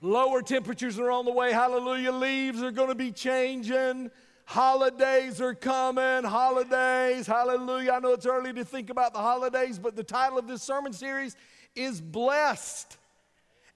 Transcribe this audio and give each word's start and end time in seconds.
Lower 0.00 0.42
temperatures 0.42 0.98
are 0.98 1.10
on 1.10 1.24
the 1.24 1.32
way. 1.32 1.52
Hallelujah. 1.52 2.12
Leaves 2.12 2.62
are 2.62 2.70
going 2.70 2.88
to 2.88 2.94
be 2.94 3.12
changing. 3.12 4.10
Holidays 4.44 5.40
are 5.40 5.54
coming. 5.54 6.24
Holidays. 6.24 7.26
Hallelujah. 7.26 7.92
I 7.92 7.98
know 7.98 8.12
it's 8.12 8.26
early 8.26 8.52
to 8.52 8.64
think 8.64 8.90
about 8.90 9.12
the 9.12 9.20
holidays, 9.20 9.78
but 9.78 9.96
the 9.96 10.04
title 10.04 10.38
of 10.38 10.46
this 10.46 10.62
sermon 10.62 10.92
series 10.92 11.36
is 11.74 12.00
Blessed. 12.00 12.96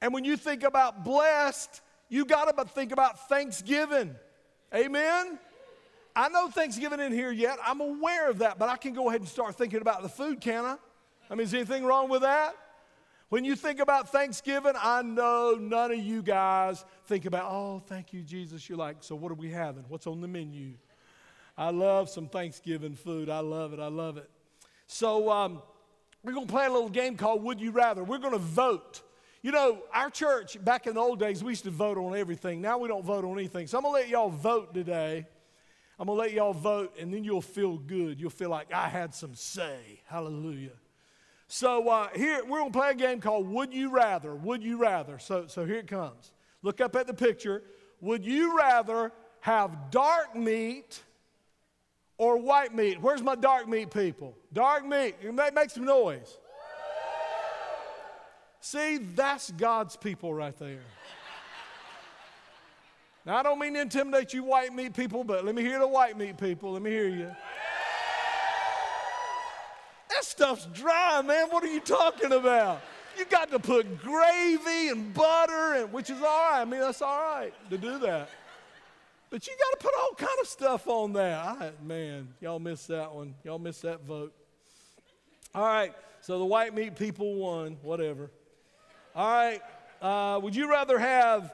And 0.01 0.15
when 0.15 0.25
you 0.25 0.37
think 0.37 0.63
about 0.63 1.05
blessed, 1.05 1.83
you 2.09 2.25
got 2.25 2.57
to 2.57 2.65
think 2.65 2.93
about 2.93 3.29
Thanksgiving. 3.29 4.15
Amen? 4.75 5.39
I 6.17 6.29
know 6.29 6.49
Thanksgiving 6.49 7.01
in 7.01 7.13
here 7.13 7.31
yet. 7.31 7.59
I'm 7.67 7.81
aware 7.81 8.31
of 8.31 8.39
that, 8.39 8.59
but 8.59 8.69
I 8.69 8.77
can 8.77 8.95
go 8.95 9.09
ahead 9.09 9.21
and 9.21 9.29
start 9.29 9.57
thinking 9.57 9.81
about 9.81 10.03
the 10.03 10.09
food, 10.09 10.41
can 10.41 10.65
I? 10.65 10.77
I 11.31 11.35
mean, 11.35 11.47
is 11.47 11.55
anything 11.55 11.85
wrong 11.85 12.09
with 12.09 12.23
that? 12.23 12.57
When 13.31 13.45
you 13.45 13.55
think 13.55 13.79
about 13.79 14.11
Thanksgiving, 14.11 14.73
I 14.77 15.03
know 15.03 15.57
none 15.59 15.93
of 15.93 15.99
you 15.99 16.21
guys 16.21 16.85
think 17.07 17.27
about, 17.27 17.45
oh, 17.49 17.81
thank 17.87 18.13
you, 18.13 18.23
Jesus. 18.23 18.69
You're 18.69 18.77
like, 18.77 18.97
so 19.01 19.15
what 19.15 19.31
are 19.31 19.37
we 19.37 19.53
having? 19.53 19.85
What's 19.87 20.09
on 20.09 20.21
the 20.21 20.27
menu? 20.27 20.73
I 21.57 21.71
love 21.71 22.11
some 22.11 22.29
Thanksgiving 22.29 22.97
food. 22.97 23.31
I 23.31 23.39
love 23.39 23.73
it. 23.73 23.79
I 23.79 23.87
love 23.87 24.17
it. 24.17 24.29
So 24.89 25.31
um, 25.31 25.63
we're 26.25 26.33
going 26.33 26.49
to 26.49 26.53
play 26.53 26.67
a 26.67 26.73
little 26.73 26.89
game 26.89 27.17
called 27.17 27.45
Would 27.45 27.61
You 27.61 27.71
Rather. 27.71 28.03
We're 28.03 28.19
going 28.19 28.33
to 28.33 28.39
vote. 28.39 29.01
You 29.43 29.53
know, 29.53 29.79
our 29.95 30.11
church, 30.11 30.63
back 30.65 30.89
in 30.89 30.95
the 30.95 31.01
old 31.01 31.21
days, 31.21 31.45
we 31.45 31.53
used 31.53 31.63
to 31.65 31.71
vote 31.71 31.99
on 31.99 32.17
everything. 32.17 32.61
Now 32.61 32.79
we 32.79 32.89
don't 32.89 33.05
vote 33.05 33.25
on 33.25 33.39
anything. 33.39 33.69
So 33.69 33.79
I'm 33.79 33.85
going 33.85 33.95
to 33.95 34.01
let 34.01 34.09
y'all 34.09 34.31
vote 34.31 34.75
today. 34.75 35.25
I'm 36.01 36.07
going 36.09 36.17
to 36.17 36.21
let 36.21 36.33
y'all 36.33 36.53
vote, 36.53 36.97
and 36.99 37.15
then 37.15 37.23
you'll 37.23 37.43
feel 37.43 37.77
good. 37.77 38.21
You'll 38.21 38.31
feel 38.31 38.51
like 38.51 38.73
I 38.73 38.89
had 38.89 39.15
some 39.15 39.37
say. 39.37 40.01
Hallelujah. 40.07 40.73
So 41.53 41.89
uh, 41.89 42.07
here, 42.15 42.45
we're 42.45 42.61
going 42.61 42.71
to 42.71 42.79
play 42.79 42.91
a 42.91 42.95
game 42.95 43.21
called 43.21 43.49
Would 43.49 43.75
You 43.75 43.91
Rather? 43.91 44.37
Would 44.37 44.63
You 44.63 44.77
Rather? 44.77 45.19
So, 45.19 45.49
so 45.49 45.67
here 45.67 45.79
it 45.79 45.89
comes. 45.89 46.31
Look 46.63 46.81
up 46.81 46.95
at 46.95 47.09
the 47.09 47.13
picture. 47.13 47.65
Would 48.01 48.25
you 48.25 48.57
rather 48.57 49.11
have 49.41 49.91
dark 49.91 50.37
meat 50.37 51.03
or 52.19 52.37
white 52.37 52.73
meat? 52.73 53.03
Where's 53.03 53.21
my 53.21 53.35
dark 53.35 53.69
meat 53.69 53.91
people? 53.91 54.37
Dark 54.53 54.87
meat. 54.87 55.17
Make, 55.25 55.53
make 55.53 55.71
some 55.71 55.85
noise. 55.85 56.39
See, 58.61 58.99
that's 58.99 59.51
God's 59.51 59.97
people 59.97 60.33
right 60.33 60.57
there. 60.57 60.79
Now, 63.27 63.39
I 63.39 63.43
don't 63.43 63.59
mean 63.59 63.75
to 63.75 63.81
intimidate 63.81 64.33
you 64.33 64.45
white 64.45 64.73
meat 64.73 64.95
people, 64.95 65.25
but 65.25 65.45
let 65.45 65.57
me 65.57 65.63
hear 65.63 65.81
the 65.81 65.89
white 65.89 66.17
meat 66.17 66.39
people. 66.39 66.75
Let 66.75 66.83
me 66.83 66.91
hear 66.91 67.09
you. 67.09 67.35
That 70.21 70.27
stuff's 70.27 70.67
dry, 70.67 71.23
man. 71.23 71.49
What 71.49 71.65
are 71.65 71.73
you 71.73 71.81
talking 71.81 72.33
about? 72.33 72.83
You 73.17 73.25
got 73.25 73.51
to 73.53 73.59
put 73.59 74.03
gravy 74.03 74.89
and 74.91 75.15
butter, 75.15 75.77
and 75.77 75.91
which 75.95 76.11
is 76.11 76.19
all 76.19 76.51
right. 76.51 76.61
I 76.61 76.65
mean, 76.67 76.83
that's 76.83 77.01
all 77.01 77.23
right 77.23 77.55
to 77.71 77.79
do 77.79 77.99
that. 78.01 78.29
But 79.31 79.47
you 79.47 79.55
got 79.59 79.81
to 79.81 79.83
put 79.83 79.95
all 79.99 80.15
kind 80.17 80.39
of 80.43 80.47
stuff 80.47 80.87
on 80.89 81.15
there. 81.15 81.39
I, 81.39 81.71
man, 81.83 82.29
y'all 82.39 82.59
missed 82.59 82.89
that 82.89 83.15
one. 83.15 83.35
Y'all 83.45 83.59
missed 83.59 83.81
that 83.81 84.05
vote. 84.05 84.35
All 85.55 85.65
right, 85.65 85.95
so 86.21 86.39
the 86.39 86.45
white 86.45 86.75
meat 86.75 86.97
people 86.97 87.37
won, 87.37 87.79
whatever. 87.81 88.31
All 89.15 89.27
right, 89.27 89.63
uh, 90.03 90.39
would 90.43 90.55
you 90.55 90.71
rather 90.71 90.99
have 90.99 91.51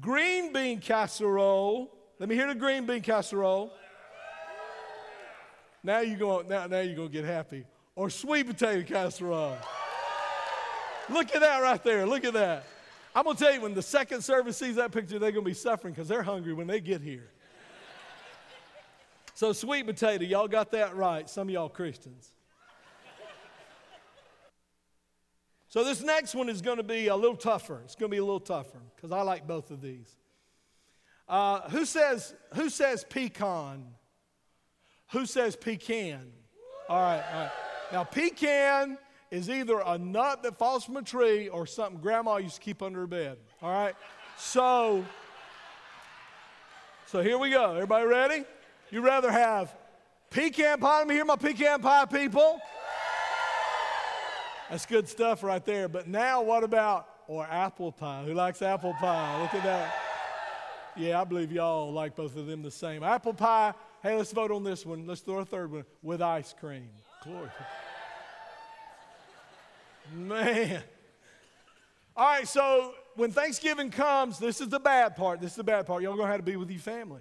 green 0.00 0.52
bean 0.52 0.80
casserole? 0.80 1.92
Let 2.18 2.28
me 2.28 2.34
hear 2.34 2.48
the 2.48 2.56
green 2.56 2.86
bean 2.86 3.02
casserole. 3.02 3.72
Now 5.84 6.00
you're 6.00 6.18
going. 6.18 6.48
Now, 6.48 6.66
now 6.66 6.80
you're 6.80 6.96
going 6.96 7.08
to 7.08 7.12
get 7.12 7.24
happy. 7.24 7.66
Or 8.00 8.08
sweet 8.08 8.46
potato 8.46 8.82
casserole. 8.82 9.58
Look 11.10 11.34
at 11.34 11.42
that 11.42 11.58
right 11.58 11.84
there. 11.84 12.06
Look 12.06 12.24
at 12.24 12.32
that. 12.32 12.64
I'm 13.14 13.24
going 13.24 13.36
to 13.36 13.44
tell 13.44 13.52
you, 13.52 13.60
when 13.60 13.74
the 13.74 13.82
second 13.82 14.22
service 14.22 14.56
sees 14.56 14.76
that 14.76 14.90
picture, 14.90 15.18
they're 15.18 15.32
going 15.32 15.44
to 15.44 15.50
be 15.50 15.52
suffering 15.52 15.92
because 15.92 16.08
they're 16.08 16.22
hungry 16.22 16.54
when 16.54 16.66
they 16.66 16.80
get 16.80 17.02
here. 17.02 17.28
So, 19.34 19.52
sweet 19.52 19.84
potato, 19.84 20.24
y'all 20.24 20.48
got 20.48 20.70
that 20.70 20.96
right. 20.96 21.28
Some 21.28 21.48
of 21.48 21.52
y'all 21.52 21.68
Christians. 21.68 22.32
So, 25.68 25.84
this 25.84 26.00
next 26.00 26.34
one 26.34 26.48
is 26.48 26.62
going 26.62 26.78
to 26.78 26.82
be 26.82 27.08
a 27.08 27.16
little 27.16 27.36
tougher. 27.36 27.82
It's 27.84 27.96
going 27.96 28.08
to 28.08 28.14
be 28.14 28.18
a 28.18 28.24
little 28.24 28.40
tougher 28.40 28.80
because 28.96 29.12
I 29.12 29.20
like 29.20 29.46
both 29.46 29.70
of 29.70 29.82
these. 29.82 30.16
Uh, 31.28 31.68
who, 31.68 31.84
says, 31.84 32.32
who 32.54 32.70
says 32.70 33.04
pecan? 33.04 33.88
Who 35.10 35.26
says 35.26 35.54
pecan? 35.54 36.32
All 36.88 36.98
right, 36.98 37.22
all 37.34 37.40
right. 37.40 37.50
Now, 37.92 38.04
pecan 38.04 38.98
is 39.30 39.50
either 39.50 39.80
a 39.84 39.98
nut 39.98 40.42
that 40.42 40.58
falls 40.58 40.84
from 40.84 40.96
a 40.96 41.02
tree 41.02 41.48
or 41.48 41.66
something 41.66 42.00
grandma 42.00 42.36
used 42.36 42.56
to 42.56 42.60
keep 42.60 42.82
under 42.82 43.00
her 43.00 43.06
bed. 43.06 43.38
All 43.62 43.70
right? 43.70 43.94
So, 44.38 45.04
so 47.06 47.22
here 47.22 47.38
we 47.38 47.50
go. 47.50 47.74
Everybody 47.74 48.06
ready? 48.06 48.44
You 48.90 49.02
rather 49.02 49.30
have 49.30 49.74
pecan 50.30 50.80
pie? 50.80 50.98
Let 50.98 51.08
me 51.08 51.14
hear 51.14 51.24
my 51.24 51.36
pecan 51.36 51.80
pie 51.80 52.04
people. 52.06 52.60
That's 54.70 54.86
good 54.86 55.08
stuff 55.08 55.42
right 55.42 55.64
there. 55.64 55.88
But 55.88 56.06
now, 56.06 56.42
what 56.42 56.62
about, 56.62 57.08
or 57.26 57.44
apple 57.44 57.90
pie? 57.90 58.22
Who 58.24 58.34
likes 58.34 58.62
apple 58.62 58.94
pie? 58.94 59.42
Look 59.42 59.54
at 59.54 59.64
that. 59.64 59.94
Yeah, 60.96 61.20
I 61.20 61.24
believe 61.24 61.50
y'all 61.50 61.92
like 61.92 62.14
both 62.14 62.36
of 62.36 62.46
them 62.46 62.62
the 62.62 62.70
same. 62.70 63.02
Apple 63.02 63.34
pie, 63.34 63.74
hey, 64.02 64.16
let's 64.16 64.32
vote 64.32 64.50
on 64.50 64.62
this 64.62 64.86
one. 64.86 65.06
Let's 65.06 65.20
throw 65.22 65.38
a 65.38 65.44
third 65.44 65.72
one 65.72 65.84
with 66.02 66.22
ice 66.22 66.54
cream. 66.58 66.88
Glory. 67.22 67.50
Man. 70.14 70.82
All 72.16 72.26
right, 72.26 72.48
so 72.48 72.94
when 73.14 73.30
Thanksgiving 73.30 73.90
comes, 73.90 74.38
this 74.38 74.62
is 74.62 74.70
the 74.70 74.80
bad 74.80 75.16
part. 75.16 75.38
This 75.38 75.50
is 75.50 75.56
the 75.56 75.64
bad 75.64 75.86
part. 75.86 76.02
Y'all 76.02 76.16
gonna 76.16 76.30
have 76.30 76.38
to 76.38 76.42
be 76.42 76.56
with 76.56 76.70
your 76.70 76.80
family. 76.80 77.20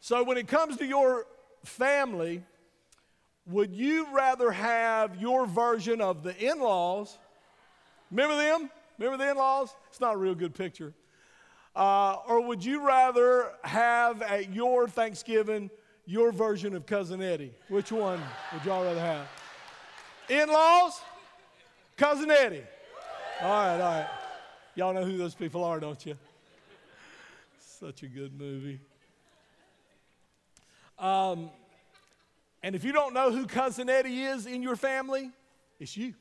so 0.00 0.22
when 0.22 0.36
it 0.36 0.46
comes 0.46 0.76
to 0.76 0.86
your 0.86 1.26
family, 1.64 2.44
would 3.46 3.74
you 3.74 4.06
rather 4.12 4.52
have 4.52 5.20
your 5.20 5.44
version 5.44 6.00
of 6.00 6.22
the 6.22 6.36
in 6.38 6.60
laws? 6.60 7.18
Remember 8.12 8.36
them? 8.36 8.70
Remember 8.96 9.24
the 9.24 9.28
in 9.28 9.36
laws? 9.36 9.74
It's 9.88 10.00
not 10.00 10.14
a 10.14 10.18
real 10.18 10.36
good 10.36 10.54
picture. 10.54 10.94
Uh, 11.74 12.18
or 12.28 12.40
would 12.42 12.64
you 12.64 12.86
rather 12.86 13.50
have 13.64 14.22
at 14.22 14.54
your 14.54 14.86
Thanksgiving 14.86 15.68
your 16.06 16.32
version 16.32 16.74
of 16.74 16.86
Cousin 16.86 17.22
Eddie? 17.22 17.52
Which 17.68 17.92
one 17.92 18.20
would 18.52 18.64
y'all 18.64 18.84
rather 18.84 19.00
have? 19.00 19.26
In 20.28 20.48
laws? 20.48 21.00
Cousin 21.96 22.30
Eddie? 22.30 22.64
All 23.40 23.48
right, 23.48 23.74
all 23.74 23.78
right. 23.78 24.08
Y'all 24.74 24.94
know 24.94 25.04
who 25.04 25.16
those 25.16 25.34
people 25.34 25.64
are, 25.64 25.78
don't 25.80 26.04
you? 26.06 26.16
Such 27.58 28.02
a 28.02 28.06
good 28.06 28.38
movie. 28.38 28.80
Um, 30.98 31.50
and 32.62 32.74
if 32.74 32.84
you 32.84 32.92
don't 32.92 33.12
know 33.12 33.32
who 33.32 33.46
Cousin 33.46 33.90
Eddie 33.90 34.22
is 34.22 34.46
in 34.46 34.62
your 34.62 34.76
family, 34.76 35.30
it's 35.80 35.96
you. 35.96 36.14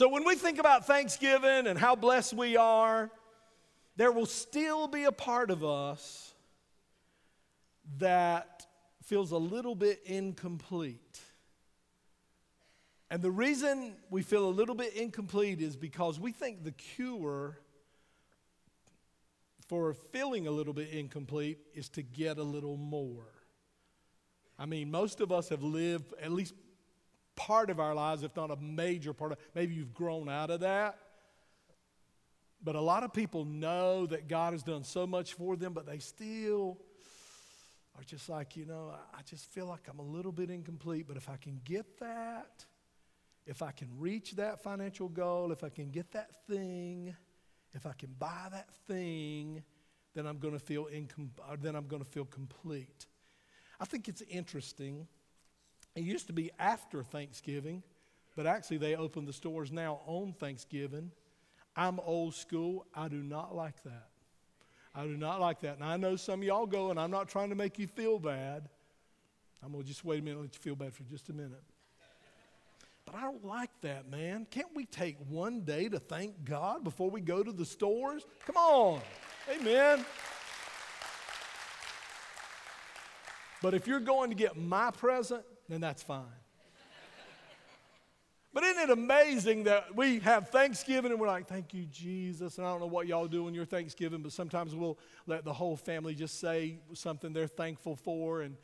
So 0.00 0.08
when 0.08 0.24
we 0.24 0.34
think 0.34 0.58
about 0.58 0.86
Thanksgiving 0.86 1.66
and 1.66 1.78
how 1.78 1.94
blessed 1.94 2.32
we 2.32 2.56
are, 2.56 3.10
there 3.96 4.10
will 4.10 4.24
still 4.24 4.88
be 4.88 5.04
a 5.04 5.12
part 5.12 5.50
of 5.50 5.62
us 5.62 6.32
that 7.98 8.64
feels 9.02 9.30
a 9.30 9.36
little 9.36 9.74
bit 9.74 10.00
incomplete. 10.06 11.20
And 13.10 13.20
the 13.20 13.30
reason 13.30 13.94
we 14.08 14.22
feel 14.22 14.48
a 14.48 14.48
little 14.48 14.74
bit 14.74 14.94
incomplete 14.94 15.60
is 15.60 15.76
because 15.76 16.18
we 16.18 16.32
think 16.32 16.64
the 16.64 16.72
cure 16.72 17.58
for 19.68 19.92
feeling 19.92 20.46
a 20.46 20.50
little 20.50 20.72
bit 20.72 20.88
incomplete 20.88 21.58
is 21.74 21.90
to 21.90 22.02
get 22.02 22.38
a 22.38 22.42
little 22.42 22.78
more. 22.78 23.28
I 24.58 24.64
mean, 24.64 24.90
most 24.90 25.20
of 25.20 25.30
us 25.30 25.50
have 25.50 25.62
lived 25.62 26.14
at 26.22 26.32
least 26.32 26.54
part 27.46 27.70
of 27.70 27.80
our 27.80 27.94
lives, 27.94 28.22
if 28.22 28.36
not 28.36 28.50
a 28.50 28.56
major 28.56 29.14
part 29.14 29.32
of 29.32 29.38
maybe 29.54 29.74
you've 29.74 29.94
grown 29.94 30.28
out 30.28 30.50
of 30.50 30.60
that. 30.60 30.98
But 32.62 32.74
a 32.74 32.80
lot 32.80 33.02
of 33.02 33.14
people 33.14 33.46
know 33.46 34.04
that 34.06 34.28
God 34.28 34.52
has 34.52 34.62
done 34.62 34.84
so 34.84 35.06
much 35.06 35.32
for 35.32 35.56
them, 35.56 35.72
but 35.72 35.86
they 35.86 35.98
still 35.98 36.76
are 37.96 38.04
just 38.04 38.28
like, 38.28 38.56
you 38.56 38.66
know, 38.66 38.92
I 39.14 39.22
just 39.22 39.50
feel 39.50 39.64
like 39.64 39.88
I'm 39.88 39.98
a 39.98 40.10
little 40.16 40.32
bit 40.32 40.50
incomplete, 40.50 41.06
but 41.08 41.16
if 41.16 41.30
I 41.30 41.36
can 41.36 41.60
get 41.64 41.98
that, 42.00 42.66
if 43.46 43.62
I 43.62 43.70
can 43.70 43.88
reach 43.98 44.32
that 44.32 44.62
financial 44.62 45.08
goal, 45.08 45.50
if 45.50 45.64
I 45.64 45.70
can 45.70 45.90
get 45.90 46.12
that 46.12 46.46
thing, 46.46 47.16
if 47.72 47.86
I 47.86 47.92
can 47.92 48.14
buy 48.18 48.48
that 48.50 48.68
thing, 48.86 49.62
then 50.14 50.26
I'm 50.26 50.38
going 50.38 50.54
to 50.54 50.60
feel 50.60 50.86
incom- 50.86 51.30
uh, 51.48 51.56
then 51.58 51.74
I'm 51.74 51.86
going 51.86 52.02
to 52.02 52.08
feel 52.08 52.26
complete. 52.26 53.06
I 53.80 53.86
think 53.86 54.08
it's 54.08 54.22
interesting. 54.22 55.06
It 55.94 56.04
used 56.04 56.26
to 56.28 56.32
be 56.32 56.50
after 56.58 57.02
Thanksgiving, 57.02 57.82
but 58.36 58.46
actually 58.46 58.78
they 58.78 58.94
open 58.94 59.24
the 59.24 59.32
stores 59.32 59.72
now 59.72 60.00
on 60.06 60.34
Thanksgiving. 60.38 61.10
I'm 61.76 62.00
old 62.00 62.34
school. 62.34 62.86
I 62.94 63.08
do 63.08 63.22
not 63.22 63.54
like 63.54 63.82
that. 63.84 64.08
I 64.94 65.04
do 65.04 65.16
not 65.16 65.40
like 65.40 65.60
that. 65.60 65.76
And 65.76 65.84
I 65.84 65.96
know 65.96 66.16
some 66.16 66.40
of 66.40 66.44
y'all 66.44 66.66
go, 66.66 66.90
and 66.90 66.98
I'm 66.98 67.10
not 67.10 67.28
trying 67.28 67.50
to 67.50 67.54
make 67.54 67.78
you 67.78 67.86
feel 67.86 68.18
bad. 68.18 68.68
I'm 69.62 69.72
going 69.72 69.82
to 69.82 69.88
just 69.88 70.04
wait 70.04 70.20
a 70.20 70.22
minute 70.22 70.38
and 70.38 70.46
let 70.46 70.54
you 70.54 70.60
feel 70.60 70.74
bad 70.74 70.94
for 70.94 71.04
just 71.04 71.28
a 71.28 71.32
minute. 71.32 71.62
But 73.04 73.14
I 73.14 73.22
don't 73.22 73.44
like 73.44 73.70
that, 73.82 74.10
man. 74.10 74.46
Can't 74.50 74.74
we 74.74 74.84
take 74.84 75.16
one 75.28 75.62
day 75.62 75.88
to 75.88 75.98
thank 75.98 76.44
God 76.44 76.84
before 76.84 77.10
we 77.10 77.20
go 77.20 77.42
to 77.42 77.52
the 77.52 77.64
stores? 77.64 78.24
Come 78.46 78.56
on. 78.56 79.00
Amen. 79.50 80.04
But 83.62 83.74
if 83.74 83.86
you're 83.86 84.00
going 84.00 84.30
to 84.30 84.36
get 84.36 84.56
my 84.56 84.90
present, 84.90 85.44
then 85.70 85.80
that's 85.80 86.02
fine. 86.02 86.24
But 88.52 88.64
isn't 88.64 88.82
it 88.82 88.90
amazing 88.90 89.64
that 89.64 89.94
we 89.94 90.18
have 90.20 90.48
Thanksgiving 90.48 91.12
and 91.12 91.20
we're 91.20 91.28
like, 91.28 91.46
thank 91.46 91.72
you, 91.72 91.84
Jesus. 91.84 92.58
And 92.58 92.66
I 92.66 92.70
don't 92.70 92.80
know 92.80 92.86
what 92.86 93.06
y'all 93.06 93.28
do 93.28 93.46
on 93.46 93.54
your 93.54 93.64
Thanksgiving, 93.64 94.22
but 94.22 94.32
sometimes 94.32 94.74
we'll 94.74 94.98
let 95.28 95.44
the 95.44 95.52
whole 95.52 95.76
family 95.76 96.16
just 96.16 96.40
say 96.40 96.78
something 96.92 97.32
they're 97.32 97.46
thankful 97.46 97.94
for, 97.94 98.42
and, 98.42 98.56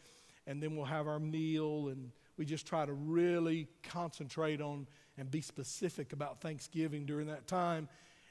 and 0.49 0.61
then 0.61 0.75
we'll 0.75 0.87
have 0.87 1.07
our 1.07 1.21
meal, 1.21 1.89
and 1.89 2.11
we 2.37 2.45
just 2.45 2.67
try 2.67 2.85
to 2.85 2.93
really 2.93 3.69
concentrate 3.85 4.61
on 4.61 4.89
and 5.19 5.31
be 5.31 5.41
specific 5.41 6.13
about 6.13 6.41
Thanksgiving 6.41 7.07
during 7.07 7.29
that 7.29 7.47
time. 7.47 7.89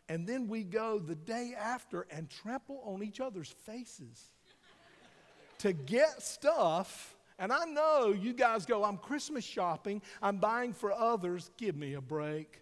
And 0.10 0.28
then 0.28 0.50
we 0.50 0.64
go 0.64 1.00
the 1.00 1.16
day 1.16 1.54
after 1.58 2.06
and 2.12 2.30
trample 2.30 2.82
on 2.86 3.02
each 3.02 3.22
other's 3.22 3.50
faces 3.66 4.30
to 5.60 5.72
get 5.72 6.22
stuff 6.22 7.15
and 7.38 7.52
I 7.52 7.66
know 7.66 8.16
you 8.18 8.34
guys 8.34 8.66
go, 8.66 8.84
I'm 8.84 8.98
Christmas 8.98 9.44
shopping, 9.44 10.02
I'm 10.22 10.38
buying 10.38 10.74
for 10.74 10.92
others. 10.94 11.52
Give 11.58 11.76
me 11.76 11.94
a 11.94 12.02
break. 12.02 12.62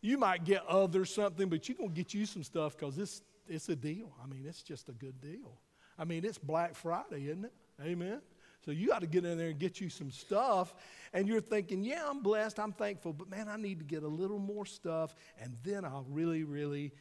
You 0.00 0.16
might 0.16 0.44
get 0.44 0.64
others 0.66 1.12
something, 1.12 1.48
but 1.48 1.68
you're 1.68 1.76
going 1.76 1.90
to 1.90 1.94
get 1.94 2.14
you 2.14 2.24
some 2.24 2.42
stuff 2.44 2.76
because 2.76 2.98
it's, 2.98 3.22
it's 3.48 3.68
a 3.68 3.76
deal. 3.76 4.12
I 4.22 4.26
mean, 4.26 4.44
it's 4.46 4.62
just 4.62 4.88
a 4.88 4.92
good 4.92 5.20
deal. 5.20 5.58
I 5.98 6.04
mean, 6.04 6.24
it's 6.24 6.38
Black 6.38 6.76
Friday, 6.76 7.24
isn't 7.24 7.44
it? 7.44 7.52
Amen. 7.82 8.20
So 8.64 8.70
you 8.70 8.88
got 8.88 9.00
to 9.00 9.06
get 9.06 9.24
in 9.24 9.38
there 9.38 9.48
and 9.48 9.58
get 9.58 9.80
you 9.80 9.88
some 9.88 10.10
stuff. 10.10 10.74
And 11.12 11.26
you're 11.26 11.40
thinking, 11.40 11.82
yeah, 11.82 12.04
I'm 12.08 12.22
blessed, 12.22 12.60
I'm 12.60 12.72
thankful, 12.72 13.12
but 13.12 13.28
man, 13.28 13.48
I 13.48 13.56
need 13.56 13.78
to 13.80 13.84
get 13.84 14.02
a 14.02 14.08
little 14.08 14.38
more 14.38 14.66
stuff, 14.66 15.14
and 15.40 15.56
then 15.62 15.84
I'll 15.84 16.06
really, 16.08 16.44
really 16.44 16.92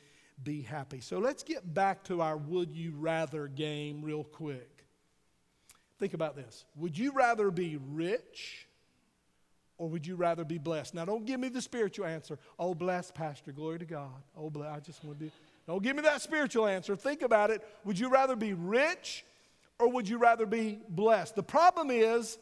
be 0.44 0.62
happy. 0.62 1.02
So 1.02 1.19
let's 1.19 1.44
get 1.44 1.74
back 1.74 2.04
to 2.06 2.22
our 2.22 2.38
would 2.38 2.74
you 2.74 2.94
rather 2.96 3.48
game 3.48 4.02
real 4.02 4.24
quick. 4.24 4.77
Think 6.00 6.14
about 6.14 6.36
this. 6.36 6.66
Would 6.76 6.98
you 6.98 7.12
rather 7.12 7.50
be 7.52 7.80
rich 7.92 8.68
or 9.78 9.90
would 9.90 10.06
you 10.06 10.16
rather 10.16 10.44
be 10.44 10.58
blessed? 10.58 10.94
Now, 10.94 11.06
don't 11.06 11.26
give 11.26 11.40
me 11.40 11.50
the 11.50 11.62
spiritual 11.62 12.06
answer. 12.06 12.38
Oh, 12.60 12.74
blessed, 12.76 13.14
Pastor. 13.14 13.52
Glory 13.52 13.80
to 13.80 13.86
God. 13.86 14.22
Oh, 14.36 14.50
bless. 14.50 14.76
I 14.76 14.80
just 14.80 15.04
want 15.04 15.20
to 15.20 15.26
be. 15.26 15.32
Don't 15.66 15.84
give 15.84 15.96
me 15.96 16.02
that 16.04 16.22
spiritual 16.22 16.68
answer. 16.68 16.96
Think 16.96 17.22
about 17.22 17.50
it. 17.50 17.68
Would 17.84 18.00
you 18.00 18.10
rather 18.10 18.36
be 18.36 18.54
rich 18.54 19.26
or 19.80 19.90
would 19.90 20.08
you 20.08 20.18
rather 20.18 20.46
be 20.46 20.80
blessed? 20.90 21.36
The 21.36 21.44
problem 21.44 21.90
is 21.92 22.38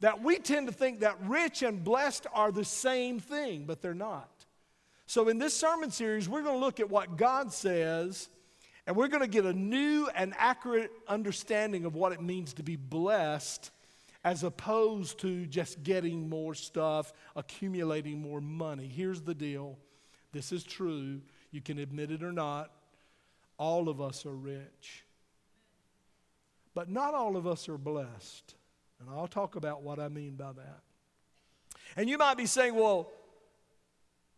that 0.00 0.22
we 0.22 0.38
tend 0.38 0.66
to 0.66 0.72
think 0.72 1.00
that 1.00 1.16
rich 1.22 1.62
and 1.62 1.82
blessed 1.82 2.26
are 2.32 2.52
the 2.52 2.64
same 2.64 3.20
thing, 3.20 3.64
but 3.66 3.80
they're 3.80 3.94
not. 3.94 4.30
So, 5.06 5.28
in 5.28 5.38
this 5.38 5.54
sermon 5.54 5.90
series, 5.90 6.28
we're 6.28 6.42
going 6.42 6.58
to 6.58 6.64
look 6.64 6.80
at 6.80 6.90
what 6.90 7.16
God 7.16 7.52
says 7.52 8.28
and 8.86 8.94
we're 8.96 9.08
going 9.08 9.22
to 9.22 9.28
get 9.28 9.44
a 9.44 9.52
new 9.52 10.08
and 10.14 10.32
accurate 10.38 10.92
understanding 11.08 11.84
of 11.84 11.94
what 11.94 12.12
it 12.12 12.20
means 12.20 12.54
to 12.54 12.62
be 12.62 12.76
blessed 12.76 13.70
as 14.24 14.42
opposed 14.42 15.20
to 15.20 15.46
just 15.46 15.82
getting 15.82 16.28
more 16.28 16.54
stuff, 16.54 17.12
accumulating 17.34 18.20
more 18.20 18.40
money. 18.40 18.86
Here's 18.86 19.20
the 19.22 19.34
deal 19.34 19.78
this 20.32 20.52
is 20.52 20.64
true. 20.64 21.20
You 21.50 21.60
can 21.62 21.78
admit 21.78 22.10
it 22.10 22.22
or 22.22 22.32
not. 22.32 22.70
All 23.58 23.88
of 23.88 24.00
us 24.00 24.26
are 24.26 24.34
rich. 24.34 25.04
But 26.74 26.90
not 26.90 27.14
all 27.14 27.36
of 27.36 27.46
us 27.46 27.68
are 27.70 27.78
blessed. 27.78 28.54
And 29.00 29.08
I'll 29.08 29.28
talk 29.28 29.56
about 29.56 29.82
what 29.82 29.98
I 29.98 30.08
mean 30.08 30.34
by 30.34 30.52
that. 30.52 30.80
And 31.96 32.10
you 32.10 32.18
might 32.18 32.36
be 32.36 32.44
saying, 32.44 32.74
well, 32.74 33.10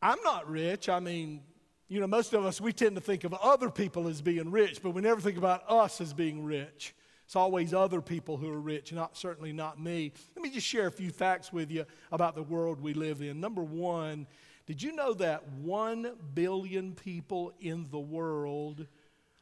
I'm 0.01 0.19
not 0.23 0.49
rich. 0.49 0.89
I 0.89 1.01
mean, 1.01 1.41
you 1.89 2.01
know, 2.01 2.07
most 2.07 2.35
of 2.35 2.45
us, 2.45 2.61
we 2.61 2.73
tend 2.73 2.97
to 2.97 3.01
think 3.01 3.25
of 3.25 3.33
other 3.35 3.71
people 3.71 4.09
as 4.09 4.21
being 4.21 4.51
rich, 4.51 4.83
but 4.83 4.91
we 4.91 5.01
never 5.01 5.21
think 5.21 5.39
about 5.39 5.65
us 5.69 6.01
as 6.01 6.13
being 6.13 6.45
rich. 6.45 6.95
It's 7.25 7.37
always 7.37 7.75
other 7.75 8.01
people 8.01 8.37
who 8.37 8.51
are 8.51 8.61
rich, 8.61 8.93
not 8.93 9.17
certainly 9.17 9.53
not 9.53 9.81
me. 9.81 10.13
Let 10.35 10.43
me 10.43 10.51
just 10.51 10.67
share 10.67 10.87
a 10.87 10.93
few 10.93 11.11
facts 11.11 11.53
with 11.53 11.71
you 11.71 11.85
about 12.11 12.35
the 12.35 12.43
world 12.43 12.81
we 12.81 12.95
live 12.95 13.21
in. 13.21 13.41
Number 13.41 13.63
one, 13.63 14.27
did 14.67 14.83
you 14.83 14.93
know 14.93 15.15
that 15.15 15.47
one 15.53 16.13
billion 16.35 16.95
people 16.95 17.53
in 17.61 17.87
the 17.91 17.99
world 17.99 18.87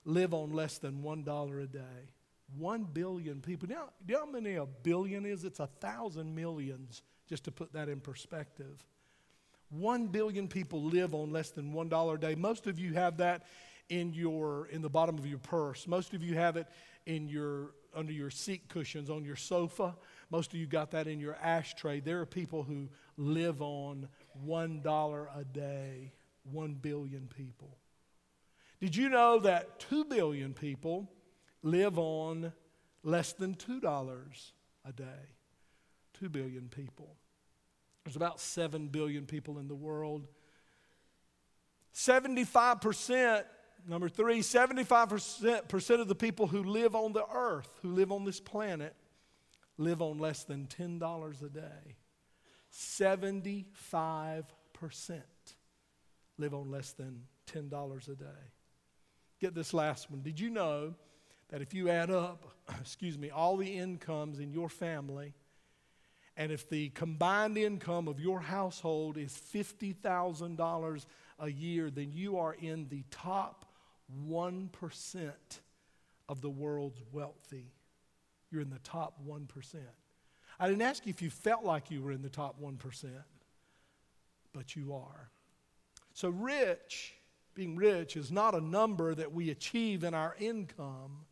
live 0.04 0.34
on 0.34 0.52
less 0.52 0.78
than 0.78 1.02
one 1.02 1.24
dollar 1.24 1.60
a 1.60 1.66
day? 1.66 2.10
One 2.56 2.84
billion 2.84 3.40
people. 3.40 3.66
Do 3.66 3.74
you 3.74 4.14
know 4.14 4.20
how 4.20 4.30
many 4.30 4.54
a 4.54 4.66
billion 4.66 5.26
is? 5.26 5.44
It's 5.44 5.58
a 5.58 5.66
thousand 5.80 6.34
millions, 6.34 7.02
just 7.28 7.44
to 7.44 7.50
put 7.50 7.72
that 7.72 7.88
in 7.88 8.00
perspective. 8.00 8.84
One 9.68 10.06
billion 10.06 10.48
people 10.48 10.82
live 10.82 11.14
on 11.14 11.32
less 11.32 11.50
than 11.50 11.72
one 11.72 11.88
dollar 11.88 12.14
a 12.14 12.20
day. 12.20 12.34
Most 12.34 12.66
of 12.66 12.78
you 12.78 12.94
have 12.94 13.16
that 13.18 13.46
in 13.88 14.12
your 14.14 14.66
in 14.66 14.82
the 14.82 14.88
bottom 14.88 15.18
of 15.18 15.26
your 15.26 15.38
purse. 15.38 15.86
Most 15.86 16.14
of 16.14 16.22
you 16.22 16.34
have 16.34 16.56
it 16.56 16.66
in 17.06 17.28
your 17.28 17.72
under 17.94 18.12
your 18.12 18.30
seat 18.30 18.68
cushions 18.68 19.10
on 19.10 19.24
your 19.24 19.36
sofa. 19.36 19.96
Most 20.30 20.52
of 20.52 20.58
you 20.58 20.66
got 20.66 20.90
that 20.92 21.06
in 21.06 21.18
your 21.18 21.36
ashtray. 21.36 22.00
There 22.00 22.20
are 22.20 22.26
people 22.26 22.62
who 22.62 22.88
live 23.16 23.62
on 23.62 24.08
one 24.44 24.82
dollar 24.82 25.28
a 25.36 25.44
day. 25.44 26.12
One 26.44 26.74
billion 26.74 27.28
people. 27.34 27.76
Did 28.80 28.94
you 28.94 29.08
know 29.08 29.40
that 29.40 29.80
two 29.80 30.04
billion 30.04 30.54
people 30.54 31.10
live 31.62 31.98
on 31.98 32.52
less 33.02 33.32
than 33.32 33.54
two 33.54 33.80
dollars 33.80 34.52
a 34.84 34.92
day? 34.92 35.34
Two 36.14 36.28
billion 36.28 36.68
people. 36.68 37.16
There's 38.06 38.14
about 38.14 38.38
7 38.38 38.86
billion 38.86 39.26
people 39.26 39.58
in 39.58 39.66
the 39.66 39.74
world. 39.74 40.28
75%, 41.92 43.42
number 43.88 44.08
three, 44.08 44.42
75% 44.42 46.00
of 46.00 46.06
the 46.06 46.14
people 46.14 46.46
who 46.46 46.62
live 46.62 46.94
on 46.94 47.12
the 47.12 47.24
earth, 47.34 47.68
who 47.82 47.90
live 47.90 48.12
on 48.12 48.24
this 48.24 48.38
planet, 48.38 48.94
live 49.76 50.00
on 50.00 50.18
less 50.18 50.44
than 50.44 50.68
$10 50.68 51.42
a 51.42 51.48
day. 51.48 51.96
75% 52.72 53.64
live 56.38 56.54
on 56.54 56.70
less 56.70 56.92
than 56.92 57.22
$10 57.52 58.08
a 58.08 58.14
day. 58.14 58.24
Get 59.40 59.56
this 59.56 59.74
last 59.74 60.12
one. 60.12 60.22
Did 60.22 60.38
you 60.38 60.48
know 60.50 60.94
that 61.48 61.60
if 61.60 61.74
you 61.74 61.88
add 61.88 62.12
up, 62.12 62.44
excuse 62.80 63.18
me, 63.18 63.30
all 63.30 63.56
the 63.56 63.76
incomes 63.78 64.38
in 64.38 64.52
your 64.52 64.68
family, 64.68 65.34
and 66.36 66.52
if 66.52 66.68
the 66.68 66.90
combined 66.90 67.56
income 67.56 68.08
of 68.08 68.20
your 68.20 68.40
household 68.40 69.16
is 69.16 69.32
$50,000 69.54 71.06
a 71.38 71.50
year, 71.50 71.90
then 71.90 72.12
you 72.12 72.38
are 72.38 72.54
in 72.54 72.88
the 72.88 73.04
top 73.10 73.64
1% 74.28 75.30
of 76.28 76.40
the 76.40 76.50
world's 76.50 77.00
wealthy. 77.10 77.72
You're 78.50 78.60
in 78.60 78.70
the 78.70 78.78
top 78.80 79.14
1%. 79.26 79.76
I 80.58 80.68
didn't 80.68 80.82
ask 80.82 81.06
you 81.06 81.10
if 81.10 81.22
you 81.22 81.30
felt 81.30 81.64
like 81.64 81.90
you 81.90 82.02
were 82.02 82.12
in 82.12 82.22
the 82.22 82.28
top 82.28 82.60
1%, 82.60 82.78
but 84.52 84.76
you 84.76 84.94
are. 84.94 85.30
So, 86.12 86.30
rich, 86.30 87.14
being 87.54 87.76
rich, 87.76 88.16
is 88.16 88.30
not 88.30 88.54
a 88.54 88.60
number 88.60 89.14
that 89.14 89.32
we 89.32 89.50
achieve 89.50 90.02
in 90.04 90.14
our 90.14 90.34
income. 90.38 91.26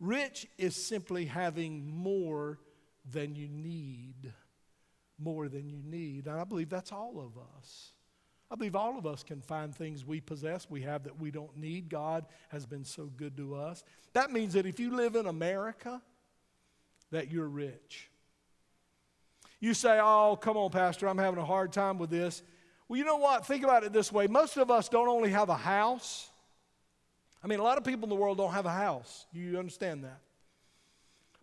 Rich 0.00 0.48
is 0.58 0.74
simply 0.74 1.26
having 1.26 1.86
more 1.86 2.58
than 3.10 3.34
you 3.34 3.48
need. 3.48 4.32
More 5.18 5.48
than 5.48 5.68
you 5.68 5.82
need. 5.82 6.26
And 6.26 6.38
I 6.38 6.44
believe 6.44 6.68
that's 6.68 6.92
all 6.92 7.18
of 7.18 7.40
us. 7.56 7.92
I 8.50 8.54
believe 8.54 8.76
all 8.76 8.96
of 8.96 9.06
us 9.06 9.22
can 9.22 9.40
find 9.40 9.74
things 9.74 10.04
we 10.04 10.20
possess, 10.20 10.70
we 10.70 10.82
have 10.82 11.04
that 11.04 11.18
we 11.18 11.30
don't 11.30 11.56
need. 11.56 11.88
God 11.88 12.26
has 12.50 12.64
been 12.64 12.84
so 12.84 13.06
good 13.16 13.36
to 13.38 13.56
us. 13.56 13.82
That 14.12 14.30
means 14.30 14.52
that 14.52 14.66
if 14.66 14.78
you 14.78 14.94
live 14.94 15.16
in 15.16 15.26
America, 15.26 16.00
that 17.10 17.30
you're 17.30 17.48
rich. 17.48 18.08
You 19.58 19.74
say, 19.74 19.98
Oh, 20.00 20.38
come 20.40 20.56
on, 20.56 20.70
Pastor, 20.70 21.08
I'm 21.08 21.18
having 21.18 21.40
a 21.40 21.44
hard 21.44 21.72
time 21.72 21.98
with 21.98 22.10
this. 22.10 22.42
Well, 22.88 22.98
you 22.98 23.04
know 23.04 23.16
what? 23.16 23.44
Think 23.46 23.64
about 23.64 23.82
it 23.82 23.92
this 23.92 24.12
way 24.12 24.26
most 24.28 24.56
of 24.56 24.70
us 24.70 24.88
don't 24.88 25.08
only 25.08 25.30
have 25.30 25.48
a 25.48 25.56
house. 25.56 26.30
I 27.42 27.48
mean, 27.48 27.58
a 27.58 27.62
lot 27.62 27.78
of 27.78 27.84
people 27.84 28.04
in 28.04 28.10
the 28.10 28.16
world 28.16 28.38
don't 28.38 28.52
have 28.52 28.66
a 28.66 28.72
house. 28.72 29.26
You 29.32 29.58
understand 29.58 30.04
that? 30.04 30.20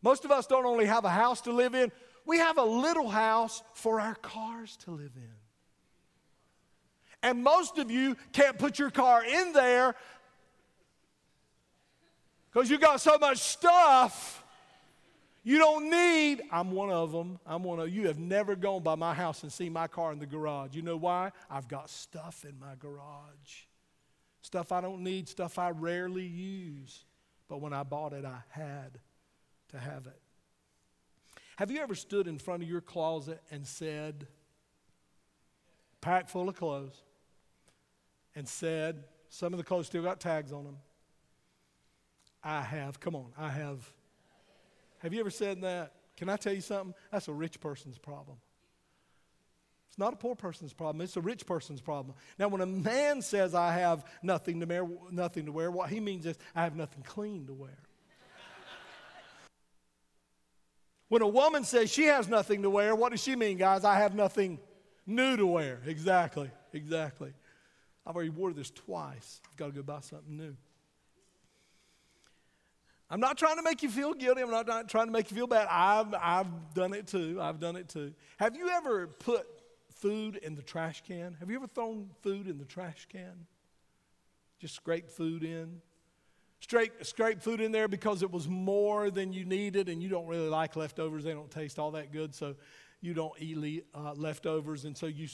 Most 0.04 0.26
of 0.26 0.32
us 0.32 0.46
don't 0.46 0.66
only 0.66 0.86
have 0.86 1.06
a 1.06 1.10
house 1.10 1.42
to 1.42 1.52
live 1.52 1.74
in, 1.74 1.92
we 2.26 2.38
have 2.38 2.58
a 2.58 2.64
little 2.64 3.10
house 3.10 3.64
for 3.74 4.00
our 4.00 4.16
cars 4.16 4.78
to 4.86 4.92
live 4.92 5.12
in. 5.16 5.30
And 7.22 7.44
most 7.44 7.78
of 7.80 7.90
you 7.90 8.16
can't 8.34 8.60
put 8.60 8.78
your 8.78 8.92
car 8.92 9.24
in 9.24 9.54
there 9.54 9.96
because 12.52 12.70
you 12.70 12.78
got 12.78 13.02
so 13.02 13.18
much 13.18 13.40
stuff 13.40 14.44
you 15.44 15.58
don't 15.58 15.90
need. 15.90 16.42
I'm 16.52 16.72
one 16.72 16.90
of 16.90 17.12
them. 17.12 17.38
I'm 17.46 17.64
one 17.64 17.80
of 17.80 17.90
you. 17.90 18.08
Have 18.08 18.20
never 18.20 18.56
gone 18.56 18.82
by 18.82 18.96
my 18.96 19.14
house 19.14 19.44
and 19.44 19.52
seen 19.52 19.74
my 19.74 19.88
car 19.88 20.14
in 20.14 20.20
the 20.20 20.26
garage. 20.26 20.74
You 20.74 20.82
know 20.82 20.96
why? 20.96 21.32
I've 21.50 21.68
got 21.68 21.90
stuff 21.90 22.46
in 22.48 22.58
my 22.60 22.76
garage. 22.80 23.66
stuff 24.42 24.72
I 24.72 24.80
don't 24.80 25.04
need, 25.04 25.28
stuff 25.28 25.60
I 25.60 25.72
rarely 25.72 26.26
use. 26.26 27.04
But 27.50 27.60
when 27.60 27.74
I 27.74 27.84
bought 27.84 28.14
it, 28.14 28.24
I 28.24 28.40
had 28.50 29.00
to 29.74 29.80
have 29.80 30.08
it. 30.08 30.20
Have 31.58 31.70
you 31.70 31.82
ever 31.82 31.94
stood 31.94 32.28
in 32.28 32.40
front 32.40 32.64
of 32.64 32.70
your 32.70 32.82
closet 32.82 33.42
and 33.52 33.68
said, 33.68 34.28
packed 36.02 36.30
full 36.30 36.50
of 36.50 36.56
clothes, 36.56 37.02
and 38.36 38.48
said, 38.48 39.04
some 39.30 39.54
of 39.54 39.58
the 39.58 39.64
clothes 39.64 39.88
still 39.88 40.04
got 40.04 40.20
tags 40.20 40.52
on 40.52 40.64
them. 40.64 40.78
I 42.44 42.62
have, 42.62 43.00
come 43.00 43.16
on, 43.16 43.32
I 43.38 43.50
have. 43.50 43.88
Have 45.00 45.14
you 45.14 45.20
ever 45.20 45.30
said 45.30 45.62
that? 45.62 45.94
Can 46.18 46.30
I 46.30 46.38
tell 46.38 46.54
you 46.54 46.62
something? 46.62 46.94
That's 47.12 47.28
a 47.28 47.34
rich 47.34 47.60
person's 47.60 47.98
problem. 47.98 48.38
It's 49.90 50.00
not 50.00 50.14
a 50.14 50.16
poor 50.16 50.36
person's 50.36 50.74
problem, 50.74 51.02
it's 51.02 51.18
a 51.18 51.22
rich 51.22 51.46
person's 51.46 51.82
problem. 51.82 52.16
Now, 52.40 52.48
when 52.48 52.62
a 52.62 52.66
man 52.66 53.22
says, 53.22 53.54
I 53.54 53.74
have 53.74 54.04
nothing 54.24 54.60
to 54.60 54.66
wear, 54.66 54.88
nothing 55.12 55.46
to 55.46 55.52
wear 55.52 55.70
what 55.70 55.90
he 55.90 56.00
means 56.00 56.26
is, 56.26 56.38
I 56.56 56.64
have 56.64 56.76
nothing 56.76 57.04
clean 57.04 57.46
to 57.46 57.54
wear. 57.54 57.78
When 61.14 61.22
a 61.22 61.28
woman 61.28 61.64
says 61.64 61.92
she 61.92 62.06
has 62.06 62.28
nothing 62.28 62.64
to 62.64 62.72
wear, 62.72 62.96
what 62.96 63.12
does 63.12 63.22
she 63.22 63.36
mean, 63.36 63.56
guys? 63.56 63.86
I 63.86 64.00
have 64.00 64.16
nothing 64.16 64.58
new 65.06 65.38
to 65.38 65.46
wear. 65.46 65.80
Exactly, 65.86 66.50
exactly. 66.74 67.34
I've 68.04 68.16
already 68.16 68.32
wore 68.32 68.52
this 68.52 68.72
twice. 68.72 69.40
I've 69.48 69.56
got 69.56 69.68
to 69.68 69.72
go 69.74 69.84
buy 69.84 70.00
something 70.00 70.36
new. 70.36 70.56
I'm 73.12 73.20
not 73.20 73.38
trying 73.38 73.58
to 73.58 73.62
make 73.62 73.84
you 73.84 73.90
feel 73.90 74.16
guilty. 74.16 74.42
I'm 74.42 74.50
not, 74.50 74.90
trying 74.90 75.06
to 75.06 75.12
make 75.12 75.30
you 75.30 75.38
feel 75.38 75.46
bad. 75.46 75.68
I've, 75.70 76.16
I've 76.20 76.74
done 76.74 76.96
it 76.96 77.06
too. 77.06 77.38
I've 77.40 77.60
done 77.60 77.76
it 77.76 77.90
too. 77.90 78.16
Have 78.38 78.56
you 78.56 78.70
ever 78.70 79.06
put 79.06 79.46
food 79.94 80.38
in 80.38 80.56
the 80.56 80.64
trash 80.64 81.04
can? 81.08 81.38
Have 81.40 81.52
you 81.52 81.58
ever 81.58 81.68
thrown 81.68 82.10
food 82.24 82.48
in 82.48 82.58
the 82.58 82.66
trash 82.66 83.06
can? 83.12 83.46
Just 84.58 84.74
scrape 84.74 85.12
food 85.12 85.44
in? 85.44 85.80
Scrape, 86.64 87.04
scrape 87.04 87.42
food 87.42 87.60
in 87.60 87.74
there 87.74 87.90
because 87.90 88.24
it 88.24 88.32
was 88.32 88.48
more 88.48 89.12
than 89.12 89.34
you 89.34 89.44
needed 89.44 89.90
and 89.90 90.02
you 90.02 90.08
don't 90.08 90.28
really 90.28 90.48
like 90.48 90.78
leftovers. 90.78 91.26
They 91.26 91.34
don't 91.34 91.52
taste 91.52 91.78
all 91.78 91.92
that 91.92 92.14
good, 92.14 92.34
so 92.34 92.56
you 93.02 93.14
don't 93.14 93.34
eat 93.38 93.86
uh, 93.94 94.14
leftovers. 94.14 94.86
And 94.86 94.98
so 94.98 95.08
you, 95.08 95.28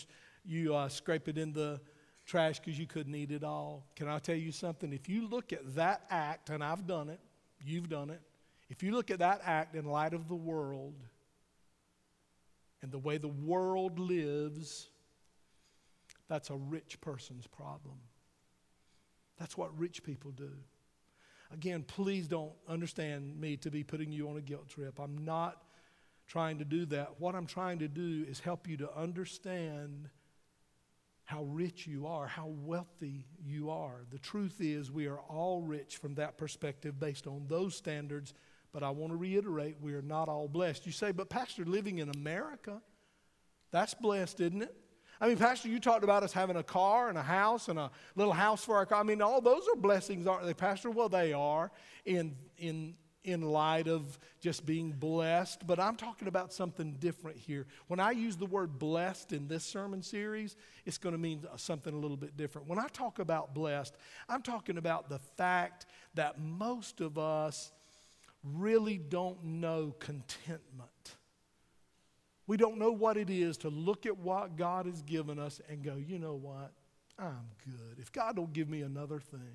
you 0.43 0.73
uh, 0.73 0.89
scrape 0.89 1.27
it 1.27 1.37
in 1.37 1.53
the 1.53 1.79
trash 2.25 2.57
because 2.57 2.79
you 2.79 2.87
couldn't 2.87 3.13
eat 3.13 3.29
it 3.29 3.43
all. 3.43 3.85
Can 3.95 4.07
I 4.07 4.17
tell 4.17 4.37
you 4.37 4.51
something? 4.51 4.91
If 4.91 5.07
you 5.07 5.27
look 5.27 5.53
at 5.53 5.75
that 5.75 6.01
act, 6.09 6.49
and 6.49 6.63
I've 6.63 6.87
done 6.87 7.09
it, 7.09 7.19
you've 7.63 7.89
done 7.89 8.09
it, 8.09 8.21
if 8.71 8.81
you 8.81 8.91
look 8.91 9.11
at 9.11 9.19
that 9.19 9.41
act 9.45 9.75
in 9.75 9.85
light 9.85 10.15
of 10.15 10.29
the 10.29 10.35
world, 10.35 10.95
and 12.81 12.91
the 12.91 12.97
way 12.97 13.19
the 13.19 13.27
world 13.27 13.99
lives, 13.99 14.87
that's 16.27 16.49
a 16.49 16.55
rich 16.55 16.99
person's 17.01 17.45
problem. 17.45 17.99
That's 19.37 19.55
what 19.55 19.77
rich 19.77 20.01
people 20.01 20.31
do. 20.31 20.53
Again, 21.51 21.83
please 21.83 22.27
don't 22.27 22.53
understand 22.67 23.39
me 23.39 23.57
to 23.57 23.71
be 23.71 23.83
putting 23.83 24.11
you 24.11 24.29
on 24.29 24.37
a 24.37 24.41
guilt 24.41 24.69
trip. 24.69 24.99
I'm 24.99 25.25
not 25.25 25.63
trying 26.27 26.59
to 26.59 26.65
do 26.65 26.85
that. 26.87 27.19
What 27.19 27.35
I'm 27.35 27.47
trying 27.47 27.79
to 27.79 27.87
do 27.87 28.25
is 28.27 28.39
help 28.39 28.67
you 28.67 28.77
to 28.77 28.95
understand 28.95 30.09
how 31.25 31.43
rich 31.43 31.87
you 31.87 32.07
are, 32.07 32.27
how 32.27 32.47
wealthy 32.47 33.25
you 33.43 33.69
are. 33.69 34.01
The 34.11 34.19
truth 34.19 34.57
is, 34.59 34.91
we 34.91 35.07
are 35.07 35.19
all 35.19 35.61
rich 35.61 35.97
from 35.97 36.15
that 36.15 36.37
perspective 36.37 36.99
based 36.99 37.27
on 37.27 37.45
those 37.47 37.75
standards 37.75 38.33
but 38.71 38.83
I 38.83 38.89
want 38.91 39.11
to 39.11 39.17
reiterate, 39.17 39.77
we 39.81 39.93
are 39.93 40.01
not 40.01 40.29
all 40.29 40.47
blessed. 40.47 40.85
You 40.85 40.91
say, 40.91 41.11
but 41.11 41.29
Pastor, 41.29 41.65
living 41.65 41.99
in 41.99 42.09
America, 42.09 42.81
that's 43.71 43.93
blessed, 43.93 44.41
isn't 44.41 44.61
it? 44.61 44.75
I 45.21 45.27
mean, 45.27 45.37
Pastor, 45.37 45.67
you 45.67 45.79
talked 45.79 46.03
about 46.03 46.23
us 46.23 46.31
having 46.31 46.55
a 46.55 46.63
car 46.63 47.09
and 47.09 47.17
a 47.17 47.23
house 47.23 47.67
and 47.67 47.77
a 47.77 47.91
little 48.15 48.31
house 48.31 48.63
for 48.63 48.75
our 48.75 48.85
car. 48.85 49.01
I 49.01 49.03
mean, 49.03 49.21
all 49.21 49.41
those 49.41 49.67
are 49.67 49.75
blessings, 49.75 50.27
aren't 50.27 50.45
they, 50.45 50.53
Pastor? 50.53 50.89
Well, 50.89 51.09
they 51.09 51.33
are 51.33 51.71
in, 52.05 52.35
in, 52.57 52.95
in 53.25 53.41
light 53.41 53.89
of 53.89 54.17
just 54.39 54.65
being 54.65 54.91
blessed. 54.91 55.67
But 55.67 55.77
I'm 55.77 55.97
talking 55.97 56.29
about 56.29 56.53
something 56.53 56.93
different 56.99 57.37
here. 57.37 57.67
When 57.87 57.99
I 57.99 58.11
use 58.11 58.37
the 58.37 58.45
word 58.45 58.79
blessed 58.79 59.33
in 59.33 59.49
this 59.49 59.65
sermon 59.65 60.01
series, 60.01 60.55
it's 60.85 60.97
going 60.97 61.13
to 61.13 61.19
mean 61.19 61.45
something 61.57 61.93
a 61.93 61.97
little 61.97 62.17
bit 62.17 62.37
different. 62.37 62.69
When 62.69 62.79
I 62.79 62.87
talk 62.87 63.19
about 63.19 63.53
blessed, 63.53 63.95
I'm 64.29 64.41
talking 64.41 64.77
about 64.77 65.09
the 65.09 65.19
fact 65.19 65.85
that 66.13 66.39
most 66.39 67.01
of 67.01 67.17
us 67.17 67.73
really 68.41 68.97
don't 68.97 69.43
know 69.43 69.93
contentment. 69.99 71.17
We 72.49 72.57
don't 72.57 72.79
know 72.79 72.91
what 72.91 73.15
it 73.15 73.29
is 73.29 73.57
to 73.57 73.69
look 73.69 74.07
at 74.07 74.17
what 74.17 74.57
God 74.57 74.87
has 74.87 75.03
given 75.03 75.37
us 75.37 75.61
and 75.69 75.83
go, 75.83 75.97
you 75.97 76.17
know 76.17 76.33
what? 76.33 76.71
I'm 77.19 77.45
good. 77.63 77.99
If 77.99 78.11
God 78.11 78.35
don't 78.35 78.51
give 78.51 78.67
me 78.67 78.81
another 78.81 79.19
thing, 79.19 79.53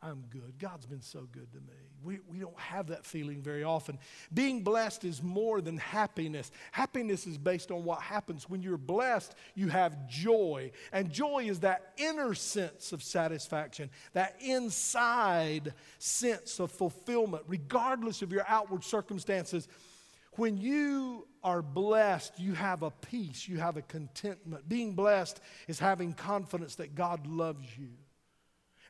I'm 0.00 0.24
good. 0.30 0.54
God's 0.58 0.86
been 0.86 1.02
so 1.02 1.28
good 1.30 1.52
to 1.52 1.58
me. 1.58 1.74
We, 2.02 2.20
we 2.26 2.38
don't 2.38 2.58
have 2.58 2.86
that 2.86 3.04
feeling 3.04 3.42
very 3.42 3.64
often. 3.64 3.98
Being 4.32 4.64
blessed 4.64 5.04
is 5.04 5.22
more 5.22 5.60
than 5.60 5.76
happiness. 5.76 6.50
Happiness 6.72 7.26
is 7.26 7.36
based 7.36 7.70
on 7.70 7.84
what 7.84 8.00
happens. 8.00 8.48
When 8.48 8.62
you're 8.62 8.78
blessed, 8.78 9.34
you 9.54 9.68
have 9.68 10.08
joy. 10.08 10.70
And 10.90 11.12
joy 11.12 11.44
is 11.48 11.60
that 11.60 11.92
inner 11.98 12.32
sense 12.32 12.92
of 12.92 13.02
satisfaction, 13.02 13.90
that 14.14 14.36
inside 14.40 15.74
sense 15.98 16.60
of 16.60 16.72
fulfillment, 16.72 17.44
regardless 17.46 18.22
of 18.22 18.32
your 18.32 18.46
outward 18.48 18.84
circumstances. 18.84 19.68
When 20.36 20.58
you 20.58 21.26
are 21.42 21.62
blessed, 21.62 22.38
you 22.40 22.54
have 22.54 22.82
a 22.82 22.90
peace, 22.90 23.46
you 23.46 23.58
have 23.58 23.76
a 23.76 23.82
contentment. 23.82 24.68
Being 24.68 24.94
blessed 24.94 25.40
is 25.68 25.78
having 25.78 26.12
confidence 26.12 26.76
that 26.76 26.94
God 26.94 27.26
loves 27.26 27.66
you 27.78 27.90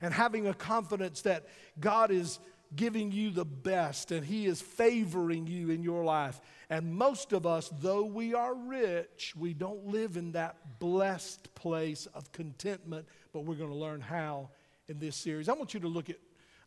and 0.00 0.14
having 0.14 0.46
a 0.46 0.54
confidence 0.54 1.22
that 1.22 1.46
God 1.80 2.10
is 2.10 2.38
giving 2.74 3.12
you 3.12 3.30
the 3.30 3.44
best 3.44 4.10
and 4.10 4.24
He 4.24 4.46
is 4.46 4.60
favoring 4.60 5.46
you 5.46 5.70
in 5.70 5.82
your 5.82 6.04
life. 6.04 6.40
And 6.70 6.94
most 6.94 7.32
of 7.32 7.46
us, 7.46 7.70
though 7.80 8.04
we 8.04 8.34
are 8.34 8.54
rich, 8.54 9.34
we 9.36 9.52
don't 9.52 9.86
live 9.86 10.16
in 10.16 10.32
that 10.32 10.78
blessed 10.78 11.54
place 11.54 12.06
of 12.14 12.32
contentment, 12.32 13.06
but 13.32 13.44
we're 13.44 13.54
going 13.54 13.70
to 13.70 13.76
learn 13.76 14.00
how 14.00 14.50
in 14.88 14.98
this 14.98 15.16
series. 15.16 15.48
I 15.48 15.52
want 15.52 15.74
you 15.74 15.80
to 15.80 15.88
look 15.88 16.10
at 16.10 16.16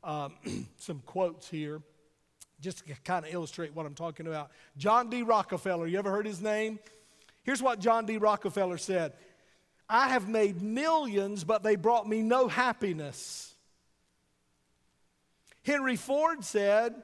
um, 0.03 0.33
some 0.77 0.99
quotes 1.05 1.49
here 1.49 1.81
just 2.59 2.79
to 2.79 2.95
kind 3.03 3.25
of 3.25 3.33
illustrate 3.33 3.73
what 3.75 3.85
I'm 3.85 3.95
talking 3.95 4.27
about. 4.27 4.51
John 4.77 5.09
D. 5.09 5.23
Rockefeller, 5.23 5.87
you 5.87 5.99
ever 5.99 6.11
heard 6.11 6.25
his 6.25 6.41
name? 6.41 6.79
Here's 7.43 7.61
what 7.61 7.79
John 7.79 8.05
D. 8.05 8.17
Rockefeller 8.17 8.77
said 8.77 9.13
I 9.89 10.09
have 10.09 10.27
made 10.27 10.61
millions, 10.61 11.43
but 11.43 11.63
they 11.63 11.75
brought 11.75 12.07
me 12.07 12.21
no 12.21 12.47
happiness. 12.47 13.55
Henry 15.63 15.95
Ford 15.95 16.43
said, 16.43 16.95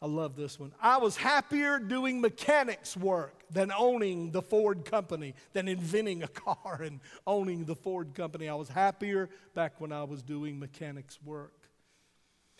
I 0.00 0.06
love 0.06 0.36
this 0.36 0.60
one. 0.60 0.72
I 0.80 0.98
was 0.98 1.16
happier 1.16 1.78
doing 1.78 2.20
mechanics 2.20 2.96
work 2.96 3.34
than 3.50 3.72
owning 3.72 4.30
the 4.30 4.42
Ford 4.42 4.84
company, 4.84 5.34
than 5.52 5.68
inventing 5.68 6.22
a 6.22 6.28
car 6.28 6.82
and 6.82 7.00
owning 7.26 7.64
the 7.64 7.74
Ford 7.74 8.14
company. 8.14 8.48
I 8.48 8.54
was 8.54 8.68
happier 8.68 9.30
back 9.54 9.80
when 9.80 9.92
I 9.92 10.04
was 10.04 10.22
doing 10.22 10.58
mechanics 10.58 11.18
work. 11.24 11.65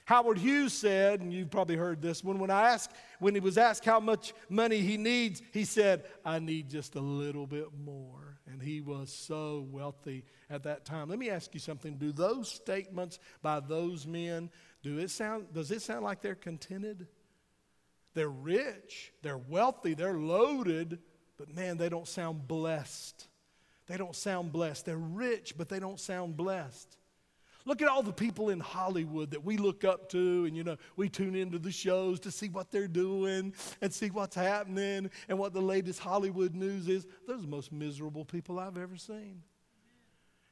Howard 0.07 0.39
Hughes 0.39 0.73
said, 0.73 1.21
and 1.21 1.33
you've 1.33 1.51
probably 1.51 1.75
heard 1.75 2.01
this 2.01 2.23
one, 2.23 2.39
when 2.39 2.51
I 2.51 2.71
asked, 2.71 2.93
when 3.19 3.35
he 3.35 3.41
was 3.41 3.59
asked 3.59 3.85
how 3.85 3.99
much 3.99 4.35
money 4.49 4.79
he 4.79 4.97
needs, 4.97 5.43
he 5.53 5.65
said, 5.65 6.05
I 6.25 6.39
need 6.39 6.71
just 6.71 6.95
a 6.95 7.01
little 7.01 7.45
bit 7.45 7.67
more. 7.85 8.39
And 8.47 8.63
he 8.63 8.81
was 8.81 9.13
so 9.13 9.67
wealthy 9.73 10.25
at 10.49 10.63
that 10.63 10.85
time. 10.85 11.09
Let 11.09 11.19
me 11.19 11.29
ask 11.29 11.53
you 11.55 11.59
something. 11.59 11.97
Do 11.97 12.13
those 12.13 12.49
statements 12.49 13.19
by 13.43 13.59
those 13.59 14.07
men, 14.07 14.49
do 14.85 14.99
it 14.99 15.11
sound, 15.11 15.53
does 15.53 15.73
it 15.73 15.83
sound 15.83 16.05
like 16.05 16.23
they're 16.23 16.37
contented? 16.37 17.09
They're 18.15 18.29
rich, 18.29 19.13
they're 19.23 19.37
wealthy, 19.37 19.95
they're 19.95 20.19
loaded, 20.19 21.01
but 21.37 21.53
man, 21.53 21.79
they 21.79 21.89
don't 21.89 22.07
sound 22.07 22.47
blessed. 22.47 23.27
They 23.89 23.97
don't 23.97 24.15
sound 24.15 24.53
blessed. 24.53 24.87
They're 24.87 24.97
rich, 24.97 25.55
but 25.59 25.69
they 25.69 25.81
don't 25.81 25.99
sound 25.99 26.37
blessed. 26.37 26.97
Look 27.66 27.82
at 27.82 27.88
all 27.88 28.02
the 28.02 28.12
people 28.12 28.50
in 28.50 28.61
Hollywood 28.61 29.32
that 29.32 29.44
we 29.44 29.56
look 29.56 29.85
up 29.85 30.08
to, 30.11 30.44
and 30.46 30.56
you 30.56 30.62
know, 30.62 30.76
we 30.94 31.08
tune 31.08 31.35
into 31.35 31.58
the 31.58 31.73
shows 31.73 32.20
to 32.20 32.30
see 32.30 32.49
what 32.49 32.70
they're 32.70 32.87
doing 32.87 33.52
and 33.82 33.92
see 33.92 34.08
what's 34.08 34.37
happening 34.37 35.11
and 35.28 35.38
what 35.38 35.52
the 35.52 35.61
latest 35.61 35.99
Hollywood 35.99 36.54
news 36.54 36.88
is. 36.88 37.06
Those 37.26 37.40
are 37.40 37.42
the 37.42 37.49
most 37.49 37.73
miserable 37.73 38.25
people 38.25 38.61
I've 38.61 38.78
ever 38.78 38.96
seen. 38.96 39.42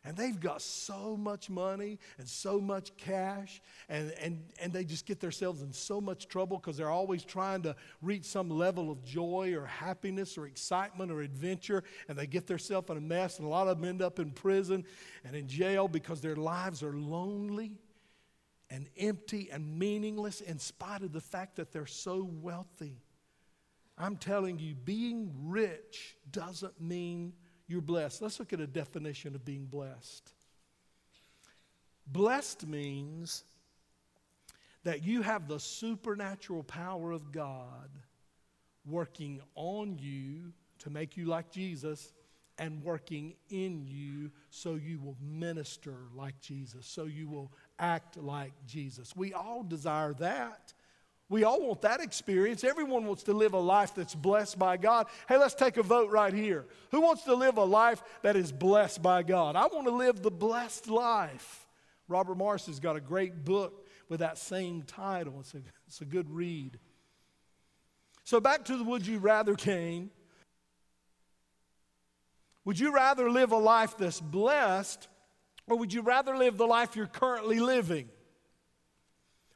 And 0.07 0.17
they've 0.17 0.39
got 0.39 0.61
so 0.61 1.17
much 1.17 1.49
money 1.49 1.99
and 2.19 2.29
so 2.29 2.61
much 2.61 2.95
cash, 2.99 3.63
and, 3.89 4.13
and, 4.21 4.43
and 4.61 4.71
they 4.71 4.85
just 4.85 5.07
get 5.07 5.19
themselves 5.19 5.63
in 5.63 5.73
so 5.73 5.99
much 5.99 6.29
trouble 6.29 6.59
because 6.59 6.77
they're 6.77 6.91
always 6.91 7.25
trying 7.25 7.63
to 7.63 7.75
reach 8.03 8.25
some 8.25 8.51
level 8.51 8.91
of 8.91 9.03
joy 9.03 9.55
or 9.57 9.65
happiness 9.65 10.37
or 10.37 10.47
excitement 10.47 11.11
or 11.11 11.23
adventure, 11.23 11.83
and 12.09 12.19
they 12.19 12.27
get 12.27 12.47
themselves 12.47 12.91
in 12.91 12.99
a 12.99 13.01
mess, 13.01 13.39
and 13.39 13.47
a 13.47 13.51
lot 13.51 13.67
of 13.67 13.81
them 13.81 13.89
end 13.89 14.03
up 14.03 14.19
in 14.19 14.31
prison 14.31 14.85
and 15.25 15.35
in 15.35 15.49
jail 15.49 15.89
because 15.89 16.21
their 16.21 16.37
lives 16.37 16.83
are 16.83 16.93
lonely 16.93 17.73
and 18.69 18.89
empty 18.99 19.49
and 19.51 19.79
meaningless 19.79 20.41
in 20.43 20.59
spite 20.59 21.03
of 21.03 21.13
the 21.13 21.21
fact 21.21 21.57
that 21.57 21.73
they're 21.73 21.87
so 21.87 22.29
wealthy. 22.43 22.99
I'm 23.97 24.17
telling 24.17 24.59
you, 24.59 24.75
being 24.75 25.33
rich 25.45 26.17
doesn't 26.31 26.81
mean 26.81 27.33
you're 27.75 27.83
blessed. 27.83 28.23
Let's 28.23 28.39
look 28.39 28.53
at 28.53 28.61
a 28.61 28.69
definition 28.69 29.35
of 29.35 29.45
being 29.45 29.65
blessed. 29.65 30.33
Blessed 32.07 32.69
means 32.69 33.43
that 34.85 35.03
you 35.03 35.23
have 35.23 35.49
the 35.49 35.59
supernatural 35.59 36.63
power 36.63 37.11
of 37.11 37.33
God 37.33 37.91
working 38.87 39.41
on 39.57 39.99
you 39.99 40.53
to 40.79 40.91
make 40.91 41.17
you 41.17 41.25
like 41.25 41.51
Jesus 41.51 42.13
and 42.59 42.81
working 42.85 43.35
in 43.51 43.85
you 43.89 44.31
so 44.51 44.77
you 44.77 45.01
will 45.01 45.17
minister 45.21 45.97
like 46.15 46.41
Jesus, 46.41 46.87
so 46.87 47.07
you 47.07 47.29
will 47.29 47.51
act 47.81 48.17
like 48.17 48.53
Jesus. 48.69 49.17
We 49.17 49.33
all 49.33 49.65
desire 49.65 50.15
that. 50.21 50.73
We 51.29 51.45
all 51.45 51.67
want 51.67 51.83
that 51.83 52.01
experience. 52.01 52.65
Everyone 52.65 53.07
wants 53.07 53.23
to 53.25 53.33
live 53.33 53.55
a 53.55 53.59
life 53.59 53.95
that's 53.95 54.15
blessed 54.15 54.59
by 54.59 54.77
God. 54.77 55.07
Hey, 55.27 55.39
let's 55.39 55.55
take 55.55 55.79
a 55.79 55.83
vote 55.83 56.11
right 56.11 56.35
here. 56.35 56.67
Who 56.91 57.01
wants 57.01 57.23
to 57.23 57.35
live 57.35 57.57
a 57.57 57.65
life 57.65 58.03
that 58.23 58.37
is 58.37 58.53
blessed 58.53 59.03
by 59.03 59.23
God? 59.23 59.57
I 59.57 59.67
want 59.67 59.87
to 59.87 59.95
live 59.95 60.23
the 60.23 60.31
blessed 60.31 60.89
life. 60.89 61.67
Robert 62.09 62.37
Morris 62.37 62.67
has 62.67 62.79
got 62.79 62.97
a 62.97 63.01
great 63.01 63.45
book 63.45 63.89
with 64.09 64.21
that 64.21 64.37
same 64.37 64.83
title. 64.83 65.37
It's 65.41 65.55
a, 65.55 65.63
it's 65.87 66.03
a 66.03 66.05
good 66.05 66.29
read. 66.29 66.79
So, 68.25 68.39
back 68.39 68.67
to 68.67 68.77
the 68.77 68.85
Would 68.85 69.07
You 69.07 69.19
Rather 69.19 69.55
game. 69.55 70.11
Would 72.65 72.79
you 72.79 72.95
rather 72.95 73.31
live 73.31 73.53
a 73.53 73.59
life 73.59 73.97
that's 73.99 74.21
blessed, 74.21 75.09
or 75.67 75.77
would 75.79 75.93
you 75.93 76.01
rather 76.01 76.37
live 76.37 76.57
the 76.57 76.67
life 76.67 76.97
you're 76.97 77.07
currently 77.07 77.61
living? 77.61 78.09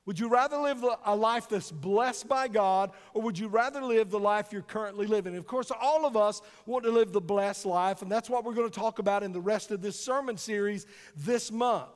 Would 0.09 0.19
you 0.19 0.31
rather 0.31 0.57
live 0.57 0.83
a 1.05 1.15
life 1.15 1.51
that's 1.51 1.71
blessed 1.71 2.29
by 2.29 2.49
God, 2.49 2.93
or 3.13 3.21
would 3.21 3.39
you 3.39 3.47
rather 3.47 3.83
live 3.83 4.09
the 4.09 4.19
life 4.19 4.55
you're 4.55 4.63
currently 4.63 5.07
living? 5.07 5.35
And 5.35 5.39
of 5.39 5.47
course, 5.47 5.71
all 5.71 6.07
of 6.07 6.17
us 6.17 6.41
want 6.65 6.87
to 6.87 6.91
live 6.91 7.13
the 7.13 7.21
blessed 7.21 7.67
life, 7.67 8.01
and 8.01 8.11
that's 8.11 8.31
what 8.31 8.43
we're 8.43 8.55
going 8.55 8.71
to 8.71 8.81
talk 8.81 9.01
about 9.01 9.23
in 9.23 9.33
the 9.33 9.41
rest 9.43 9.71
of 9.71 9.83
this 9.83 10.01
sermon 10.01 10.39
series 10.39 10.87
this 11.15 11.53
month. 11.53 11.91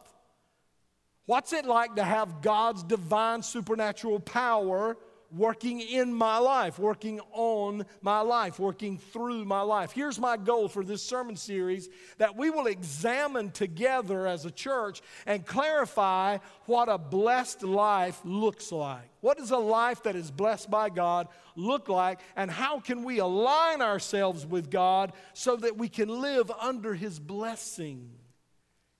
What's 1.24 1.54
it 1.54 1.64
like 1.64 1.96
to 1.96 2.04
have 2.04 2.42
God's 2.42 2.82
divine 2.82 3.42
supernatural 3.42 4.20
power 4.20 4.98
working 5.34 5.80
in 5.80 6.12
my 6.12 6.38
life, 6.38 6.78
working 6.78 7.20
on 7.32 7.86
my 8.00 8.20
life, 8.20 8.58
working 8.58 8.98
through 8.98 9.44
my 9.44 9.62
life. 9.62 9.92
Here's 9.92 10.18
my 10.18 10.36
goal 10.36 10.68
for 10.68 10.84
this 10.84 11.02
sermon 11.02 11.36
series 11.36 11.88
that 12.18 12.36
we 12.36 12.50
will 12.50 12.66
examine 12.66 13.50
together 13.50 14.26
as 14.26 14.44
a 14.44 14.50
church 14.50 15.00
and 15.26 15.46
clarify 15.46 16.38
what 16.66 16.88
a 16.88 16.98
blessed 16.98 17.62
life 17.62 18.20
looks 18.24 18.70
like. 18.70 19.08
What 19.20 19.38
does 19.38 19.52
a 19.52 19.58
life 19.58 20.02
that 20.02 20.16
is 20.16 20.30
blessed 20.30 20.70
by 20.70 20.90
God 20.90 21.28
look 21.54 21.88
like, 21.88 22.20
and 22.34 22.50
how 22.50 22.80
can 22.80 23.04
we 23.04 23.18
align 23.18 23.80
ourselves 23.80 24.44
with 24.44 24.70
God 24.70 25.12
so 25.32 25.56
that 25.56 25.76
we 25.76 25.88
can 25.88 26.08
live 26.08 26.50
under 26.50 26.94
His 26.94 27.18
blessing? 27.20 28.10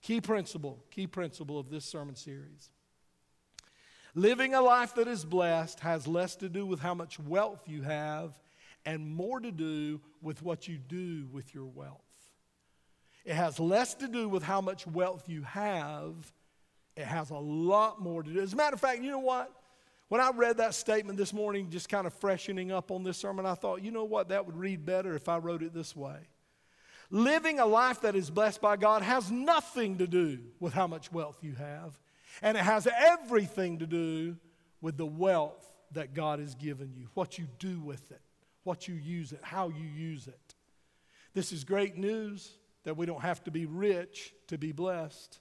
Key 0.00 0.20
principle, 0.20 0.84
key 0.90 1.06
principle 1.06 1.58
of 1.58 1.70
this 1.70 1.84
sermon 1.84 2.14
series. 2.16 2.70
Living 4.14 4.54
a 4.54 4.60
life 4.60 4.94
that 4.96 5.08
is 5.08 5.24
blessed 5.24 5.80
has 5.80 6.06
less 6.06 6.36
to 6.36 6.48
do 6.48 6.66
with 6.66 6.80
how 6.80 6.94
much 6.94 7.18
wealth 7.18 7.62
you 7.66 7.82
have 7.82 8.32
and 8.84 9.08
more 9.14 9.40
to 9.40 9.50
do 9.50 10.00
with 10.20 10.42
what 10.42 10.68
you 10.68 10.76
do 10.76 11.26
with 11.32 11.54
your 11.54 11.66
wealth. 11.66 12.00
It 13.24 13.34
has 13.34 13.58
less 13.58 13.94
to 13.94 14.08
do 14.08 14.28
with 14.28 14.42
how 14.42 14.60
much 14.60 14.86
wealth 14.86 15.28
you 15.28 15.42
have, 15.42 16.32
it 16.96 17.04
has 17.04 17.30
a 17.30 17.36
lot 17.36 18.02
more 18.02 18.22
to 18.22 18.30
do. 18.30 18.40
As 18.40 18.52
a 18.52 18.56
matter 18.56 18.74
of 18.74 18.80
fact, 18.80 19.02
you 19.02 19.10
know 19.10 19.18
what? 19.18 19.50
When 20.08 20.20
I 20.20 20.30
read 20.30 20.58
that 20.58 20.74
statement 20.74 21.16
this 21.16 21.32
morning, 21.32 21.70
just 21.70 21.88
kind 21.88 22.06
of 22.06 22.12
freshening 22.12 22.70
up 22.70 22.90
on 22.90 23.02
this 23.02 23.16
sermon, 23.16 23.46
I 23.46 23.54
thought, 23.54 23.82
you 23.82 23.90
know 23.90 24.04
what? 24.04 24.28
That 24.28 24.44
would 24.44 24.56
read 24.56 24.84
better 24.84 25.14
if 25.14 25.26
I 25.26 25.38
wrote 25.38 25.62
it 25.62 25.72
this 25.72 25.96
way. 25.96 26.18
Living 27.08 27.60
a 27.60 27.66
life 27.66 28.02
that 28.02 28.14
is 28.14 28.28
blessed 28.28 28.60
by 28.60 28.76
God 28.76 29.02
has 29.02 29.30
nothing 29.30 29.98
to 29.98 30.06
do 30.06 30.40
with 30.60 30.74
how 30.74 30.86
much 30.86 31.10
wealth 31.12 31.38
you 31.40 31.54
have. 31.54 31.98
And 32.40 32.56
it 32.56 32.62
has 32.62 32.86
everything 32.86 33.78
to 33.80 33.86
do 33.86 34.36
with 34.80 34.96
the 34.96 35.06
wealth 35.06 35.70
that 35.92 36.14
God 36.14 36.38
has 36.38 36.54
given 36.54 36.92
you, 36.96 37.08
what 37.14 37.38
you 37.38 37.46
do 37.58 37.80
with 37.80 38.10
it, 38.10 38.20
what 38.64 38.88
you 38.88 38.94
use 38.94 39.32
it, 39.32 39.40
how 39.42 39.68
you 39.68 39.84
use 39.84 40.26
it. 40.26 40.54
This 41.34 41.52
is 41.52 41.64
great 41.64 41.96
news 41.96 42.50
that 42.84 42.96
we 42.96 43.06
don't 43.06 43.22
have 43.22 43.42
to 43.44 43.50
be 43.50 43.66
rich 43.66 44.34
to 44.48 44.58
be 44.58 44.72
blessed. 44.72 45.38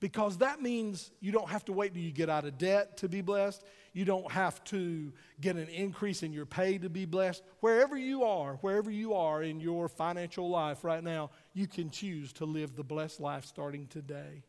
Because 0.00 0.38
that 0.38 0.62
means 0.62 1.10
you 1.20 1.32
don't 1.32 1.48
have 1.48 1.64
to 1.64 1.72
wait 1.72 1.92
till 1.92 2.02
you 2.02 2.12
get 2.12 2.30
out 2.30 2.44
of 2.44 2.56
debt 2.56 2.98
to 2.98 3.08
be 3.08 3.20
blessed. 3.20 3.64
You 3.92 4.04
don't 4.04 4.30
have 4.30 4.62
to 4.64 5.12
get 5.40 5.56
an 5.56 5.68
increase 5.68 6.22
in 6.22 6.32
your 6.32 6.46
pay 6.46 6.78
to 6.78 6.88
be 6.88 7.04
blessed. 7.04 7.42
Wherever 7.60 7.96
you 7.96 8.22
are, 8.22 8.54
wherever 8.60 8.92
you 8.92 9.14
are 9.14 9.42
in 9.42 9.58
your 9.58 9.88
financial 9.88 10.48
life 10.48 10.84
right 10.84 11.02
now, 11.02 11.30
you 11.52 11.66
can 11.66 11.90
choose 11.90 12.32
to 12.34 12.44
live 12.44 12.76
the 12.76 12.84
blessed 12.84 13.18
life 13.18 13.44
starting 13.44 13.88
today. 13.88 14.44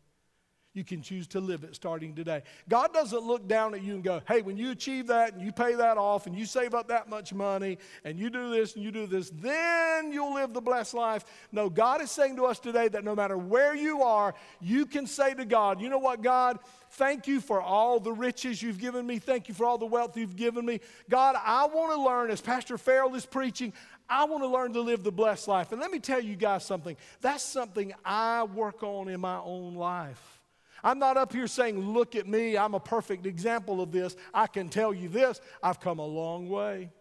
You 0.74 0.84
can 0.84 1.02
choose 1.02 1.26
to 1.30 1.40
live 1.40 1.64
it 1.64 1.76
starting 1.76 2.14
today. 2.14 2.44
God 2.70 2.94
doesn't 2.94 3.24
look 3.24 3.48
down 3.48 3.74
at 3.74 3.82
you 3.82 3.96
and 3.96 4.04
go, 4.04 4.22
hey, 4.28 4.42
when 4.42 4.56
you 4.56 4.70
achieve 4.70 5.08
that 5.08 5.34
and 5.34 5.42
you 5.42 5.52
pay 5.52 5.74
that 5.74 5.98
off 5.98 6.28
and 6.28 6.38
you 6.38 6.46
save 6.46 6.76
up 6.76 6.90
that 6.90 7.10
much 7.10 7.34
money 7.34 7.80
and 8.04 8.20
you 8.20 8.30
do 8.30 8.52
this 8.52 8.76
and 8.76 8.84
you 8.84 8.92
do 8.92 9.08
this, 9.08 9.32
then 9.32 10.12
you'll 10.14 10.36
live 10.36 10.54
the 10.54 10.62
blessed 10.62 10.94
life. 10.94 11.26
No, 11.52 11.72
God 11.72 12.02
is 12.04 12.12
saying 12.12 12.36
to 12.36 12.46
us 12.46 12.60
today 12.60 12.88
that 12.90 13.04
no 13.04 13.16
matter 13.16 13.36
where 13.36 13.76
you 13.76 14.04
are, 14.04 14.36
you 14.62 14.86
can 14.86 15.08
say 15.08 15.34
to 15.34 15.44
God, 15.44 15.82
you 15.82 15.90
know 15.90 15.98
what, 15.98 16.22
God? 16.22 16.60
Thank 16.92 17.28
you 17.28 17.42
for 17.42 17.60
all 17.60 18.00
the 18.00 18.14
riches 18.14 18.62
you've 18.62 18.80
given 18.80 19.08
me. 19.08 19.18
Thank 19.18 19.48
you 19.48 19.56
for 19.56 19.66
all 19.66 19.80
the 19.80 19.88
wealth 19.88 20.18
you've 20.18 20.36
given 20.36 20.68
me. 20.68 20.82
God, 21.10 21.36
I 21.44 21.66
want 21.66 21.96
to 21.96 22.02
learn, 22.02 22.30
as 22.30 22.42
Pastor 22.42 22.78
Farrell 22.78 23.16
is 23.16 23.26
preaching, 23.26 23.74
I 24.08 24.26
want 24.26 24.44
to 24.44 24.48
learn 24.48 24.74
to 24.74 24.82
live 24.82 25.04
the 25.04 25.12
blessed 25.12 25.48
life. 25.48 25.72
And 25.72 25.82
let 25.82 25.90
me 25.90 26.00
tell 26.00 26.22
you 26.22 26.36
guys 26.36 26.64
something. 26.64 26.96
That's 27.22 27.44
something 27.44 27.94
I 28.06 28.44
work 28.44 28.84
on 28.84 29.08
in 29.08 29.20
my 29.20 29.40
own 29.40 29.74
life. 29.76 30.39
I'm 30.84 31.00
not 31.00 31.18
up 31.18 31.34
here 31.34 31.48
saying, 31.48 31.80
Look 31.80 32.16
at 32.16 32.28
me, 32.28 32.58
I'm 32.58 32.74
a 32.74 32.80
perfect 32.80 33.26
example 33.26 33.82
of 33.82 33.92
this. 33.92 34.16
I 34.34 34.48
can 34.48 34.70
tell 34.70 34.94
you 34.94 35.10
this 35.10 35.42
I've 35.62 35.80
come 35.80 36.00
a 36.00 36.06
long 36.06 36.50
way, 36.50 36.92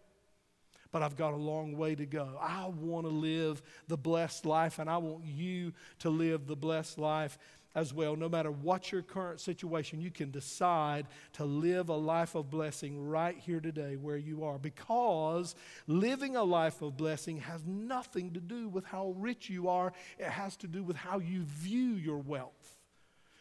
but 0.93 1.03
I've 1.03 1.17
got 1.17 1.35
a 1.35 1.37
long 1.37 1.77
way 1.77 1.95
to 1.95 2.07
go. 2.07 2.39
I 2.41 2.67
want 2.67 3.07
to 3.07 3.13
live 3.13 3.63
the 3.87 3.97
blessed 3.97 4.47
life, 4.47 4.79
and 4.79 4.89
I 4.89 4.99
want 4.99 5.25
you 5.25 5.73
to 6.01 6.11
live 6.11 6.47
the 6.47 6.57
blessed 6.57 6.99
life 6.99 7.39
as 7.75 7.95
well. 7.95 8.17
No 8.17 8.29
matter 8.29 8.51
what 8.51 8.91
your 8.91 9.03
current 9.03 9.41
situation, 9.41 10.01
you 10.01 10.11
can 10.11 10.31
decide 10.31 11.07
to 11.35 11.45
live 11.45 11.89
a 11.89 11.97
life 11.97 12.35
of 12.35 12.51
blessing 12.51 13.07
right 13.07 13.39
here 13.39 13.61
today 13.61 13.97
where 13.97 14.17
you 14.17 14.45
are 14.45 14.59
because 14.59 15.55
living 15.87 16.37
a 16.37 16.43
life 16.43 16.83
of 16.83 16.97
blessing 16.97 17.39
has 17.39 17.65
nothing 17.67 18.33
to 18.33 18.41
do 18.41 18.69
with 18.69 18.85
how 18.85 19.15
rich 19.17 19.49
you 19.49 19.69
are, 19.69 19.93
it 20.19 20.27
has 20.27 20.57
to 20.57 20.67
do 20.67 20.83
with 20.83 20.97
how 20.97 21.19
you 21.19 21.43
view 21.45 21.93
your 21.93 22.19
wealth 22.19 22.78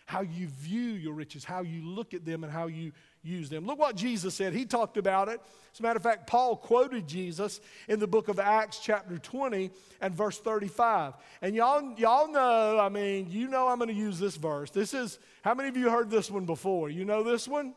how 0.08 0.22
you 0.22 0.48
view 0.48 0.92
your 0.92 1.14
riches, 1.14 1.44
how 1.44 1.64
you 1.64 1.86
look 1.86 2.14
at 2.14 2.24
them, 2.24 2.46
and 2.46 2.52
how 2.52 2.68
you 2.68 2.94
use 3.24 3.50
them. 3.50 3.66
Look 3.66 3.78
what 3.78 3.98
Jesus 3.98 4.34
said. 4.34 4.54
He 4.54 4.64
talked 4.64 4.96
about 4.96 5.28
it. 5.28 5.42
As 5.74 5.82
a 5.82 5.84
matter 5.84 5.98
of 5.98 6.04
fact, 6.04 6.28
Paul 6.28 6.56
quoted 6.56 7.06
Jesus 7.10 7.60
in 7.90 8.00
the 8.00 8.08
book 8.08 8.30
of 8.30 8.40
Acts, 8.40 8.80
chapter 8.80 9.18
20, 9.18 9.70
and 10.00 10.16
verse 10.16 10.40
35. 10.40 11.14
And 11.42 11.54
y'all, 11.58 11.94
y'all 11.98 12.32
know, 12.32 12.80
I 12.80 12.88
mean, 12.88 13.28
you 13.30 13.50
know 13.50 13.68
I'm 13.68 13.80
going 13.80 13.90
to 13.90 13.94
use 13.94 14.18
this 14.18 14.38
verse. 14.38 14.72
This 14.72 14.94
is, 14.94 15.20
how 15.42 15.54
many 15.54 15.68
of 15.68 15.76
you 15.76 15.90
heard 15.90 16.10
this 16.10 16.32
one 16.32 16.46
before? 16.46 16.90
You 16.90 17.04
know 17.04 17.22
this 17.22 17.46
one? 17.46 17.74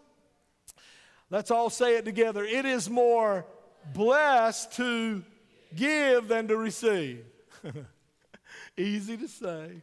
Let's 1.31 1.51
all 1.51 1.69
say 1.69 1.97
it 1.97 2.05
together. 2.05 2.45
It 2.45 2.65
is 2.65 2.89
more 2.89 3.45
blessed 3.93 4.75
to 4.75 5.25
give 5.75 6.29
than 6.29 6.47
to 6.47 6.57
receive. 6.57 7.25
Easy 8.77 9.17
to 9.17 9.27
say. 9.27 9.83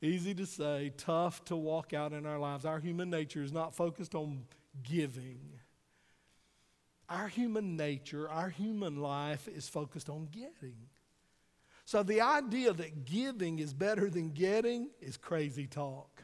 Easy 0.00 0.32
to 0.34 0.46
say, 0.46 0.92
tough 0.96 1.44
to 1.46 1.56
walk 1.56 1.92
out 1.92 2.12
in 2.12 2.24
our 2.24 2.38
lives. 2.38 2.64
Our 2.64 2.78
human 2.78 3.10
nature 3.10 3.42
is 3.42 3.52
not 3.52 3.74
focused 3.74 4.14
on 4.14 4.44
giving. 4.82 5.40
Our 7.08 7.26
human 7.26 7.76
nature, 7.76 8.28
our 8.28 8.48
human 8.48 8.96
life 8.96 9.48
is 9.48 9.68
focused 9.68 10.08
on 10.08 10.28
getting. 10.30 10.76
So 11.84 12.02
the 12.02 12.20
idea 12.20 12.72
that 12.72 13.06
giving 13.06 13.58
is 13.58 13.74
better 13.74 14.08
than 14.08 14.30
getting 14.30 14.90
is 15.00 15.16
crazy 15.16 15.66
talk. 15.66 16.22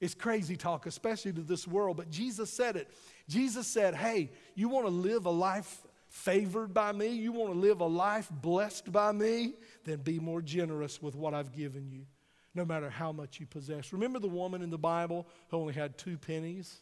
It's 0.00 0.14
crazy 0.14 0.56
talk, 0.56 0.86
especially 0.86 1.32
to 1.34 1.42
this 1.42 1.68
world. 1.68 1.96
But 1.96 2.08
Jesus 2.08 2.50
said 2.50 2.76
it. 2.76 2.88
Jesus 3.28 3.66
said, 3.66 3.94
Hey, 3.94 4.30
you 4.54 4.68
want 4.68 4.86
to 4.86 4.92
live 4.92 5.26
a 5.26 5.30
life 5.30 5.82
favored 6.08 6.72
by 6.72 6.92
me? 6.92 7.08
You 7.08 7.32
want 7.32 7.52
to 7.52 7.58
live 7.58 7.80
a 7.80 7.86
life 7.86 8.28
blessed 8.30 8.90
by 8.90 9.12
me? 9.12 9.54
Then 9.84 9.98
be 9.98 10.18
more 10.18 10.40
generous 10.40 11.02
with 11.02 11.14
what 11.14 11.34
I've 11.34 11.52
given 11.52 11.90
you 11.90 12.06
no 12.54 12.64
matter 12.64 12.90
how 12.90 13.12
much 13.12 13.40
you 13.40 13.46
possess. 13.46 13.92
Remember 13.92 14.18
the 14.18 14.28
woman 14.28 14.62
in 14.62 14.70
the 14.70 14.78
Bible 14.78 15.26
who 15.48 15.56
only 15.56 15.74
had 15.74 15.96
two 15.96 16.18
pennies? 16.18 16.80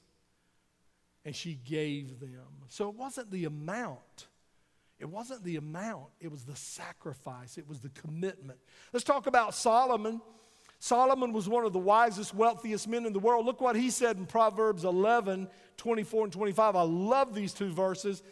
And 1.25 1.37
she 1.37 1.55
gave 1.55 2.19
them. 2.19 2.65
So 2.69 2.89
it 2.89 2.95
wasn't 2.95 3.31
the 3.31 3.45
amount. 3.45 4.27
It 5.01 5.09
wasn't 5.09 5.43
the 5.45 5.57
amount, 5.57 6.09
it 6.21 6.31
was 6.31 6.45
the 6.45 6.55
sacrifice, 6.55 7.57
it 7.57 7.67
was 7.67 7.81
the 7.81 7.89
commitment. 7.89 8.59
Let's 8.93 9.03
talk 9.03 9.27
about 9.27 9.55
Solomon. 9.55 10.21
Solomon 10.79 11.33
was 11.33 11.49
one 11.49 11.65
of 11.65 11.73
the 11.73 11.79
wisest, 11.79 12.35
wealthiest 12.35 12.87
men 12.87 13.07
in 13.07 13.15
the 13.15 13.19
world. 13.19 13.47
Look 13.47 13.63
what 13.63 13.77
he 13.77 13.89
said 13.89 14.19
in 14.19 14.27
Proverbs 14.27 14.85
11 14.85 15.49
24 15.79 16.25
and 16.25 16.33
25. 16.33 16.77
I 16.77 16.83
love 16.83 17.35
these 17.35 17.55
two 17.55 17.73
verses. 17.73 18.23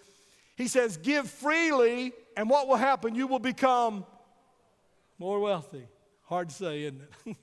He 0.56 0.68
says, 0.68 0.98
Give 0.98 1.28
freely, 1.28 2.12
and 2.36 2.50
what 2.50 2.68
will 2.68 2.76
happen? 2.76 3.14
You 3.14 3.26
will 3.26 3.38
become 3.38 4.04
more 5.18 5.40
wealthy. 5.40 5.88
Hard 6.28 6.50
to 6.50 6.54
say, 6.54 6.82
isn't 6.82 7.00
it? 7.26 7.36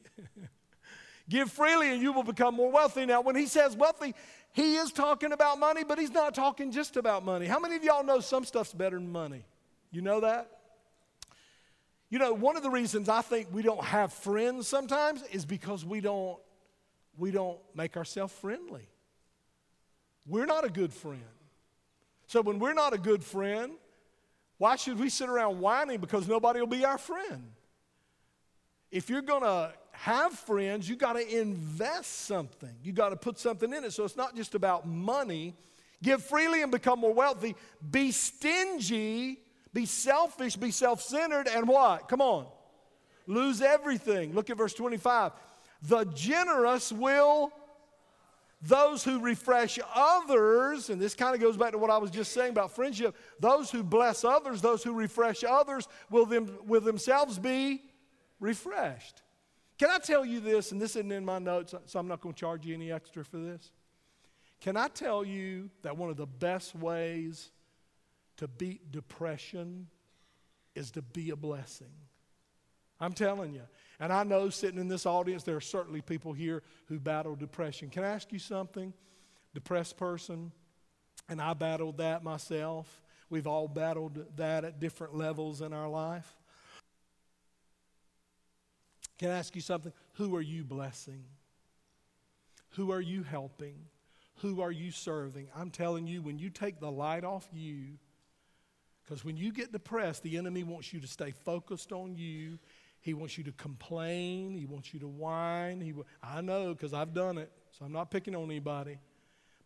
Give 1.27 1.51
freely 1.51 1.91
and 1.91 2.01
you 2.01 2.13
will 2.13 2.23
become 2.23 2.53
more 2.53 2.71
wealthy. 2.71 3.05
Now, 3.07 3.21
when 3.21 3.35
he 3.35 3.47
says 3.47 3.75
wealthy, 3.75 4.13
he 4.53 4.75
is 4.75 4.91
talking 4.91 5.31
about 5.31 5.59
money, 5.59 5.83
but 5.83 5.97
he's 5.97 6.11
not 6.11 6.35
talking 6.35 6.71
just 6.71 6.95
about 6.95 7.25
money. 7.25 7.47
How 7.47 7.59
many 7.59 7.75
of 7.75 7.83
y'all 7.83 8.03
know 8.03 8.19
some 8.19 8.45
stuff's 8.45 8.73
better 8.73 8.97
than 8.97 9.11
money? 9.11 9.43
You 9.91 10.01
know 10.01 10.19
that? 10.19 10.51
You 12.11 12.19
know, 12.19 12.33
one 12.33 12.55
of 12.55 12.61
the 12.61 12.69
reasons 12.69 13.09
I 13.09 13.21
think 13.21 13.47
we 13.51 13.63
don't 13.63 13.83
have 13.83 14.13
friends 14.13 14.67
sometimes 14.67 15.23
is 15.31 15.45
because 15.45 15.83
we 15.83 15.99
don't 15.99 16.37
we 17.17 17.31
don't 17.31 17.57
make 17.73 17.97
ourselves 17.97 18.33
friendly. 18.33 18.87
We're 20.27 20.45
not 20.45 20.63
a 20.63 20.69
good 20.69 20.93
friend. 20.93 21.23
So 22.27 22.41
when 22.41 22.59
we're 22.59 22.73
not 22.73 22.93
a 22.93 22.97
good 22.97 23.23
friend, 23.23 23.73
why 24.57 24.75
should 24.75 24.99
we 24.99 25.09
sit 25.09 25.27
around 25.27 25.59
whining 25.59 25.99
because 25.99 26.27
nobody 26.27 26.59
will 26.59 26.67
be 26.67 26.85
our 26.85 26.97
friend? 26.97 27.51
If 28.91 29.09
you're 29.09 29.21
going 29.21 29.43
to 29.43 29.73
have 29.91 30.33
friends, 30.33 30.87
you 30.87 30.95
got 30.95 31.13
to 31.13 31.39
invest 31.39 32.25
something. 32.25 32.73
You 32.83 32.91
got 32.93 33.09
to 33.09 33.15
put 33.15 33.39
something 33.39 33.73
in 33.73 33.83
it. 33.83 33.93
So 33.93 34.03
it's 34.03 34.17
not 34.17 34.35
just 34.35 34.55
about 34.55 34.87
money. 34.87 35.55
Give 36.03 36.23
freely 36.23 36.61
and 36.61 36.71
become 36.71 36.99
more 36.99 37.13
wealthy. 37.13 37.55
Be 37.89 38.11
stingy, 38.11 39.39
be 39.73 39.85
selfish, 39.85 40.55
be 40.55 40.71
self 40.71 41.01
centered, 41.01 41.47
and 41.47 41.67
what? 41.67 42.07
Come 42.07 42.21
on. 42.21 42.47
Lose 43.27 43.61
everything. 43.61 44.33
Look 44.33 44.49
at 44.49 44.57
verse 44.57 44.73
25. 44.73 45.31
The 45.81 46.05
generous 46.05 46.91
will, 46.91 47.51
those 48.61 49.03
who 49.03 49.19
refresh 49.19 49.79
others, 49.95 50.89
and 50.89 51.01
this 51.01 51.15
kind 51.15 51.33
of 51.33 51.41
goes 51.41 51.57
back 51.57 51.71
to 51.71 51.77
what 51.77 51.89
I 51.89 51.97
was 51.97 52.11
just 52.11 52.33
saying 52.33 52.51
about 52.51 52.75
friendship, 52.75 53.15
those 53.39 53.71
who 53.71 53.83
bless 53.83 54.23
others, 54.23 54.61
those 54.61 54.83
who 54.83 54.93
refresh 54.93 55.43
others, 55.43 55.87
will, 56.09 56.25
them, 56.25 56.55
will 56.65 56.81
themselves 56.81 57.39
be 57.39 57.81
refreshed. 58.45 59.23
Can 59.77 59.89
I 59.89 59.97
tell 59.97 60.23
you 60.23 60.39
this? 60.39 60.71
And 60.71 60.79
this 60.79 60.95
isn't 60.95 61.11
in 61.11 61.25
my 61.25 61.39
notes, 61.39 61.73
so 61.85 61.99
I'm 61.99 62.07
not 62.07 62.21
going 62.21 62.33
to 62.33 62.39
charge 62.39 62.65
you 62.65 62.73
any 62.73 62.91
extra 62.91 63.25
for 63.25 63.37
this. 63.37 63.71
Can 64.61 64.77
I 64.77 64.87
tell 64.87 65.25
you 65.25 65.69
that 65.81 65.97
one 65.97 66.09
of 66.09 66.15
the 66.15 66.25
best 66.25 66.75
ways 66.75 67.51
to 68.37 68.47
beat 68.47 68.91
depression 68.91 69.87
is 70.75 70.91
to 70.91 71.01
be 71.01 71.31
a 71.31 71.35
blessing? 71.35 71.91
I'm 72.99 73.13
telling 73.13 73.53
you. 73.53 73.63
And 73.99 74.13
I 74.13 74.23
know 74.23 74.49
sitting 74.49 74.79
in 74.79 74.87
this 74.87 75.05
audience, 75.05 75.43
there 75.43 75.57
are 75.57 75.61
certainly 75.61 76.01
people 76.01 76.31
here 76.31 76.63
who 76.85 76.99
battle 76.99 77.35
depression. 77.35 77.89
Can 77.89 78.03
I 78.05 78.09
ask 78.09 78.31
you 78.31 78.39
something? 78.39 78.93
Depressed 79.53 79.97
person, 79.97 80.51
and 81.29 81.41
I 81.41 81.53
battled 81.53 81.97
that 81.97 82.23
myself. 82.23 83.01
We've 83.29 83.47
all 83.47 83.67
battled 83.67 84.25
that 84.37 84.63
at 84.63 84.79
different 84.79 85.15
levels 85.15 85.61
in 85.61 85.73
our 85.73 85.89
life. 85.89 86.37
Can 89.17 89.31
I 89.31 89.37
ask 89.37 89.55
you 89.55 89.61
something? 89.61 89.93
Who 90.13 90.35
are 90.35 90.41
you 90.41 90.63
blessing? 90.63 91.23
Who 92.71 92.91
are 92.91 93.01
you 93.01 93.23
helping? 93.23 93.85
Who 94.39 94.61
are 94.61 94.71
you 94.71 94.91
serving? 94.91 95.47
I'm 95.55 95.71
telling 95.71 96.07
you, 96.07 96.21
when 96.21 96.37
you 96.37 96.49
take 96.49 96.79
the 96.79 96.91
light 96.91 97.23
off 97.23 97.47
you, 97.53 97.97
because 99.03 99.23
when 99.23 99.37
you 99.37 99.53
get 99.53 99.71
depressed, 99.71 100.23
the 100.23 100.37
enemy 100.37 100.63
wants 100.63 100.91
you 100.91 100.99
to 100.99 101.07
stay 101.07 101.31
focused 101.31 101.91
on 101.91 102.15
you. 102.15 102.59
He 102.99 103.13
wants 103.13 103.37
you 103.37 103.43
to 103.45 103.51
complain. 103.51 104.55
He 104.55 104.65
wants 104.65 104.93
you 104.93 104.99
to 105.01 105.07
whine. 105.07 105.79
He, 105.79 105.93
I 106.23 106.41
know 106.41 106.73
because 106.73 106.93
I've 106.93 107.13
done 107.13 107.37
it, 107.37 107.51
so 107.77 107.85
I'm 107.85 107.91
not 107.91 108.09
picking 108.09 108.35
on 108.35 108.45
anybody. 108.45 108.97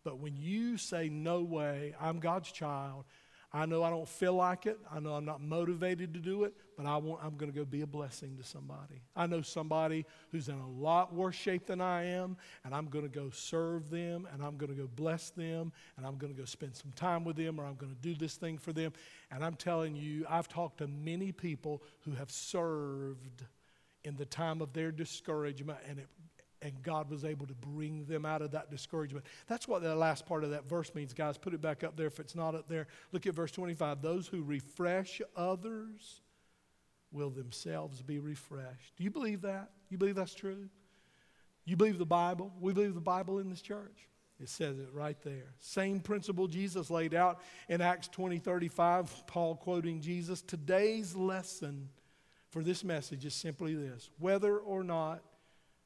But 0.04 0.20
when 0.20 0.36
you 0.36 0.78
say, 0.78 1.10
No 1.10 1.42
way, 1.42 1.96
I'm 2.00 2.20
God's 2.20 2.52
child, 2.52 3.06
I 3.52 3.66
know 3.66 3.84
I 3.84 3.90
don't 3.90 4.08
feel 4.08 4.34
like 4.34 4.68
it. 4.68 4.78
I 4.92 5.00
know 5.00 5.14
I'm 5.14 5.26
not 5.26 5.42
motivated 5.42 6.14
to 6.14 6.20
do 6.20 6.44
it, 6.44 6.54
but 6.78 6.86
I 6.86 6.98
want, 6.98 7.24
I'm 7.24 7.36
going 7.36 7.52
to 7.52 7.58
go 7.58 7.66
be 7.66 7.82
a 7.82 7.88
blessing 7.88 8.38
to 8.38 8.44
somebody. 8.44 9.02
I 9.16 9.26
know 9.26 9.42
somebody 9.42 10.06
who's 10.32 10.50
in 10.50 10.60
a 10.60 10.70
lot 10.70 11.14
worse 11.16 11.36
shape 11.36 11.66
than 11.66 11.82
I 11.82 12.06
am, 12.06 12.38
and 12.64 12.76
I'm 12.76 12.86
going 12.86 13.06
to 13.06 13.10
go 13.10 13.32
serve 13.32 13.90
them, 13.90 14.28
and 14.32 14.44
I'm 14.44 14.56
going 14.58 14.70
to 14.72 14.80
go 14.80 14.88
bless 14.88 15.32
them, 15.32 15.72
and 15.98 16.06
I'm 16.06 16.18
going 16.18 16.32
to 16.32 16.40
go 16.40 16.46
spend 16.46 16.76
some 16.76 16.92
time 16.96 17.24
with 17.24 17.38
them, 17.38 17.60
or 17.60 17.66
I'm 17.66 17.76
going 17.76 17.96
to 17.96 18.02
do 18.02 18.14
this 18.14 18.36
thing 18.36 18.60
for 18.60 18.72
them. 18.72 18.94
And 19.32 19.44
I'm 19.44 19.56
telling 19.56 19.96
you, 19.96 20.28
I've 20.30 20.48
talked 20.48 20.78
to 20.78 20.88
many 20.88 21.32
people 21.32 21.82
who 22.02 22.12
have 22.12 22.30
served 22.30 23.44
in 24.04 24.16
the 24.16 24.26
time 24.26 24.62
of 24.62 24.74
their 24.74 24.92
discouragement, 24.92 25.80
and 25.90 25.98
it 25.98 26.08
and 26.62 26.74
God 26.84 27.10
was 27.10 27.24
able 27.24 27.48
to 27.48 27.54
bring 27.54 28.06
them 28.06 28.26
out 28.26 28.42
of 28.42 28.52
that 28.52 28.70
discouragement. 28.70 29.26
That's 29.48 29.68
what 29.68 29.82
the 29.82 29.96
last 29.96 30.26
part 30.26 30.44
of 30.44 30.52
that 30.52 30.68
verse 30.68 30.94
means, 30.94 31.14
guys. 31.14 31.38
Put 31.38 31.54
it 31.54 31.62
back 31.62 31.84
up 31.84 31.96
there 31.96 32.08
if 32.08 32.20
it's 32.20 32.36
not 32.36 32.56
up 32.56 32.68
there. 32.68 32.88
Look 33.12 33.28
at 33.28 33.34
verse 33.34 33.52
25. 33.52 34.02
Those 34.02 34.28
who 34.28 34.44
refresh 34.44 35.22
others 35.36 36.22
will 37.12 37.30
themselves 37.30 38.02
be 38.02 38.20
refreshed. 38.20 38.96
Do 38.98 39.04
you 39.04 39.12
believe 39.12 39.42
that? 39.42 39.70
You 39.90 39.98
believe 39.98 40.16
that's 40.16 40.36
true? 40.36 40.70
You 41.66 41.76
believe 41.76 41.98
the 41.98 42.06
Bible? 42.06 42.52
We 42.60 42.74
believe 42.74 42.94
the 42.94 43.02
Bible 43.02 43.40
in 43.40 43.50
this 43.50 43.62
church. 43.62 44.08
It 44.42 44.50
says 44.50 44.80
it 44.80 44.90
right 44.94 45.18
there. 45.24 45.54
Same 45.60 46.00
principle 46.00 46.48
Jesus 46.48 46.90
laid 46.90 47.14
out 47.14 47.42
in 47.68 47.82
Acts 47.82 48.08
20 48.08 48.40
35, 48.40 49.28
Paul 49.28 49.56
quoting 49.56 50.02
Jesus. 50.02 50.42
Today's 50.42 51.16
lesson 51.16 51.90
for 52.50 52.64
this 52.64 52.84
message 52.84 53.26
is 53.26 53.34
simply 53.34 53.76
this 53.76 54.10
whether 54.18 54.58
or 54.58 54.84
not 54.84 55.22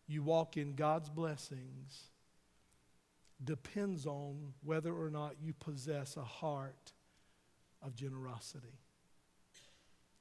you 0.08 0.24
walk 0.24 0.58
in 0.58 0.76
God's 0.76 1.10
blessings 1.10 2.10
depends 3.44 4.06
on 4.06 4.54
whether 4.64 4.94
or 4.94 5.10
not 5.10 5.36
you 5.42 5.54
possess 5.54 6.18
a 6.18 6.24
heart 6.24 6.94
of 7.82 7.96
generosity. 7.96 8.80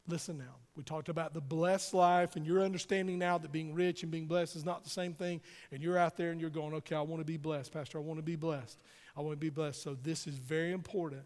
Listen 0.08 0.36
now, 0.36 0.56
we 0.76 0.82
talked 0.82 1.08
about 1.08 1.32
the 1.32 1.40
blessed 1.40 1.94
life, 1.94 2.34
and 2.34 2.44
you're 2.44 2.62
understanding 2.62 3.18
now 3.18 3.38
that 3.38 3.52
being 3.52 3.72
rich 3.72 4.02
and 4.02 4.10
being 4.10 4.26
blessed 4.26 4.56
is 4.56 4.64
not 4.64 4.82
the 4.82 4.90
same 4.90 5.14
thing. 5.14 5.40
And 5.70 5.80
you're 5.80 5.96
out 5.96 6.16
there 6.16 6.32
and 6.32 6.40
you're 6.40 6.50
going, 6.50 6.74
okay, 6.74 6.96
I 6.96 7.02
want 7.02 7.20
to 7.20 7.24
be 7.24 7.36
blessed, 7.36 7.72
Pastor. 7.72 7.98
I 7.98 8.00
want 8.00 8.18
to 8.18 8.24
be 8.24 8.34
blessed. 8.34 8.80
I 9.16 9.20
want 9.20 9.34
to 9.34 9.40
be 9.40 9.50
blessed. 9.50 9.80
So 9.80 9.94
this 10.02 10.26
is 10.26 10.34
very 10.34 10.72
important. 10.72 11.22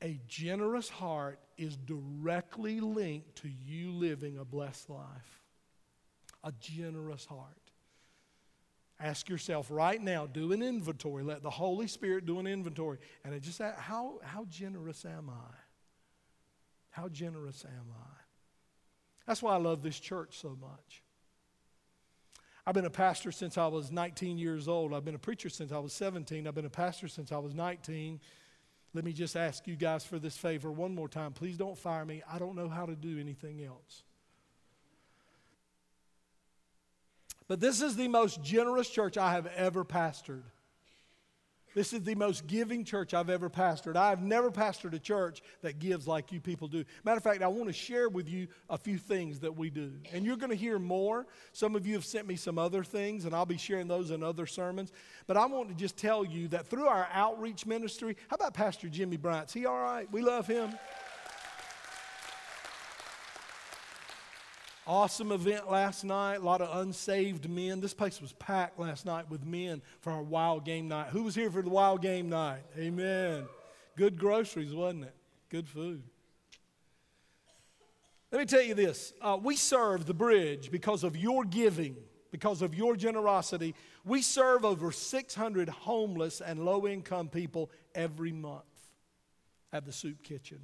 A 0.00 0.18
generous 0.26 0.88
heart 0.88 1.38
is 1.58 1.76
directly 1.76 2.80
linked 2.80 3.36
to 3.42 3.50
you 3.66 3.92
living 3.92 4.38
a 4.38 4.44
blessed 4.44 4.88
life 4.88 5.42
a 6.44 6.52
generous 6.60 7.24
heart. 7.24 7.72
Ask 9.00 9.28
yourself 9.28 9.68
right 9.70 10.00
now, 10.00 10.26
do 10.26 10.52
an 10.52 10.62
inventory. 10.62 11.22
Let 11.22 11.42
the 11.42 11.50
Holy 11.50 11.86
Spirit 11.86 12.26
do 12.26 12.40
an 12.40 12.46
inventory. 12.46 12.98
And 13.24 13.40
just 13.40 13.60
ask, 13.60 13.78
how, 13.78 14.18
how 14.24 14.44
generous 14.46 15.04
am 15.04 15.30
I? 15.30 15.54
How 16.90 17.08
generous 17.08 17.64
am 17.64 17.92
I? 17.92 18.16
That's 19.26 19.42
why 19.42 19.54
I 19.54 19.58
love 19.58 19.82
this 19.82 20.00
church 20.00 20.38
so 20.40 20.56
much. 20.60 21.02
I've 22.66 22.74
been 22.74 22.86
a 22.86 22.90
pastor 22.90 23.30
since 23.30 23.56
I 23.56 23.66
was 23.68 23.92
19 23.92 24.36
years 24.36 24.66
old. 24.68 24.92
I've 24.92 25.04
been 25.04 25.14
a 25.14 25.18
preacher 25.18 25.48
since 25.48 25.70
I 25.70 25.78
was 25.78 25.92
17. 25.92 26.46
I've 26.46 26.54
been 26.54 26.64
a 26.64 26.70
pastor 26.70 27.06
since 27.06 27.30
I 27.30 27.38
was 27.38 27.54
19. 27.54 28.20
Let 28.94 29.04
me 29.04 29.12
just 29.12 29.36
ask 29.36 29.66
you 29.66 29.76
guys 29.76 30.04
for 30.04 30.18
this 30.18 30.36
favor 30.36 30.72
one 30.72 30.94
more 30.94 31.08
time. 31.08 31.32
Please 31.32 31.56
don't 31.56 31.78
fire 31.78 32.04
me. 32.04 32.22
I 32.30 32.38
don't 32.38 32.56
know 32.56 32.68
how 32.68 32.84
to 32.84 32.96
do 32.96 33.18
anything 33.20 33.62
else. 33.62 34.02
But 37.48 37.60
this 37.60 37.80
is 37.80 37.96
the 37.96 38.08
most 38.08 38.42
generous 38.42 38.88
church 38.88 39.16
I 39.16 39.32
have 39.32 39.46
ever 39.56 39.84
pastored. 39.84 40.42
This 41.74 41.92
is 41.92 42.02
the 42.02 42.14
most 42.14 42.46
giving 42.46 42.84
church 42.84 43.14
I've 43.14 43.30
ever 43.30 43.48
pastored. 43.48 43.94
I've 43.94 44.22
never 44.22 44.50
pastored 44.50 44.94
a 44.94 44.98
church 44.98 45.42
that 45.62 45.78
gives 45.78 46.08
like 46.08 46.32
you 46.32 46.40
people 46.40 46.66
do. 46.66 46.84
Matter 47.04 47.18
of 47.18 47.22
fact, 47.22 47.42
I 47.42 47.46
want 47.48 47.66
to 47.68 47.72
share 47.72 48.08
with 48.08 48.28
you 48.28 48.48
a 48.68 48.76
few 48.76 48.98
things 48.98 49.40
that 49.40 49.56
we 49.56 49.70
do. 49.70 49.92
And 50.12 50.24
you're 50.24 50.36
going 50.36 50.50
to 50.50 50.56
hear 50.56 50.78
more. 50.78 51.26
Some 51.52 51.76
of 51.76 51.86
you 51.86 51.94
have 51.94 52.04
sent 52.04 52.26
me 52.26 52.36
some 52.36 52.58
other 52.58 52.82
things, 52.82 53.26
and 53.26 53.34
I'll 53.34 53.46
be 53.46 53.58
sharing 53.58 53.86
those 53.86 54.10
in 54.10 54.22
other 54.22 54.46
sermons. 54.46 54.92
But 55.26 55.36
I 55.36 55.46
want 55.46 55.68
to 55.68 55.74
just 55.74 55.96
tell 55.96 56.24
you 56.24 56.48
that 56.48 56.66
through 56.66 56.86
our 56.86 57.06
outreach 57.12 57.64
ministry, 57.64 58.16
how 58.28 58.34
about 58.34 58.54
Pastor 58.54 58.88
Jimmy 58.88 59.16
Bryant? 59.16 59.48
Is 59.48 59.54
he 59.54 59.66
all 59.66 59.80
right? 59.80 60.10
We 60.10 60.22
love 60.22 60.46
him. 60.46 60.70
Awesome 64.88 65.32
event 65.32 65.70
last 65.70 66.02
night. 66.02 66.36
A 66.36 66.40
lot 66.40 66.62
of 66.62 66.74
unsaved 66.80 67.46
men. 67.46 67.78
This 67.78 67.92
place 67.92 68.22
was 68.22 68.32
packed 68.32 68.78
last 68.78 69.04
night 69.04 69.28
with 69.28 69.44
men 69.44 69.82
for 70.00 70.10
our 70.14 70.22
wild 70.22 70.64
game 70.64 70.88
night. 70.88 71.08
Who 71.10 71.24
was 71.24 71.34
here 71.34 71.50
for 71.50 71.60
the 71.60 71.68
wild 71.68 72.00
game 72.00 72.30
night? 72.30 72.62
Amen. 72.78 73.44
Good 73.98 74.18
groceries, 74.18 74.74
wasn't 74.74 75.04
it? 75.04 75.14
Good 75.50 75.68
food. 75.68 76.02
Let 78.32 78.38
me 78.38 78.46
tell 78.46 78.62
you 78.62 78.72
this 78.72 79.12
uh, 79.20 79.38
we 79.38 79.56
serve 79.56 80.06
the 80.06 80.14
bridge 80.14 80.70
because 80.70 81.04
of 81.04 81.18
your 81.18 81.44
giving, 81.44 81.94
because 82.30 82.62
of 82.62 82.74
your 82.74 82.96
generosity. 82.96 83.74
We 84.06 84.22
serve 84.22 84.64
over 84.64 84.90
600 84.90 85.68
homeless 85.68 86.40
and 86.40 86.64
low 86.64 86.86
income 86.86 87.28
people 87.28 87.70
every 87.94 88.32
month 88.32 88.62
at 89.70 89.84
the 89.84 89.92
soup 89.92 90.22
kitchen. 90.22 90.60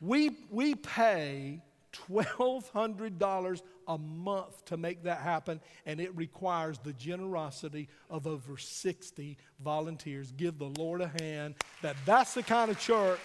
We, 0.00 0.30
we 0.48 0.74
pay 0.74 1.60
$1,200 1.92 3.62
a 3.88 3.98
month 3.98 4.64
to 4.66 4.76
make 4.76 5.02
that 5.04 5.18
happen, 5.18 5.60
and 5.86 6.00
it 6.00 6.14
requires 6.16 6.78
the 6.78 6.92
generosity 6.92 7.88
of 8.08 8.26
over 8.26 8.56
60 8.56 9.36
volunteers. 9.62 10.32
Give 10.32 10.58
the 10.58 10.72
Lord 10.78 11.00
a 11.00 11.08
hand 11.20 11.56
that 11.82 11.96
that's 12.04 12.34
the 12.34 12.42
kind 12.42 12.70
of 12.70 12.78
church. 12.78 13.20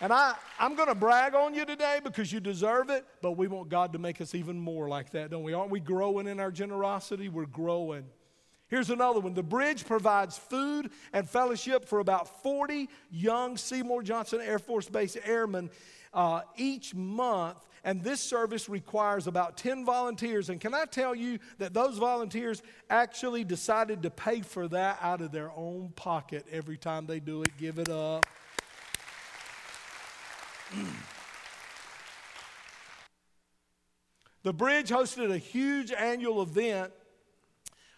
And 0.00 0.12
I, 0.12 0.34
I'm 0.58 0.74
going 0.74 0.88
to 0.88 0.96
brag 0.96 1.36
on 1.36 1.54
you 1.54 1.64
today 1.64 2.00
because 2.02 2.32
you 2.32 2.40
deserve 2.40 2.90
it, 2.90 3.06
but 3.20 3.32
we 3.32 3.46
want 3.46 3.68
God 3.68 3.92
to 3.92 4.00
make 4.00 4.20
us 4.20 4.34
even 4.34 4.58
more 4.58 4.88
like 4.88 5.10
that, 5.10 5.30
don't 5.30 5.44
we? 5.44 5.52
Aren't 5.52 5.70
we 5.70 5.78
growing 5.78 6.26
in 6.26 6.40
our 6.40 6.50
generosity? 6.50 7.28
We're 7.28 7.46
growing. 7.46 8.04
Here's 8.72 8.88
another 8.88 9.20
one. 9.20 9.34
The 9.34 9.42
bridge 9.42 9.84
provides 9.84 10.38
food 10.38 10.90
and 11.12 11.28
fellowship 11.28 11.84
for 11.84 11.98
about 11.98 12.42
40 12.42 12.88
young 13.10 13.58
Seymour 13.58 14.02
Johnson 14.02 14.40
Air 14.40 14.58
Force 14.58 14.88
Base 14.88 15.14
airmen 15.26 15.68
uh, 16.14 16.40
each 16.56 16.94
month. 16.94 17.58
And 17.84 18.02
this 18.02 18.22
service 18.22 18.70
requires 18.70 19.26
about 19.26 19.58
10 19.58 19.84
volunteers. 19.84 20.48
And 20.48 20.58
can 20.58 20.72
I 20.72 20.86
tell 20.86 21.14
you 21.14 21.38
that 21.58 21.74
those 21.74 21.98
volunteers 21.98 22.62
actually 22.88 23.44
decided 23.44 24.04
to 24.04 24.10
pay 24.10 24.40
for 24.40 24.66
that 24.68 24.96
out 25.02 25.20
of 25.20 25.32
their 25.32 25.50
own 25.54 25.92
pocket 25.94 26.46
every 26.50 26.78
time 26.78 27.04
they 27.04 27.20
do 27.20 27.42
it? 27.42 27.50
Give 27.58 27.78
it 27.78 27.90
up. 27.90 28.24
the 34.42 34.54
bridge 34.54 34.88
hosted 34.88 35.30
a 35.30 35.36
huge 35.36 35.92
annual 35.92 36.40
event 36.40 36.90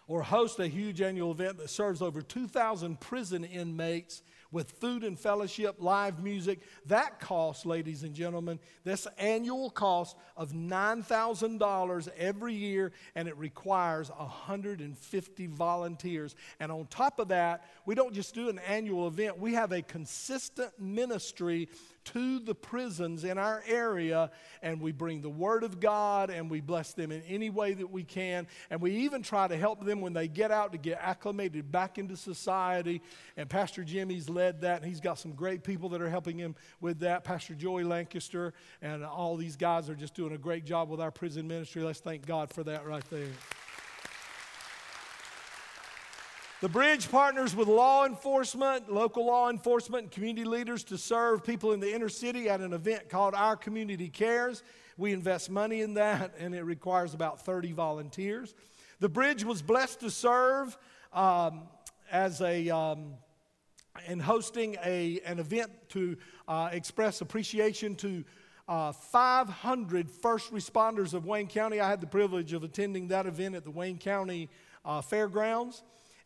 or 0.06 0.22
host 0.22 0.58
a 0.60 0.66
huge 0.66 1.00
annual 1.00 1.30
event 1.30 1.56
that 1.58 1.70
serves 1.70 2.02
over 2.02 2.20
2,000 2.20 3.00
prison 3.00 3.44
inmates 3.44 4.22
with 4.54 4.70
food 4.70 5.02
and 5.02 5.18
fellowship, 5.18 5.74
live 5.80 6.22
music. 6.22 6.60
That 6.86 7.18
cost, 7.18 7.66
ladies 7.66 8.04
and 8.04 8.14
gentlemen, 8.14 8.60
this 8.84 9.08
annual 9.18 9.68
cost 9.68 10.16
of 10.36 10.52
$9,000 10.52 12.08
every 12.16 12.54
year, 12.54 12.92
and 13.16 13.26
it 13.26 13.36
requires 13.36 14.10
150 14.10 15.46
volunteers. 15.48 16.36
And 16.60 16.70
on 16.70 16.86
top 16.86 17.18
of 17.18 17.28
that, 17.28 17.64
we 17.84 17.96
don't 17.96 18.14
just 18.14 18.32
do 18.32 18.48
an 18.48 18.60
annual 18.60 19.08
event, 19.08 19.38
we 19.38 19.54
have 19.54 19.72
a 19.72 19.82
consistent 19.82 20.70
ministry 20.78 21.68
to 22.04 22.38
the 22.38 22.54
prisons 22.54 23.24
in 23.24 23.38
our 23.38 23.62
area 23.66 24.30
and 24.62 24.80
we 24.80 24.92
bring 24.92 25.22
the 25.22 25.30
Word 25.30 25.64
of 25.64 25.80
God 25.80 26.30
and 26.30 26.50
we 26.50 26.60
bless 26.60 26.92
them 26.92 27.10
in 27.10 27.22
any 27.22 27.50
way 27.50 27.72
that 27.74 27.90
we 27.90 28.04
can. 28.04 28.46
And 28.70 28.80
we 28.80 28.92
even 28.96 29.22
try 29.22 29.48
to 29.48 29.56
help 29.56 29.84
them 29.84 30.00
when 30.00 30.12
they 30.12 30.28
get 30.28 30.50
out 30.50 30.72
to 30.72 30.78
get 30.78 30.98
acclimated 31.00 31.72
back 31.72 31.98
into 31.98 32.16
society. 32.16 33.00
And 33.36 33.48
Pastor 33.48 33.84
Jimmy's 33.84 34.28
led 34.28 34.43
that 34.60 34.82
and 34.82 34.84
he's 34.84 35.00
got 35.00 35.18
some 35.18 35.32
great 35.32 35.64
people 35.64 35.88
that 35.90 36.02
are 36.02 36.10
helping 36.10 36.38
him 36.38 36.54
with 36.80 37.00
that. 37.00 37.24
Pastor 37.24 37.54
Joey 37.54 37.84
Lancaster 37.84 38.54
and 38.82 39.04
all 39.04 39.36
these 39.36 39.56
guys 39.56 39.88
are 39.90 39.94
just 39.94 40.14
doing 40.14 40.32
a 40.32 40.38
great 40.38 40.64
job 40.64 40.88
with 40.88 41.00
our 41.00 41.10
prison 41.10 41.46
ministry. 41.48 41.82
Let's 41.82 42.00
thank 42.00 42.26
God 42.26 42.52
for 42.52 42.62
that 42.64 42.86
right 42.86 43.04
there. 43.10 43.28
The 46.60 46.68
bridge 46.70 47.10
partners 47.10 47.54
with 47.54 47.68
law 47.68 48.06
enforcement, 48.06 48.90
local 48.90 49.26
law 49.26 49.50
enforcement, 49.50 50.04
and 50.04 50.10
community 50.10 50.46
leaders 50.46 50.82
to 50.84 50.96
serve 50.96 51.44
people 51.44 51.72
in 51.72 51.80
the 51.80 51.94
inner 51.94 52.08
city 52.08 52.48
at 52.48 52.60
an 52.60 52.72
event 52.72 53.10
called 53.10 53.34
Our 53.34 53.54
Community 53.54 54.08
Cares. 54.08 54.62
We 54.96 55.12
invest 55.12 55.50
money 55.50 55.82
in 55.82 55.92
that, 55.94 56.34
and 56.38 56.54
it 56.54 56.62
requires 56.62 57.12
about 57.12 57.44
30 57.44 57.72
volunteers. 57.72 58.54
The 59.00 59.10
bridge 59.10 59.44
was 59.44 59.60
blessed 59.60 60.00
to 60.00 60.10
serve 60.10 60.78
um, 61.12 61.64
as 62.10 62.40
a 62.40 62.70
um, 62.70 63.14
and 64.06 64.20
hosting 64.20 64.76
a, 64.84 65.20
an 65.24 65.38
event 65.38 65.70
to 65.90 66.16
uh, 66.48 66.68
express 66.72 67.20
appreciation 67.20 67.94
to 67.96 68.24
uh, 68.68 68.92
500 68.92 70.10
first 70.10 70.52
responders 70.52 71.14
of 71.14 71.26
Wayne 71.26 71.46
County. 71.46 71.80
I 71.80 71.88
had 71.88 72.00
the 72.00 72.06
privilege 72.06 72.52
of 72.52 72.64
attending 72.64 73.08
that 73.08 73.26
event 73.26 73.54
at 73.54 73.64
the 73.64 73.70
Wayne 73.70 73.98
County 73.98 74.50
uh, 74.84 75.00
Fairgrounds 75.00 75.82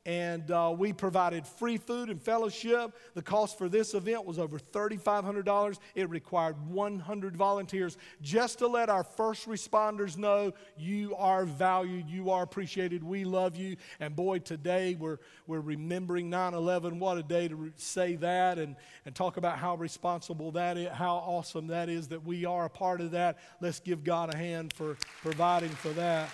and 0.09 0.51
uh, 0.51 0.75
we 0.75 0.91
provided 0.91 1.47
free 1.47 1.77
food 1.77 2.09
and 2.09 2.23
fellowship. 2.23 2.97
The 3.13 3.21
cost 3.21 3.59
for 3.59 3.69
this 3.69 3.93
event 3.93 4.25
was 4.25 4.39
over 4.39 4.59
$3,500. 4.59 5.79
It 5.95 6.09
required 6.09 6.57
100 6.67 7.37
volunteers 7.37 7.99
just 8.23 8.61
to 8.61 8.69
let 8.69 8.89
our 8.89 9.05
first 9.05 9.47
responders 9.47 10.17
know 10.17 10.55
you 10.79 11.15
are 11.17 11.45
valued, 11.45 12.09
you 12.09 12.31
are 12.31 12.43
appreciated, 12.43 13.05
we 13.05 13.25
love 13.25 13.55
you. 13.55 13.77
And 14.01 14.17
boy, 14.17 14.39
today 14.39 14.97
we're, 14.99 15.19
we're 15.47 15.61
remembering 15.61 16.31
9 16.31 16.55
11. 16.55 16.99
What 16.99 17.19
a 17.19 17.23
day 17.23 17.49
to 17.49 17.71
say 17.77 18.17
that 18.17 18.59
and, 18.59 18.77
and 19.05 19.15
talk 19.15 19.37
about 19.37 19.59
how 19.59 19.75
responsible 19.75 20.53
that 20.53 20.79
is, 20.79 20.89
how 20.89 21.17
awesome 21.17 21.67
that 21.67 21.91
is 21.91 22.09
that 22.09 22.25
we 22.25 22.47
are 22.47 22.65
a 22.65 22.71
part 22.71 23.03
of 23.03 23.11
that. 23.11 23.37
Let's 23.61 23.79
give 23.79 24.05
God 24.05 24.33
a 24.33 24.39
hand 24.39 24.73
for 24.73 24.97
providing 25.21 25.69
for 25.69 25.91
that. 25.91 26.31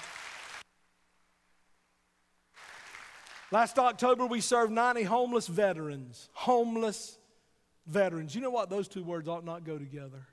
Last 3.54 3.78
October, 3.78 4.26
we 4.26 4.40
served 4.40 4.72
90 4.72 5.04
homeless 5.04 5.46
veterans. 5.46 6.28
Homeless 6.32 7.16
veterans. 7.86 8.34
You 8.34 8.40
know 8.40 8.50
what? 8.50 8.68
Those 8.68 8.88
two 8.88 9.04
words 9.04 9.28
ought 9.28 9.44
not 9.44 9.62
go 9.62 9.78
together. 9.78 10.26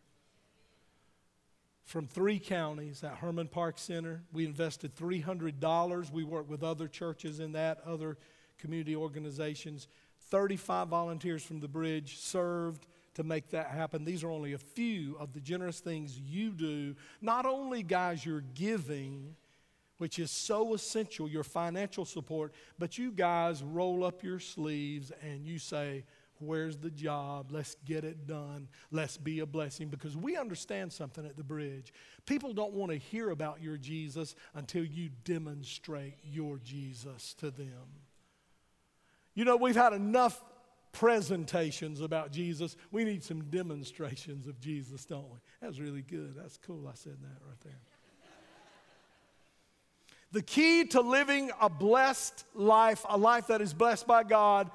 From 1.84 2.08
three 2.08 2.40
counties 2.40 3.04
at 3.04 3.18
Herman 3.18 3.48
Park 3.48 3.78
Center, 3.78 4.24
we 4.34 4.44
invested 4.44 4.96
$300. 4.96 6.12
We 6.12 6.24
worked 6.24 6.50
with 6.50 6.64
other 6.64 6.88
churches 6.88 7.40
in 7.40 7.52
that, 7.52 7.82
other 7.86 8.18
community 8.58 8.96
organizations. 8.96 9.88
35 10.32 10.88
volunteers 10.88 11.44
from 11.44 11.60
the 11.60 11.68
bridge 11.68 12.18
served 12.18 12.88
to 13.14 13.24
make 13.24 13.52
that 13.52 13.68
happen. 13.68 14.04
These 14.04 14.24
are 14.24 14.32
only 14.32 14.54
a 14.54 14.58
few 14.58 15.16
of 15.20 15.34
the 15.34 15.42
generous 15.42 15.80
things 15.80 16.20
you 16.20 16.54
do. 16.54 16.96
Not 17.22 17.46
only, 17.46 17.84
guys, 17.84 18.26
you're 18.26 18.46
giving, 18.56 19.36
which 20.02 20.18
is 20.18 20.32
so 20.32 20.74
essential, 20.74 21.30
your 21.30 21.44
financial 21.44 22.06
support, 22.06 22.56
but 22.80 22.98
you 22.98 23.12
guys 23.12 23.62
roll 23.62 24.04
up 24.04 24.24
your 24.24 24.40
sleeves 24.40 25.12
and 25.22 25.46
you 25.46 25.60
say, 25.60 26.04
Where's 26.40 26.76
the 26.76 26.90
job? 26.90 27.52
Let's 27.52 27.76
get 27.86 28.04
it 28.04 28.26
done. 28.26 28.68
Let's 28.90 29.16
be 29.16 29.42
a 29.42 29.46
blessing 29.46 29.90
because 29.90 30.18
we 30.18 30.38
understand 30.38 30.92
something 30.92 31.24
at 31.24 31.38
the 31.38 31.44
bridge. 31.44 31.94
People 32.26 32.52
don't 32.52 32.74
want 32.74 32.92
to 32.92 32.98
hear 32.98 33.30
about 33.30 33.62
your 33.62 33.78
Jesus 33.78 34.34
until 34.56 34.84
you 34.84 35.12
demonstrate 35.24 36.16
your 36.24 36.58
Jesus 36.64 37.36
to 37.36 37.52
them. 37.52 38.02
You 39.36 39.46
know, 39.46 39.56
we've 39.56 39.76
had 39.76 39.94
enough 39.94 40.44
presentations 40.94 42.02
about 42.02 42.32
Jesus. 42.32 42.76
We 42.92 43.04
need 43.04 43.24
some 43.24 43.44
demonstrations 43.52 44.48
of 44.48 44.60
Jesus, 44.60 45.06
don't 45.06 45.30
we? 45.30 45.38
That's 45.62 45.78
really 45.78 46.02
good. 46.02 46.34
That's 46.36 46.58
cool. 46.58 46.88
I 46.88 46.96
said 46.96 47.18
that 47.22 47.46
right 47.48 47.62
there. 47.64 47.82
The 50.32 50.42
key 50.42 50.86
to 50.86 51.02
living 51.02 51.52
a 51.60 51.70
blessed 51.70 52.46
life, 52.54 53.06
a 53.10 53.18
life 53.18 53.48
that 53.48 53.62
is 53.62 53.74
blessed 53.74 54.08
by 54.08 54.24
God, 54.24 54.72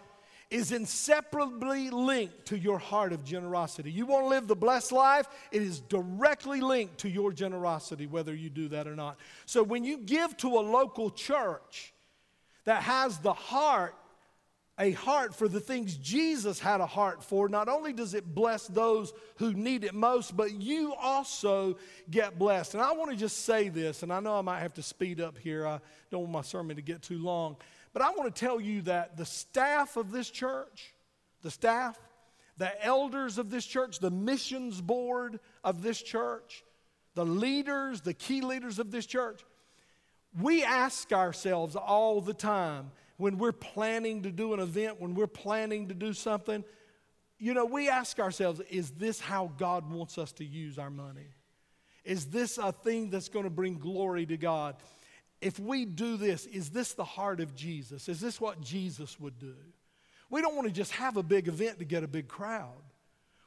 is 0.51 0.71
inseparably 0.71 1.91
linked 1.91 2.47
to 2.47 2.59
your 2.59 2.79
heart 2.79 3.13
of 3.13 3.25
generosity. 3.25 3.91
You 3.91 4.07
want 4.07 4.25
to 4.25 4.29
live 4.29 4.47
the 4.47 4.55
blessed 4.55 4.93
life, 4.93 5.27
it 5.51 5.63
is 5.63 5.81
directly 5.81 6.61
linked 6.61 6.99
to 6.99 7.09
your 7.09 7.33
generosity, 7.33 8.07
whether 8.07 8.35
you 8.35 8.49
do 8.49 8.69
that 8.69 8.87
or 8.87 8.95
not. 8.95 9.19
So 9.45 9.63
when 9.63 9.83
you 9.83 9.99
give 9.99 10.37
to 10.39 10.49
a 10.49 10.61
local 10.61 11.11
church 11.11 11.93
that 12.65 12.83
has 12.83 13.19
the 13.19 13.33
heart 13.33 13.95
a 14.79 14.93
heart 14.93 15.35
for 15.35 15.49
the 15.49 15.61
things 15.61 15.97
Jesus 15.97 16.61
had 16.61 16.81
a 16.81 16.87
heart 16.87 17.23
for, 17.25 17.49
not 17.49 17.69
only 17.69 17.93
does 17.93 18.13
it 18.13 18.35
bless 18.35 18.67
those 18.67 19.13
who 19.37 19.55
need 19.55 19.85
it 19.85 19.95
most, 19.95 20.37
but 20.37 20.53
you 20.53 20.95
also 20.95 21.79
get 22.11 22.39
blessed. 22.39 22.75
And 22.75 22.83
I 22.83 22.93
want 22.93 23.11
to 23.11 23.17
just 23.17 23.45
say 23.47 23.71
this, 23.71 24.03
and 24.03 24.13
I 24.13 24.21
know 24.21 24.39
I 24.39 24.43
might 24.43 24.61
have 24.61 24.75
to 24.75 24.83
speed 24.83 25.21
up 25.21 25.39
here. 25.39 25.67
I 25.67 25.81
don't 26.11 26.23
want 26.23 26.33
my 26.33 26.43
sermon 26.43 26.77
to 26.77 26.83
get 26.83 27.01
too 27.01 27.19
long. 27.19 27.57
But 27.95 28.03
I 28.03 28.11
want 28.11 28.35
to 28.35 28.39
tell 28.39 28.61
you 28.61 28.83
that 28.83 29.17
the 29.17 29.25
staff 29.25 29.97
of 29.97 30.13
this 30.13 30.29
church, 30.29 30.93
the 31.41 31.51
staff, 31.51 31.99
the 32.59 32.85
elders 32.85 33.39
of 33.39 33.49
this 33.49 33.65
church, 33.65 33.99
the 33.99 34.11
missions 34.11 34.83
board 34.83 35.41
of 35.65 35.83
this 35.83 36.03
church, 36.03 36.65
the 37.15 37.25
leaders, 37.25 38.03
the 38.03 38.13
key 38.13 38.43
leaders 38.43 38.79
of 38.79 38.91
this 38.91 39.07
church, 39.07 39.43
we 40.39 40.63
ask 40.63 41.13
ourselves 41.13 41.77
all 41.77 42.21
the 42.21 42.35
time 42.35 42.91
when 43.17 43.39
we're 43.39 43.53
planning 43.53 44.23
to 44.23 44.31
do 44.31 44.53
an 44.55 44.61
event, 44.61 45.01
when 45.01 45.15
we're 45.15 45.27
planning 45.27 45.89
to 45.89 45.95
do 45.95 46.13
something, 46.13 46.65
you 47.39 47.55
know, 47.55 47.65
we 47.65 47.89
ask 47.89 48.19
ourselves, 48.19 48.61
is 48.71 48.91
this 48.93 49.21
how 49.21 49.53
God 49.59 49.91
wants 49.91 50.19
us 50.19 50.33
to 50.33 50.45
use 50.45 50.79
our 50.79 50.91
money? 50.91 51.29
Is 52.05 52.27
this 52.27 52.57
a 52.57 52.73
thing 52.73 53.11
that's 53.11 53.29
going 53.29 53.45
to 53.45 53.51
bring 53.51 53.79
glory 53.79 54.27
to 54.27 54.37
God? 54.37 54.77
If 55.41 55.59
we 55.59 55.85
do 55.85 56.17
this, 56.17 56.47
is 56.47 56.71
this 56.71 56.95
the 56.95 57.05
heart 57.05 57.41
of 57.41 57.55
Jesus? 57.55 58.09
Is 58.09 58.21
this 58.21 58.41
what 58.41 58.61
Jesus 58.61 59.21
would 59.21 59.39
do? 59.39 59.55
We 60.31 60.41
don't 60.41 60.55
want 60.55 60.67
to 60.67 60.73
just 60.73 60.93
have 60.93 61.17
a 61.17 61.23
big 61.23 61.49
event 61.49 61.79
to 61.79 61.85
get 61.85 62.03
a 62.03 62.09
big 62.09 62.29
crowd. 62.29 62.83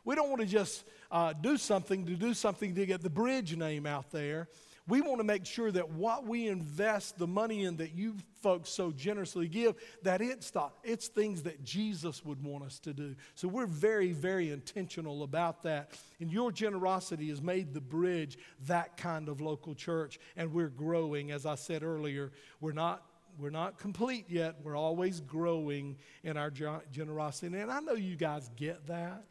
We 0.06 0.16
don't 0.16 0.30
want 0.30 0.42
to 0.42 0.48
just 0.48 0.84
uh, 1.12 1.34
do 1.34 1.58
something 1.58 2.06
to 2.06 2.16
do 2.16 2.34
something 2.34 2.76
to 2.76 2.86
get 2.86 3.02
the 3.02 3.10
bridge 3.10 3.56
name 3.56 3.86
out 3.86 4.12
there. 4.12 4.48
We 4.90 5.02
want 5.02 5.20
to 5.20 5.24
make 5.24 5.46
sure 5.46 5.72
that 5.72 5.92
what 5.92 6.26
we 6.26 6.48
invest 6.48 7.20
the 7.20 7.28
money 7.28 7.64
in 7.64 7.78
that 7.78 7.94
you 7.94 8.16
folks 8.42 8.70
so 8.70 8.92
generously 8.92 9.48
give, 9.48 9.76
that 10.02 10.20
it's, 10.20 10.50
the, 10.50 10.70
it's 10.84 11.10
things 11.10 11.44
that 11.44 11.64
Jesus 11.64 12.26
would 12.26 12.44
want 12.44 12.64
us 12.64 12.80
to 12.80 12.94
do. 12.94 13.16
So 13.36 13.48
we're 13.48 13.68
very, 13.68 14.14
very 14.14 14.50
intentional 14.50 15.22
about 15.22 15.62
that. 15.64 15.92
And 16.20 16.32
your 16.32 16.52
generosity 16.52 17.30
has 17.30 17.40
made 17.40 17.74
the 17.74 17.82
bridge 17.82 18.40
that 18.66 18.98
kind 18.98 19.30
of 19.30 19.42
local 19.42 19.76
church. 19.76 20.20
And 20.36 20.52
we're 20.54 20.70
growing. 20.70 21.30
As 21.30 21.46
I 21.46 21.54
said 21.56 21.84
earlier, 21.84 22.32
we're 22.60 22.72
not 22.74 23.04
we're 23.38 23.52
not 23.52 23.78
complete 23.78 24.26
yet. 24.28 24.56
We're 24.64 24.76
always 24.76 25.22
growing 25.22 25.98
in 26.24 26.36
our 26.36 26.52
generosity. 26.92 27.58
And 27.58 27.72
I 27.72 27.80
know 27.80 27.94
you 27.94 28.18
guys 28.18 28.50
get 28.58 28.88
that. 28.88 29.24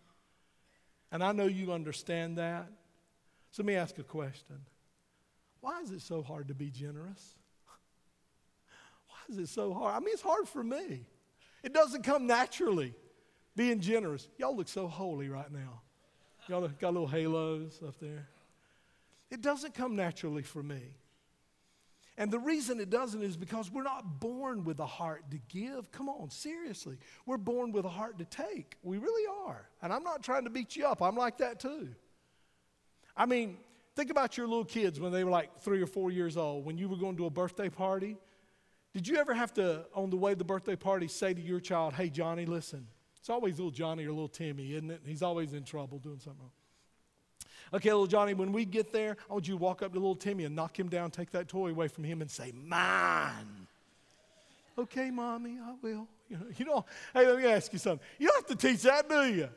And 1.12 1.22
I 1.22 1.32
know 1.32 1.44
you 1.44 1.72
understand 1.72 2.38
that. 2.38 2.68
So 3.50 3.62
let 3.62 3.66
me 3.66 3.74
ask 3.74 3.98
a 3.98 4.02
question 4.02 4.56
Why 5.60 5.80
is 5.80 5.90
it 5.90 6.02
so 6.02 6.22
hard 6.22 6.48
to 6.48 6.54
be 6.54 6.70
generous? 6.70 7.34
Why 9.08 9.16
is 9.28 9.38
it 9.38 9.48
so 9.48 9.72
hard? 9.74 9.94
I 9.94 9.98
mean, 9.98 10.10
it's 10.12 10.22
hard 10.22 10.48
for 10.48 10.62
me. 10.62 11.04
It 11.62 11.72
doesn't 11.72 12.02
come 12.02 12.26
naturally, 12.26 12.94
being 13.56 13.80
generous. 13.80 14.28
Y'all 14.38 14.56
look 14.56 14.68
so 14.68 14.86
holy 14.86 15.28
right 15.28 15.50
now. 15.52 15.82
Y'all 16.48 16.66
got 16.66 16.94
little 16.94 17.08
halos 17.08 17.80
up 17.86 17.98
there. 18.00 18.28
It 19.30 19.42
doesn't 19.42 19.74
come 19.74 19.96
naturally 19.96 20.42
for 20.42 20.62
me. 20.62 20.80
And 22.16 22.32
the 22.32 22.38
reason 22.38 22.80
it 22.80 22.90
doesn't 22.90 23.22
is 23.22 23.36
because 23.36 23.70
we're 23.70 23.84
not 23.84 24.18
born 24.18 24.64
with 24.64 24.80
a 24.80 24.86
heart 24.86 25.30
to 25.30 25.38
give. 25.48 25.92
Come 25.92 26.08
on, 26.08 26.30
seriously. 26.30 26.96
We're 27.26 27.36
born 27.36 27.70
with 27.70 27.84
a 27.84 27.90
heart 27.90 28.18
to 28.18 28.24
take. 28.24 28.76
We 28.82 28.98
really 28.98 29.32
are. 29.46 29.68
And 29.82 29.92
I'm 29.92 30.02
not 30.02 30.24
trying 30.24 30.42
to 30.44 30.50
beat 30.50 30.74
you 30.74 30.86
up, 30.86 31.00
I'm 31.00 31.16
like 31.16 31.38
that 31.38 31.60
too. 31.60 31.90
I 33.16 33.26
mean, 33.26 33.58
think 33.98 34.10
about 34.12 34.36
your 34.36 34.46
little 34.46 34.64
kids 34.64 35.00
when 35.00 35.10
they 35.10 35.24
were 35.24 35.30
like 35.30 35.60
three 35.60 35.82
or 35.82 35.86
four 35.86 36.12
years 36.12 36.36
old, 36.36 36.64
when 36.64 36.78
you 36.78 36.88
were 36.88 36.96
going 36.96 37.16
to 37.16 37.26
a 37.26 37.30
birthday 37.30 37.68
party. 37.68 38.16
Did 38.94 39.08
you 39.08 39.16
ever 39.16 39.34
have 39.34 39.52
to, 39.54 39.86
on 39.92 40.08
the 40.10 40.16
way 40.16 40.34
to 40.34 40.38
the 40.38 40.44
birthday 40.44 40.76
party, 40.76 41.08
say 41.08 41.34
to 41.34 41.40
your 41.40 41.58
child, 41.58 41.94
hey, 41.94 42.08
Johnny, 42.08 42.46
listen? 42.46 42.86
It's 43.18 43.28
always 43.28 43.58
little 43.58 43.72
Johnny 43.72 44.04
or 44.04 44.10
little 44.10 44.28
Timmy, 44.28 44.74
isn't 44.74 44.88
it? 44.88 45.00
He's 45.04 45.20
always 45.20 45.52
in 45.52 45.64
trouble 45.64 45.98
doing 45.98 46.20
something 46.20 46.40
wrong. 46.40 46.52
Okay, 47.74 47.90
little 47.90 48.06
Johnny, 48.06 48.34
when 48.34 48.52
we 48.52 48.64
get 48.64 48.92
there, 48.92 49.16
I 49.28 49.32
want 49.32 49.48
you 49.48 49.54
to 49.54 49.58
walk 49.58 49.82
up 49.82 49.92
to 49.92 49.98
little 49.98 50.14
Timmy 50.14 50.44
and 50.44 50.54
knock 50.54 50.78
him 50.78 50.88
down, 50.88 51.10
take 51.10 51.32
that 51.32 51.48
toy 51.48 51.70
away 51.70 51.88
from 51.88 52.04
him, 52.04 52.20
and 52.20 52.30
say, 52.30 52.52
Mine. 52.54 53.66
Okay, 54.78 55.10
mommy, 55.10 55.58
I 55.60 55.74
will. 55.82 56.06
You 56.28 56.36
know, 56.38 56.46
you 56.56 56.64
know, 56.64 56.86
hey, 57.14 57.26
let 57.26 57.36
me 57.36 57.46
ask 57.46 57.72
you 57.72 57.80
something. 57.80 58.06
You 58.20 58.28
don't 58.28 58.48
have 58.48 58.58
to 58.58 58.68
teach 58.68 58.82
that, 58.82 59.08
do 59.08 59.24
you? 59.24 59.48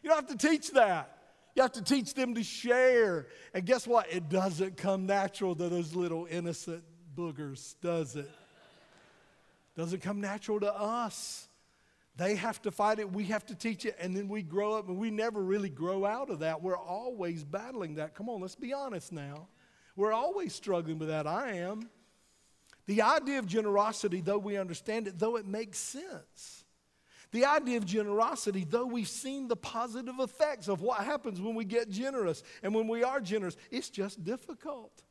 You 0.00 0.10
don't 0.10 0.28
have 0.28 0.38
to 0.38 0.48
teach 0.48 0.70
that. 0.74 1.19
You 1.60 1.64
have 1.64 1.72
to 1.72 1.82
teach 1.82 2.14
them 2.14 2.36
to 2.36 2.42
share. 2.42 3.26
And 3.52 3.66
guess 3.66 3.86
what? 3.86 4.10
It 4.10 4.30
doesn't 4.30 4.78
come 4.78 5.04
natural 5.04 5.54
to 5.54 5.68
those 5.68 5.94
little 5.94 6.26
innocent 6.30 6.82
boogers, 7.14 7.74
does 7.82 8.16
it? 8.16 8.30
Doesn't 9.76 10.00
come 10.00 10.22
natural 10.22 10.58
to 10.60 10.74
us. 10.74 11.50
They 12.16 12.36
have 12.36 12.62
to 12.62 12.70
fight 12.70 12.98
it, 12.98 13.12
we 13.12 13.24
have 13.24 13.44
to 13.44 13.54
teach 13.54 13.84
it, 13.84 13.94
and 14.00 14.16
then 14.16 14.26
we 14.26 14.40
grow 14.40 14.72
up, 14.72 14.88
and 14.88 14.96
we 14.96 15.10
never 15.10 15.42
really 15.42 15.68
grow 15.68 16.06
out 16.06 16.30
of 16.30 16.38
that. 16.38 16.62
We're 16.62 16.78
always 16.78 17.44
battling 17.44 17.96
that. 17.96 18.14
Come 18.14 18.30
on, 18.30 18.40
let's 18.40 18.54
be 18.54 18.72
honest 18.72 19.12
now. 19.12 19.48
We're 19.96 20.14
always 20.14 20.54
struggling 20.54 20.98
with 20.98 21.08
that. 21.08 21.26
I 21.26 21.56
am. 21.56 21.90
The 22.86 23.02
idea 23.02 23.38
of 23.38 23.46
generosity, 23.46 24.22
though 24.22 24.38
we 24.38 24.56
understand 24.56 25.08
it, 25.08 25.18
though 25.18 25.36
it 25.36 25.44
makes 25.44 25.76
sense, 25.76 26.59
the 27.32 27.44
idea 27.44 27.76
of 27.76 27.86
generosity, 27.86 28.66
though 28.68 28.86
we've 28.86 29.08
seen 29.08 29.48
the 29.48 29.56
positive 29.56 30.18
effects 30.18 30.68
of 30.68 30.80
what 30.80 31.00
happens 31.04 31.40
when 31.40 31.54
we 31.54 31.64
get 31.64 31.88
generous 31.90 32.42
and 32.62 32.74
when 32.74 32.88
we 32.88 33.04
are 33.04 33.20
generous, 33.20 33.56
it's 33.70 33.88
just 33.88 34.24
difficult. 34.24 35.02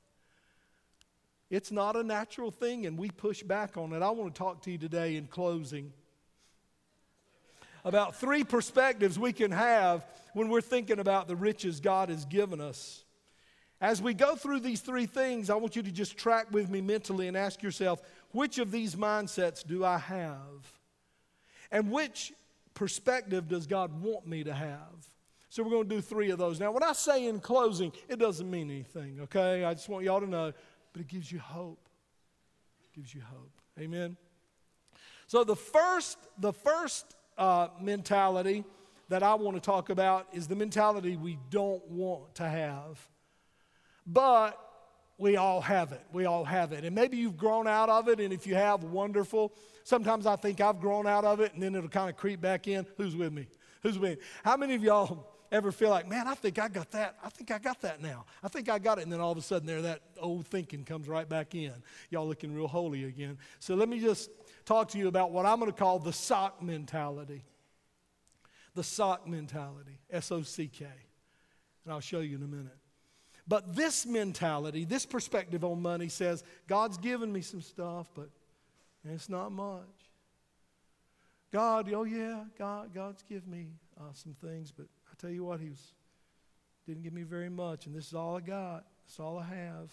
It's 1.50 1.72
not 1.72 1.96
a 1.96 2.04
natural 2.04 2.52
thing, 2.52 2.86
and 2.86 2.98
we 2.98 3.10
push 3.10 3.42
back 3.42 3.76
on 3.76 3.94
it. 3.94 4.04
I 4.04 4.10
want 4.12 4.36
to 4.36 4.38
talk 4.38 4.62
to 4.64 4.72
you 4.72 4.78
today 4.78 5.16
in 5.16 5.28
closing 5.28 5.92
about 7.84 8.18
three 8.18 8.44
perspectives 8.44 9.18
we 9.18 9.34
can 9.34 9.52
have 9.52 10.06
when 10.34 10.50
we're 10.50 10.62
thinking 10.62 11.00
about 11.00 11.28
the 11.28 11.36
riches 11.36 11.80
God 11.80 12.10
has 12.10 12.26
given 12.26 12.62
us. 12.62 13.04
As 13.82 14.02
we 14.02 14.14
go 14.14 14.36
through 14.36 14.60
these 14.60 14.82
three 14.82 15.06
things, 15.06 15.50
I 15.50 15.56
want 15.56 15.76
you 15.76 15.84
to 15.84 15.92
just 15.92 16.18
track 16.18 16.48
with 16.52 16.70
me 16.70 16.82
mentally 16.82 17.30
and 17.30 17.38
ask 17.38 17.64
yourself 17.64 18.02
which 18.32 18.60
of 18.60 18.72
these 18.72 18.96
mindsets 18.96 19.66
do 19.66 19.86
I 19.86 19.98
have? 19.98 20.79
And 21.72 21.92
which 21.92 22.34
perspective 22.74 23.48
does 23.48 23.68
God 23.68 24.02
want 24.02 24.28
me 24.28 24.44
to 24.44 24.54
have? 24.54 25.10
So 25.50 25.64
we're 25.64 25.72
going 25.72 25.90
to 25.90 25.96
do 25.96 26.02
three 26.02 26.30
of 26.30 26.38
those. 26.38 26.60
Now, 26.60 26.72
when 26.72 26.84
I 26.84 26.94
say 26.94 27.28
in 27.28 27.40
closing, 27.40 27.92
it 28.08 28.20
doesn't 28.20 28.50
mean 28.50 28.70
anything, 28.70 29.22
okay? 29.22 29.64
I 29.64 29.74
just 29.74 29.90
want 29.90 30.06
y'all 30.06 30.20
to 30.20 30.28
know, 30.28 30.54
but 30.94 31.02
it 31.02 31.08
gives 31.08 31.32
you 31.32 31.40
hope. 31.40 31.90
It 32.84 32.96
gives 32.96 33.14
you 33.14 33.22
hope. 33.22 33.52
Amen. 33.80 34.16
So 35.26 35.44
the 35.44 35.56
first, 35.56 36.18
the 36.38 36.54
first 36.54 37.16
uh, 37.38 37.70
mentality 37.82 38.64
that 39.10 39.24
I 39.24 39.34
want 39.34 39.58
to 39.58 39.62
talk 39.62 39.90
about 39.90 40.28
is 40.34 40.48
the 40.48 40.56
mentality 40.56 41.16
we 41.16 41.40
don't 41.50 41.86
want 41.90 42.36
to 42.36 42.48
have. 42.48 43.08
But 44.06 44.60
we 45.20 45.36
all 45.38 45.62
have 45.62 45.92
it. 45.92 46.02
We 46.14 46.26
all 46.26 46.46
have 46.46 46.72
it. 46.72 46.86
And 46.86 46.96
maybe 46.96 47.18
you've 47.18 47.38
grown 47.38 47.68
out 47.68 47.90
of 47.90 48.08
it, 48.08 48.20
and 48.20 48.34
if 48.34 48.48
you 48.48 48.56
have, 48.56 48.84
wonderful. 48.84 49.54
Sometimes 49.84 50.26
I 50.26 50.38
think 50.38 50.62
I've 50.62 50.80
grown 50.80 51.06
out 51.06 51.26
of 51.26 51.42
it, 51.42 51.54
and 51.54 51.62
then 51.62 51.76
it'll 51.76 51.90
kind 51.90 52.10
of 52.10 52.16
creep 52.16 52.42
back 52.42 52.68
in. 52.68 52.88
Who's 52.98 53.16
with 53.16 53.34
me? 53.34 53.48
Who's 53.84 54.00
with 54.00 54.18
me? 54.18 54.26
How 54.44 54.58
many 54.58 54.76
of 54.76 54.84
y'all 54.84 55.28
ever 55.52 55.72
feel 55.72 55.90
like, 55.90 56.08
man, 56.08 56.28
I 56.28 56.36
think 56.36 56.58
I 56.58 56.70
got 56.70 56.92
that. 56.92 57.16
I 57.24 57.30
think 57.30 57.52
I 57.52 57.58
got 57.58 57.82
that 57.82 58.02
now. 58.02 58.26
I 58.44 58.48
think 58.48 58.70
I 58.70 58.80
got 58.80 59.00
it. 59.00 59.04
And 59.04 59.12
then 59.12 59.20
all 59.20 59.32
of 59.32 59.38
a 59.38 59.42
sudden, 59.42 59.68
there, 59.68 59.82
that 59.82 60.02
old 60.20 60.48
thinking 60.48 60.86
comes 60.86 61.08
right 61.08 61.28
back 61.28 61.54
in. 61.54 61.74
Y'all 62.10 62.28
looking 62.28 62.54
real 62.54 62.68
holy 62.68 63.06
again. 63.06 63.38
So 63.60 63.76
let 63.76 63.90
me 63.90 64.00
just 64.00 64.30
talk 64.64 64.90
to 64.90 64.98
you 64.98 65.08
about 65.08 65.32
what 65.32 65.46
I'm 65.46 65.60
going 65.60 65.72
to 65.72 65.78
call 65.78 66.00
the 66.00 66.14
sock 66.14 66.62
mentality. 66.62 67.44
The 68.76 68.84
sock 68.84 69.28
mentality, 69.28 70.00
S 70.12 70.32
O 70.32 70.44
C 70.44 70.68
K. 70.68 70.86
And 71.84 71.94
I'll 71.94 72.00
show 72.00 72.20
you 72.20 72.38
in 72.38 72.44
a 72.44 72.48
minute. 72.48 72.78
But 73.50 73.76
this 73.76 74.06
mentality, 74.06 74.86
this 74.86 75.08
perspective 75.08 75.64
on 75.66 75.82
money 75.82 76.08
says, 76.08 76.44
God's 76.68 77.00
given 77.00 77.34
me 77.34 77.42
some 77.42 77.62
stuff, 77.62 78.08
but 78.14 78.30
it's 79.04 79.28
not 79.28 79.52
much. 79.52 79.82
God, 81.52 81.92
oh 81.92 82.04
yeah, 82.04 82.44
God, 82.60 82.94
God's 82.94 83.24
given 83.24 83.50
me 83.50 83.72
uh, 84.00 84.14
some 84.14 84.36
things, 84.36 84.72
but 84.72 84.86
I 85.12 85.16
tell 85.18 85.32
you 85.32 85.44
what, 85.44 85.60
He 85.60 85.70
was, 85.70 85.94
didn't 86.86 87.02
give 87.02 87.12
me 87.12 87.24
very 87.24 87.50
much, 87.50 87.88
and 87.88 87.96
this 87.96 88.06
is 88.06 88.14
all 88.14 88.38
I 88.38 88.42
got. 88.42 88.86
That's 89.08 89.20
all 89.20 89.40
I 89.40 89.46
have. 89.46 89.92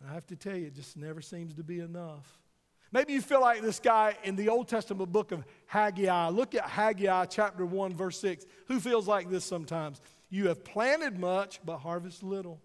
And 0.00 0.10
I 0.10 0.12
have 0.12 0.26
to 0.26 0.36
tell 0.36 0.54
you, 0.54 0.66
it 0.66 0.74
just 0.74 0.98
never 0.98 1.22
seems 1.22 1.54
to 1.54 1.62
be 1.62 1.80
enough. 1.80 2.38
Maybe 2.92 3.14
you 3.14 3.22
feel 3.22 3.40
like 3.40 3.62
this 3.62 3.80
guy 3.80 4.18
in 4.22 4.36
the 4.36 4.50
Old 4.50 4.68
Testament 4.68 5.10
book 5.10 5.32
of 5.32 5.44
Haggai. 5.64 6.28
Look 6.28 6.54
at 6.54 6.68
Haggai 6.68 7.24
chapter 7.24 7.64
1, 7.64 7.94
verse 7.94 8.18
6. 8.20 8.44
Who 8.68 8.80
feels 8.80 9.08
like 9.08 9.30
this 9.30 9.46
sometimes? 9.46 10.02
You 10.34 10.48
have 10.48 10.64
planted 10.64 11.16
much, 11.16 11.60
but 11.64 11.76
harvest 11.76 12.24
little. 12.24 12.60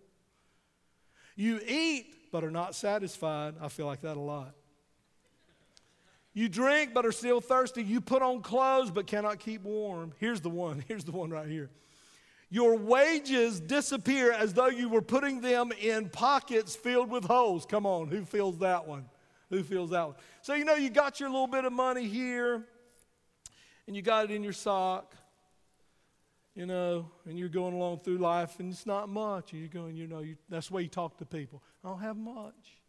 You 1.35 1.59
eat, 1.67 2.31
but 2.31 2.43
are 2.43 2.49
not 2.49 2.73
satisfied. 2.73 3.57
I 3.61 3.67
feel 3.67 3.85
like 3.85 4.01
that 4.01 4.17
a 4.17 4.19
lot. 4.19 4.55
You 6.33 6.49
drink, 6.49 6.95
but 6.95 7.05
are 7.05 7.11
still 7.11 7.41
thirsty. 7.41 7.83
You 7.83 8.01
put 8.01 8.23
on 8.23 8.41
clothes, 8.41 8.89
but 8.89 9.05
cannot 9.05 9.37
keep 9.37 9.61
warm. 9.61 10.13
Here's 10.17 10.41
the 10.41 10.49
one. 10.49 10.83
Here's 10.87 11.03
the 11.03 11.11
one 11.11 11.29
right 11.29 11.47
here. 11.47 11.69
Your 12.49 12.75
wages 12.75 13.59
disappear 13.59 14.31
as 14.31 14.55
though 14.55 14.69
you 14.69 14.89
were 14.89 15.03
putting 15.03 15.39
them 15.39 15.71
in 15.79 16.09
pockets 16.09 16.75
filled 16.75 17.11
with 17.11 17.23
holes. 17.23 17.67
Come 17.67 17.85
on, 17.85 18.07
who 18.07 18.25
feels 18.25 18.57
that 18.57 18.87
one? 18.87 19.05
Who 19.51 19.61
feels 19.61 19.91
that 19.91 20.07
one? 20.07 20.15
So, 20.41 20.55
you 20.55 20.65
know, 20.65 20.73
you 20.73 20.89
got 20.89 21.19
your 21.19 21.29
little 21.29 21.45
bit 21.45 21.65
of 21.65 21.73
money 21.73 22.07
here, 22.07 22.65
and 23.85 23.95
you 23.95 24.01
got 24.01 24.25
it 24.25 24.31
in 24.31 24.41
your 24.41 24.53
sock, 24.53 25.13
you 26.59 26.65
know, 26.65 27.09
and 27.25 27.39
you're 27.39 27.47
going 27.47 27.73
along 27.73 27.99
through 27.99 28.17
life, 28.17 28.59
and 28.59 28.69
it's 28.73 28.85
not 28.85 29.07
much. 29.07 29.53
And 29.53 29.61
you're 29.61 29.69
going, 29.69 29.95
you 29.95 30.07
know, 30.07 30.19
you, 30.19 30.35
that's 30.49 30.67
the 30.67 30.73
way 30.73 30.81
you 30.81 30.89
talk 30.89 31.17
to 31.19 31.25
people. 31.25 31.63
I 31.85 31.87
don't 31.87 32.01
have 32.01 32.17
much. 32.17 32.81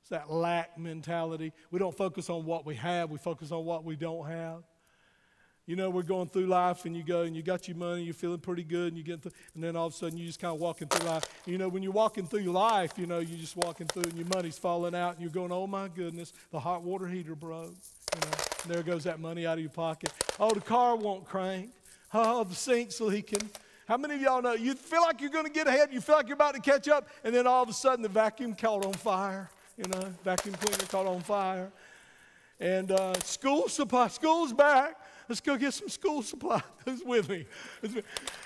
It's 0.00 0.10
that 0.10 0.30
lack 0.30 0.78
mentality. 0.78 1.52
We 1.72 1.80
don't 1.80 1.96
focus 1.96 2.30
on 2.30 2.44
what 2.44 2.64
we 2.64 2.76
have, 2.76 3.10
we 3.10 3.18
focus 3.18 3.50
on 3.50 3.64
what 3.64 3.82
we 3.82 3.96
don't 3.96 4.28
have. 4.28 4.62
You 5.66 5.74
know, 5.74 5.90
we're 5.90 6.02
going 6.02 6.28
through 6.28 6.46
life 6.46 6.84
and 6.84 6.96
you 6.96 7.02
go 7.02 7.22
and 7.22 7.34
you 7.34 7.42
got 7.42 7.66
your 7.66 7.76
money, 7.76 8.04
you're 8.04 8.14
feeling 8.14 8.38
pretty 8.38 8.62
good, 8.62 8.88
and 8.88 8.96
you 8.96 9.02
get 9.02 9.20
through, 9.20 9.32
and 9.56 9.64
then 9.64 9.74
all 9.74 9.88
of 9.88 9.94
a 9.94 9.96
sudden 9.96 10.16
you 10.16 10.24
just 10.24 10.38
kind 10.38 10.54
of 10.54 10.60
walking 10.60 10.86
through 10.86 11.08
life. 11.08 11.24
You 11.44 11.58
know, 11.58 11.68
when 11.68 11.82
you're 11.82 11.90
walking 11.90 12.28
through 12.28 12.42
life, 12.42 12.92
you 12.96 13.06
know, 13.06 13.18
you're 13.18 13.38
just 13.38 13.56
walking 13.56 13.88
through 13.88 14.04
and 14.04 14.14
your 14.16 14.28
money's 14.28 14.58
falling 14.58 14.94
out, 14.94 15.14
and 15.14 15.22
you're 15.22 15.30
going, 15.30 15.50
oh 15.50 15.66
my 15.66 15.88
goodness, 15.88 16.32
the 16.52 16.60
hot 16.60 16.84
water 16.84 17.08
heater 17.08 17.34
broke. 17.34 17.74
You 18.14 18.20
know, 18.20 18.74
there 18.74 18.82
goes 18.84 19.02
that 19.04 19.18
money 19.18 19.44
out 19.44 19.54
of 19.54 19.60
your 19.60 19.70
pocket. 19.70 20.12
Oh, 20.38 20.52
the 20.52 20.60
car 20.60 20.94
won't 20.94 21.24
crank. 21.24 21.70
Oh, 22.14 22.44
the 22.44 22.54
sink's 22.54 23.00
leaking. 23.00 23.50
How 23.88 23.96
many 23.96 24.14
of 24.14 24.20
y'all 24.20 24.42
know 24.42 24.52
you 24.52 24.74
feel 24.74 25.02
like 25.02 25.20
you're 25.20 25.30
going 25.30 25.46
to 25.46 25.50
get 25.50 25.66
ahead, 25.66 25.90
you 25.92 26.00
feel 26.00 26.16
like 26.16 26.26
you're 26.28 26.34
about 26.34 26.54
to 26.54 26.60
catch 26.60 26.88
up, 26.88 27.08
and 27.24 27.34
then 27.34 27.46
all 27.46 27.62
of 27.62 27.68
a 27.68 27.72
sudden 27.72 28.02
the 28.02 28.08
vacuum 28.08 28.54
caught 28.54 28.84
on 28.84 28.92
fire. 28.92 29.50
You 29.76 29.84
know, 29.88 30.12
vacuum 30.22 30.54
cleaner 30.54 30.84
caught 30.84 31.06
on 31.06 31.20
fire. 31.20 31.70
And 32.60 32.92
uh, 32.92 33.14
school 33.20 33.68
supply, 33.68 34.08
school's 34.08 34.52
back. 34.52 34.96
Let's 35.28 35.40
go 35.40 35.56
get 35.56 35.72
some 35.72 35.88
school 35.88 36.22
supplies. 36.22 36.62
Who's 36.84 37.02
with 37.02 37.28
me? 37.28 37.46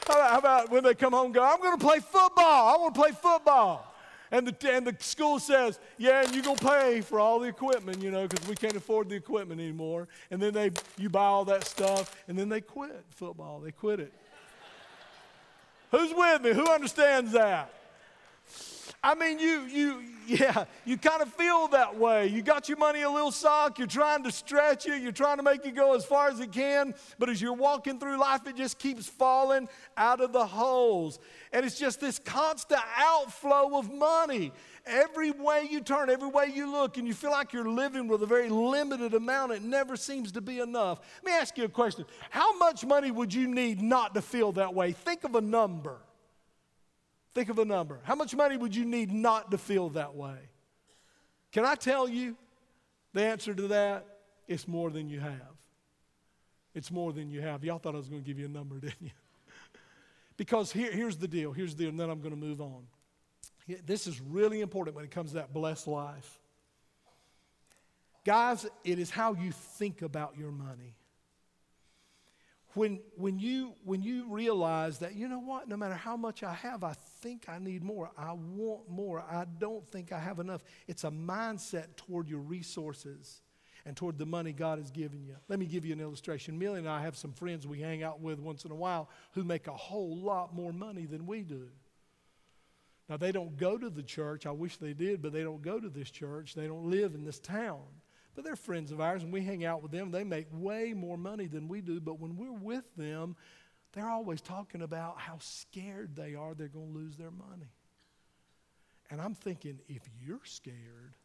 How 0.07 0.15
about, 0.15 0.31
how 0.31 0.39
about 0.39 0.71
when 0.71 0.85
they 0.85 0.95
come 0.95 1.13
home 1.13 1.33
go, 1.33 1.43
I'm 1.43 1.61
going 1.61 1.77
to 1.77 1.85
play 1.85 1.99
football. 1.99 2.75
I 2.75 2.77
want 2.79 2.95
to 2.95 3.01
play 3.01 3.11
football. 3.11 3.93
And 4.37 4.47
the, 4.47 4.71
and 4.71 4.87
the 4.87 4.95
school 5.01 5.39
says, 5.39 5.79
yeah, 5.97 6.23
and 6.23 6.45
going 6.45 6.59
to 6.59 6.65
pay 6.67 7.01
for 7.01 7.19
all 7.19 7.41
the 7.41 7.49
equipment, 7.49 8.03
you 8.03 8.11
know, 8.11 8.29
because 8.29 8.47
we 8.47 8.55
can't 8.55 8.77
afford 8.77 9.09
the 9.09 9.15
equipment 9.15 9.63
anymore. 9.63 10.09
And 10.31 10.43
then 10.43 10.53
they, 10.53 10.73
you 10.99 11.09
buy 11.09 11.25
all 11.25 11.47
that 11.47 11.65
stuff, 11.65 12.15
and 12.29 12.39
then 12.39 12.51
they 12.51 12.61
quit 12.61 13.03
football. 13.09 13.61
They 13.61 13.71
quit 13.71 13.99
it. 13.99 14.13
Who's 15.91 16.13
with 16.15 16.43
me? 16.43 16.53
Who 16.53 16.71
understands 16.71 17.33
that? 17.33 17.73
I 19.03 19.15
mean, 19.15 19.39
you, 19.39 19.63
you, 19.63 20.03
yeah, 20.27 20.65
you 20.85 20.97
kind 20.97 21.23
of 21.23 21.33
feel 21.33 21.69
that 21.69 21.97
way. 21.97 22.27
You 22.27 22.43
got 22.43 22.69
your 22.69 22.79
money 22.79 23.03
a 23.03 23.11
little 23.11 23.31
sock, 23.31 23.79
you're 23.79 23.87
trying 23.87 24.25
to 24.25 24.33
stretch 24.33 24.87
it, 24.87 25.01
you're 25.03 25.13
trying 25.13 25.37
to 25.37 25.43
make 25.43 25.65
it 25.65 25.75
go 25.75 25.95
as 25.95 26.05
far 26.05 26.29
as 26.29 26.41
it 26.41 26.51
can, 26.51 26.95
but 27.19 27.29
as 27.29 27.41
you're 27.41 27.53
walking 27.53 28.01
through 28.01 28.19
life, 28.19 28.47
it 28.47 28.57
just 28.57 28.79
keeps 28.79 29.07
falling 29.07 29.69
out 29.97 30.21
of 30.21 30.33
the 30.33 30.45
holes. 30.45 31.19
And 31.53 31.65
it's 31.65 31.79
just 31.79 32.01
this 32.01 32.19
constant 32.19 32.81
outflow 32.97 33.79
of 33.79 33.93
money. 33.93 34.53
Every 34.87 35.33
way 35.33 35.67
you 35.71 35.81
turn, 35.81 36.11
every 36.11 36.29
way 36.29 36.53
you 36.55 36.71
look, 36.71 36.97
and 36.97 37.07
you 37.07 37.15
feel 37.15 37.31
like 37.31 37.53
you're 37.53 37.69
living 37.69 38.09
with 38.09 38.23
a 38.23 38.27
very 38.27 38.49
limited 38.49 39.15
amount, 39.15 39.53
it 39.53 39.63
never 39.63 39.97
seems 39.97 40.33
to 40.33 40.41
be 40.41 40.61
enough. 40.61 41.01
Let 41.23 41.33
me 41.33 41.39
ask 41.39 41.59
you 41.59 41.65
a 41.65 41.69
question 41.69 42.05
How 42.31 42.57
much 42.59 42.85
money 42.85 43.11
would 43.11 43.35
you 43.35 43.49
need 43.49 43.83
not 43.83 44.15
to 44.15 44.23
feel 44.23 44.53
that 44.53 44.75
way? 44.75 44.93
Think 44.93 45.25
of 45.25 45.35
a 45.35 45.41
number. 45.41 45.99
Think 47.37 47.51
of 47.51 47.59
a 47.59 47.67
number. 47.67 48.01
How 48.05 48.15
much 48.15 48.35
money 48.35 48.57
would 48.57 48.75
you 48.75 48.87
need 48.87 49.13
not 49.13 49.51
to 49.51 49.59
feel 49.59 49.91
that 49.91 50.15
way? 50.15 50.39
Can 51.53 51.67
I 51.67 51.75
tell 51.75 52.09
you 52.09 52.35
the 53.13 53.27
answer 53.27 53.53
to 53.53 53.69
that? 53.69 54.07
It's 54.49 54.67
more 54.67 54.89
than 54.91 55.11
you 55.11 55.21
have. 55.21 55.55
It's 56.75 56.91
more 56.91 57.13
than 57.13 57.29
you 57.29 57.43
have. 57.43 57.63
Y'all 57.63 57.79
thought 57.79 57.95
I 57.95 57.99
was 57.99 58.09
going 58.09 58.23
to 58.23 58.27
give 58.27 58.39
you 58.39 58.47
a 58.47 58.49
number, 58.49 58.77
didn't 58.81 59.03
you? 59.03 59.11
because 60.39 60.73
here, 60.73 60.91
here's 60.91 61.19
the 61.19 61.29
deal. 61.29 61.53
Here's 61.53 61.75
the 61.75 61.83
deal, 61.83 61.91
and 61.91 62.01
then 62.01 62.09
I'm 62.09 62.21
going 62.21 62.35
to 62.35 62.41
move 62.41 62.63
on. 62.63 62.85
This 63.85 64.07
is 64.07 64.19
really 64.19 64.63
important 64.63 64.97
when 64.97 65.05
it 65.05 65.11
comes 65.11 65.33
to 65.33 65.35
that 65.35 65.53
blessed 65.53 65.89
life. 65.89 66.39
Guys, 68.25 68.65
it 68.83 68.99
is 68.99 69.11
how 69.11 69.35
you 69.35 69.53
think 69.53 70.01
about 70.01 70.39
your 70.39 70.53
money 70.53 70.97
when, 72.77 73.01
when, 73.17 73.39
you, 73.39 73.73
when 73.85 74.03
you 74.03 74.27
realize 74.29 74.99
that, 74.99 75.15
you 75.15 75.29
know 75.29 75.39
what, 75.39 75.67
no 75.67 75.79
matter 75.79 75.95
how 75.95 76.15
much 76.15 76.43
I 76.43 76.53
have, 76.53 76.85
I 76.85 76.93
think 77.23 77.49
I 77.49 77.59
need 77.59 77.83
more. 77.83 78.11
I 78.19 78.33
want 78.35 78.91
more. 78.91 79.21
I 79.21 79.47
don't 79.59 79.91
think 79.91 80.13
I 80.13 80.19
have 80.19 80.41
enough. 80.41 80.63
It's 80.87 81.05
a 81.05 81.11
mindset 81.11 81.97
toward 81.97 82.29
your 82.29 82.41
resources 82.41 83.41
and 83.87 83.97
toward 83.97 84.19
the 84.19 84.27
money 84.27 84.53
God 84.53 84.79
has 84.79 84.91
given 84.91 85.25
you. 85.25 85.37
Let 85.49 85.59
me 85.59 85.65
give 85.65 85.87
you 85.87 85.95
an 85.95 86.03
illustration. 86.03 86.59
Millie 86.59 86.81
and 86.81 86.89
I 86.89 87.01
have 87.01 87.17
some 87.17 87.33
friends 87.33 87.67
we 87.67 87.81
hang 87.81 88.03
out 88.03 88.21
with 88.21 88.39
once 88.41 88.67
in 88.67 88.71
a 88.71 88.77
while 88.77 89.09
who 89.33 89.43
make 89.43 89.69
a 89.69 89.73
whole 89.73 90.15
lot 90.15 90.55
more 90.55 90.73
money 90.73 91.07
than 91.07 91.27
we 91.27 91.45
do. 91.45 91.69
Now, 93.09 93.17
they 93.17 93.33
don't 93.33 93.57
go 93.57 93.79
to 93.79 93.89
the 93.89 94.03
church. 94.03 94.45
I 94.45 94.51
wish 94.51 94.77
they 94.77 94.93
did, 94.93 95.23
but 95.23 95.33
they 95.33 95.45
don't 95.45 95.63
go 95.63 95.81
to 95.81 95.89
this 95.89 96.11
church. 96.11 96.55
They 96.55 96.67
don't 96.67 96.91
live 96.91 97.15
in 97.15 97.25
this 97.25 97.39
town. 97.39 97.85
But 98.37 98.45
they're 98.45 98.55
friends 98.55 98.93
of 98.93 99.01
ours, 99.01 99.23
and 99.23 99.33
we 99.33 99.43
hang 99.43 99.65
out 99.65 99.83
with 99.83 99.91
them. 99.91 100.11
They 100.11 100.23
make 100.23 100.47
way 100.53 100.93
more 100.93 101.17
money 101.17 101.47
than 101.47 101.69
we 101.69 101.81
do, 101.81 102.01
but 102.01 102.21
when 102.21 102.37
we're 102.37 102.53
with 102.53 102.85
them, 102.97 103.35
they're 103.95 104.11
always 104.11 104.43
talking 104.43 104.83
about 104.83 105.19
how 105.19 105.39
scared 105.41 106.15
they 106.15 106.35
are 106.35 106.55
they're 106.55 106.69
going 106.69 106.93
to 106.93 106.99
lose 106.99 107.17
their 107.17 107.31
money. 107.31 107.73
And 109.11 109.23
I'm 109.23 109.35
thinking, 109.35 109.81
if 109.89 110.03
you're 110.23 110.45
scared, 110.45 111.17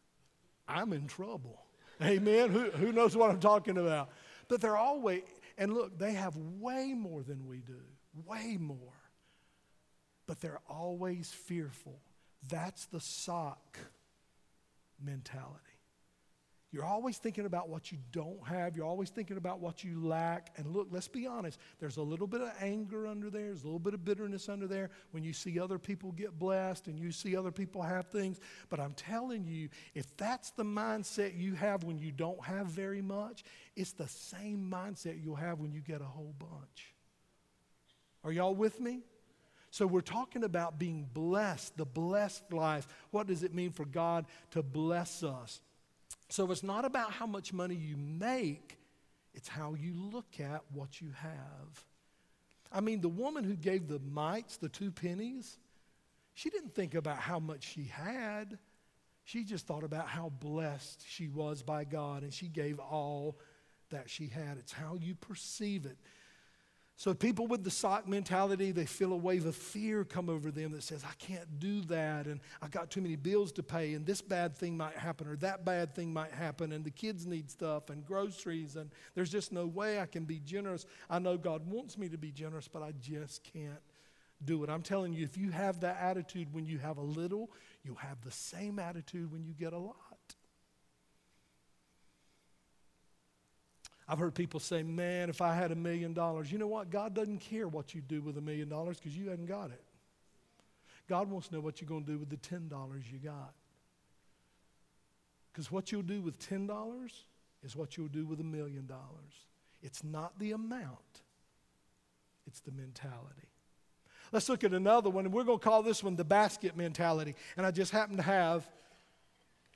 I'm 0.66 0.94
in 0.94 1.06
trouble. 1.06 1.60
Amen? 2.02 2.50
who, 2.50 2.70
who 2.70 2.92
knows 2.92 3.14
what 3.14 3.30
I'm 3.30 3.40
talking 3.40 3.76
about? 3.76 4.08
But 4.48 4.62
they're 4.62 4.76
always, 4.76 5.22
and 5.58 5.74
look, 5.74 5.98
they 5.98 6.12
have 6.12 6.34
way 6.36 6.94
more 6.94 7.22
than 7.22 7.46
we 7.46 7.58
do, 7.58 7.80
way 8.24 8.56
more. 8.58 8.78
But 10.26 10.40
they're 10.40 10.60
always 10.66 11.30
fearful. 11.30 12.00
That's 12.48 12.86
the 12.86 13.00
sock 13.00 13.78
mentality. 15.04 15.71
You're 16.72 16.86
always 16.86 17.18
thinking 17.18 17.44
about 17.44 17.68
what 17.68 17.92
you 17.92 17.98
don't 18.12 18.46
have. 18.48 18.74
You're 18.74 18.86
always 18.86 19.10
thinking 19.10 19.36
about 19.36 19.60
what 19.60 19.84
you 19.84 20.02
lack. 20.06 20.54
And 20.56 20.74
look, 20.74 20.88
let's 20.90 21.06
be 21.06 21.26
honest. 21.26 21.58
There's 21.78 21.98
a 21.98 22.02
little 22.02 22.26
bit 22.26 22.40
of 22.40 22.50
anger 22.60 23.06
under 23.06 23.28
there. 23.28 23.44
There's 23.44 23.62
a 23.62 23.66
little 23.66 23.78
bit 23.78 23.92
of 23.92 24.06
bitterness 24.06 24.48
under 24.48 24.66
there 24.66 24.88
when 25.10 25.22
you 25.22 25.34
see 25.34 25.60
other 25.60 25.78
people 25.78 26.12
get 26.12 26.38
blessed 26.38 26.86
and 26.86 26.98
you 26.98 27.12
see 27.12 27.36
other 27.36 27.50
people 27.50 27.82
have 27.82 28.06
things. 28.06 28.40
But 28.70 28.80
I'm 28.80 28.94
telling 28.94 29.44
you, 29.44 29.68
if 29.94 30.16
that's 30.16 30.50
the 30.52 30.64
mindset 30.64 31.38
you 31.38 31.54
have 31.56 31.84
when 31.84 31.98
you 31.98 32.10
don't 32.10 32.42
have 32.42 32.68
very 32.68 33.02
much, 33.02 33.44
it's 33.76 33.92
the 33.92 34.08
same 34.08 34.70
mindset 34.70 35.22
you'll 35.22 35.36
have 35.36 35.60
when 35.60 35.72
you 35.72 35.80
get 35.80 36.00
a 36.00 36.04
whole 36.04 36.34
bunch. 36.38 36.94
Are 38.24 38.32
y'all 38.32 38.54
with 38.54 38.80
me? 38.80 39.02
So, 39.70 39.86
we're 39.86 40.02
talking 40.02 40.44
about 40.44 40.78
being 40.78 41.08
blessed, 41.14 41.78
the 41.78 41.86
blessed 41.86 42.52
life. 42.52 42.86
What 43.10 43.26
does 43.26 43.42
it 43.42 43.54
mean 43.54 43.72
for 43.72 43.86
God 43.86 44.26
to 44.50 44.62
bless 44.62 45.22
us? 45.22 45.62
So 46.32 46.50
it's 46.50 46.62
not 46.62 46.86
about 46.86 47.10
how 47.10 47.26
much 47.26 47.52
money 47.52 47.74
you 47.74 47.94
make, 47.98 48.78
it's 49.34 49.48
how 49.48 49.74
you 49.74 49.92
look 49.94 50.40
at 50.40 50.62
what 50.72 50.98
you 50.98 51.10
have. 51.14 51.84
I 52.72 52.80
mean, 52.80 53.02
the 53.02 53.08
woman 53.10 53.44
who 53.44 53.54
gave 53.54 53.86
the 53.86 53.98
mites, 53.98 54.56
the 54.56 54.70
two 54.70 54.90
pennies, 54.90 55.58
she 56.32 56.48
didn't 56.48 56.74
think 56.74 56.94
about 56.94 57.18
how 57.18 57.38
much 57.38 57.64
she 57.74 57.84
had. 57.84 58.58
She 59.24 59.44
just 59.44 59.66
thought 59.66 59.84
about 59.84 60.08
how 60.08 60.30
blessed 60.40 61.04
she 61.06 61.28
was 61.28 61.62
by 61.62 61.84
God, 61.84 62.22
and 62.22 62.32
she 62.32 62.48
gave 62.48 62.78
all 62.78 63.36
that 63.90 64.08
she 64.08 64.28
had. 64.28 64.56
It's 64.56 64.72
how 64.72 64.96
you 64.98 65.14
perceive 65.14 65.84
it. 65.84 65.98
So, 66.96 67.14
people 67.14 67.46
with 67.46 67.64
the 67.64 67.70
sock 67.70 68.06
mentality, 68.06 68.70
they 68.70 68.84
feel 68.84 69.12
a 69.12 69.16
wave 69.16 69.46
of 69.46 69.56
fear 69.56 70.04
come 70.04 70.28
over 70.28 70.50
them 70.50 70.72
that 70.72 70.82
says, 70.82 71.02
I 71.04 71.14
can't 71.18 71.58
do 71.58 71.80
that, 71.82 72.26
and 72.26 72.38
I 72.60 72.68
got 72.68 72.90
too 72.90 73.00
many 73.00 73.16
bills 73.16 73.50
to 73.52 73.62
pay, 73.62 73.94
and 73.94 74.06
this 74.06 74.20
bad 74.20 74.54
thing 74.54 74.76
might 74.76 74.96
happen, 74.96 75.26
or 75.26 75.36
that 75.36 75.64
bad 75.64 75.94
thing 75.94 76.12
might 76.12 76.32
happen, 76.32 76.70
and 76.70 76.84
the 76.84 76.90
kids 76.90 77.26
need 77.26 77.50
stuff 77.50 77.90
and 77.90 78.04
groceries, 78.04 78.76
and 78.76 78.90
there's 79.14 79.30
just 79.30 79.52
no 79.52 79.66
way 79.66 80.00
I 80.00 80.06
can 80.06 80.24
be 80.24 80.38
generous. 80.38 80.86
I 81.08 81.18
know 81.18 81.36
God 81.36 81.66
wants 81.66 81.96
me 81.96 82.08
to 82.10 82.18
be 82.18 82.30
generous, 82.30 82.68
but 82.68 82.82
I 82.82 82.92
just 83.00 83.42
can't 83.42 83.80
do 84.44 84.62
it. 84.62 84.70
I'm 84.70 84.82
telling 84.82 85.12
you, 85.12 85.24
if 85.24 85.36
you 85.36 85.50
have 85.50 85.80
that 85.80 85.98
attitude 86.00 86.52
when 86.52 86.66
you 86.66 86.78
have 86.78 86.98
a 86.98 87.02
little, 87.02 87.50
you'll 87.82 87.96
have 87.96 88.20
the 88.20 88.30
same 88.30 88.78
attitude 88.78 89.32
when 89.32 89.44
you 89.44 89.54
get 89.54 89.72
a 89.72 89.78
lot. 89.78 90.11
I've 94.08 94.18
heard 94.18 94.34
people 94.34 94.60
say, 94.60 94.82
man, 94.82 95.30
if 95.30 95.40
I 95.40 95.54
had 95.54 95.70
a 95.72 95.76
million 95.76 96.12
dollars, 96.12 96.50
you 96.50 96.58
know 96.58 96.66
what? 96.66 96.90
God 96.90 97.14
doesn't 97.14 97.38
care 97.38 97.68
what 97.68 97.94
you 97.94 98.00
do 98.00 98.20
with 98.20 98.36
a 98.36 98.40
million 98.40 98.68
dollars 98.68 98.98
because 98.98 99.16
you 99.16 99.30
haven't 99.30 99.46
got 99.46 99.70
it. 99.70 99.82
God 101.08 101.30
wants 101.30 101.48
to 101.48 101.54
know 101.54 101.60
what 101.60 101.80
you're 101.80 101.88
going 101.88 102.04
to 102.04 102.12
do 102.12 102.18
with 102.18 102.30
the 102.30 102.36
$10 102.36 102.70
you 103.12 103.18
got. 103.18 103.54
Because 105.52 105.70
what 105.70 105.92
you'll 105.92 106.02
do 106.02 106.20
with 106.20 106.38
$10 106.38 107.10
is 107.62 107.76
what 107.76 107.96
you'll 107.96 108.08
do 108.08 108.26
with 108.26 108.40
a 108.40 108.44
million 108.44 108.86
dollars. 108.86 109.46
It's 109.82 110.02
not 110.02 110.38
the 110.38 110.52
amount, 110.52 111.22
it's 112.46 112.60
the 112.60 112.72
mentality. 112.72 113.48
Let's 114.32 114.48
look 114.48 114.64
at 114.64 114.72
another 114.72 115.10
one, 115.10 115.26
and 115.26 115.34
we're 115.34 115.44
going 115.44 115.58
to 115.58 115.64
call 115.64 115.82
this 115.82 116.02
one 116.02 116.16
the 116.16 116.24
basket 116.24 116.74
mentality. 116.74 117.34
And 117.56 117.66
I 117.66 117.70
just 117.70 117.92
happen 117.92 118.16
to 118.16 118.22
have 118.22 118.66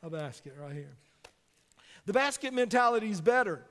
a 0.03 0.09
basket 0.09 0.55
right 0.59 0.73
here. 0.73 0.97
The 2.07 2.15
basket 2.15 2.55
mentality 2.55 3.11
is 3.11 3.21
better. 3.21 3.63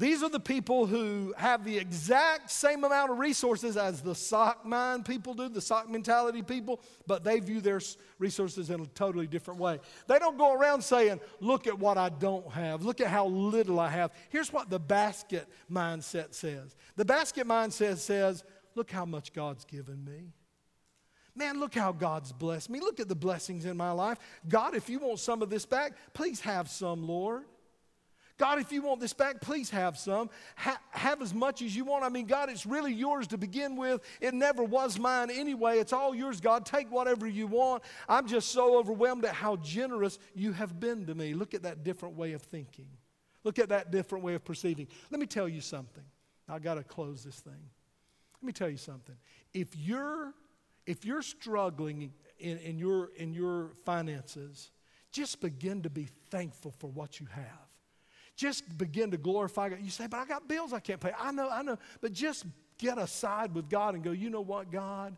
These 0.00 0.22
are 0.22 0.30
the 0.30 0.40
people 0.40 0.86
who 0.86 1.34
have 1.36 1.62
the 1.62 1.76
exact 1.76 2.50
same 2.50 2.84
amount 2.84 3.10
of 3.10 3.18
resources 3.18 3.76
as 3.76 4.00
the 4.00 4.14
sock 4.14 4.64
mind 4.64 5.04
people 5.04 5.34
do, 5.34 5.50
the 5.50 5.60
sock 5.60 5.90
mentality 5.90 6.40
people, 6.40 6.80
but 7.06 7.22
they 7.22 7.38
view 7.38 7.60
their 7.60 7.82
resources 8.18 8.70
in 8.70 8.80
a 8.80 8.86
totally 8.86 9.26
different 9.26 9.60
way. 9.60 9.78
They 10.06 10.18
don't 10.18 10.38
go 10.38 10.54
around 10.54 10.80
saying, 10.80 11.20
Look 11.40 11.66
at 11.66 11.78
what 11.78 11.98
I 11.98 12.08
don't 12.08 12.50
have, 12.50 12.82
look 12.82 13.02
at 13.02 13.08
how 13.08 13.26
little 13.26 13.78
I 13.78 13.90
have. 13.90 14.12
Here's 14.30 14.50
what 14.50 14.70
the 14.70 14.80
basket 14.80 15.46
mindset 15.70 16.32
says 16.32 16.74
the 16.96 17.04
basket 17.04 17.46
mindset 17.46 17.98
says, 17.98 18.42
Look 18.74 18.90
how 18.90 19.04
much 19.04 19.34
God's 19.34 19.66
given 19.66 20.02
me. 20.02 20.32
Man, 21.34 21.60
look 21.60 21.74
how 21.74 21.92
God's 21.92 22.32
blessed 22.32 22.70
me. 22.70 22.80
Look 22.80 23.00
at 23.00 23.08
the 23.08 23.14
blessings 23.14 23.66
in 23.66 23.76
my 23.76 23.90
life. 23.90 24.16
God, 24.48 24.74
if 24.74 24.88
you 24.88 24.98
want 24.98 25.18
some 25.18 25.42
of 25.42 25.50
this 25.50 25.66
back, 25.66 25.92
please 26.14 26.40
have 26.40 26.70
some, 26.70 27.06
Lord. 27.06 27.44
God, 28.40 28.58
if 28.58 28.72
you 28.72 28.80
want 28.80 29.00
this 29.00 29.12
back, 29.12 29.42
please 29.42 29.68
have 29.68 29.98
some. 29.98 30.30
Ha- 30.56 30.80
have 30.92 31.20
as 31.20 31.34
much 31.34 31.60
as 31.60 31.76
you 31.76 31.84
want. 31.84 32.04
I 32.04 32.08
mean, 32.08 32.24
God, 32.24 32.48
it's 32.48 32.64
really 32.64 32.90
yours 32.90 33.26
to 33.26 33.36
begin 33.36 33.76
with. 33.76 34.00
It 34.18 34.32
never 34.32 34.64
was 34.64 34.98
mine 34.98 35.30
anyway. 35.30 35.78
It's 35.78 35.92
all 35.92 36.14
yours, 36.14 36.40
God. 36.40 36.64
Take 36.64 36.90
whatever 36.90 37.26
you 37.26 37.46
want. 37.46 37.82
I'm 38.08 38.26
just 38.26 38.48
so 38.48 38.78
overwhelmed 38.78 39.26
at 39.26 39.34
how 39.34 39.56
generous 39.56 40.18
you 40.34 40.52
have 40.52 40.80
been 40.80 41.04
to 41.04 41.14
me. 41.14 41.34
Look 41.34 41.52
at 41.52 41.64
that 41.64 41.84
different 41.84 42.16
way 42.16 42.32
of 42.32 42.40
thinking. 42.40 42.88
Look 43.44 43.58
at 43.58 43.68
that 43.68 43.90
different 43.90 44.24
way 44.24 44.32
of 44.32 44.42
perceiving. 44.42 44.88
Let 45.10 45.20
me 45.20 45.26
tell 45.26 45.46
you 45.46 45.60
something. 45.60 46.04
I 46.48 46.60
got 46.60 46.76
to 46.76 46.82
close 46.82 47.22
this 47.22 47.40
thing. 47.40 47.68
Let 48.40 48.46
me 48.46 48.54
tell 48.54 48.70
you 48.70 48.78
something. 48.78 49.16
If 49.52 49.76
you're 49.76 50.32
if 50.86 51.04
you're 51.04 51.20
struggling 51.20 52.10
in, 52.38 52.56
in 52.56 52.78
your 52.78 53.10
in 53.16 53.34
your 53.34 53.72
finances, 53.84 54.70
just 55.12 55.42
begin 55.42 55.82
to 55.82 55.90
be 55.90 56.08
thankful 56.30 56.72
for 56.78 56.86
what 56.86 57.20
you 57.20 57.26
have 57.26 57.69
just 58.40 58.78
begin 58.78 59.10
to 59.10 59.18
glorify 59.18 59.68
God. 59.68 59.80
You 59.82 59.90
say, 59.90 60.06
but 60.06 60.16
I 60.16 60.24
got 60.24 60.48
bills 60.48 60.72
I 60.72 60.80
can't 60.80 60.98
pay. 60.98 61.12
I 61.18 61.30
know, 61.30 61.50
I 61.50 61.60
know. 61.60 61.76
But 62.00 62.14
just 62.14 62.46
get 62.78 62.96
aside 62.96 63.54
with 63.54 63.68
God 63.68 63.94
and 63.94 64.02
go, 64.02 64.12
you 64.12 64.30
know 64.30 64.40
what, 64.40 64.72
God? 64.72 65.14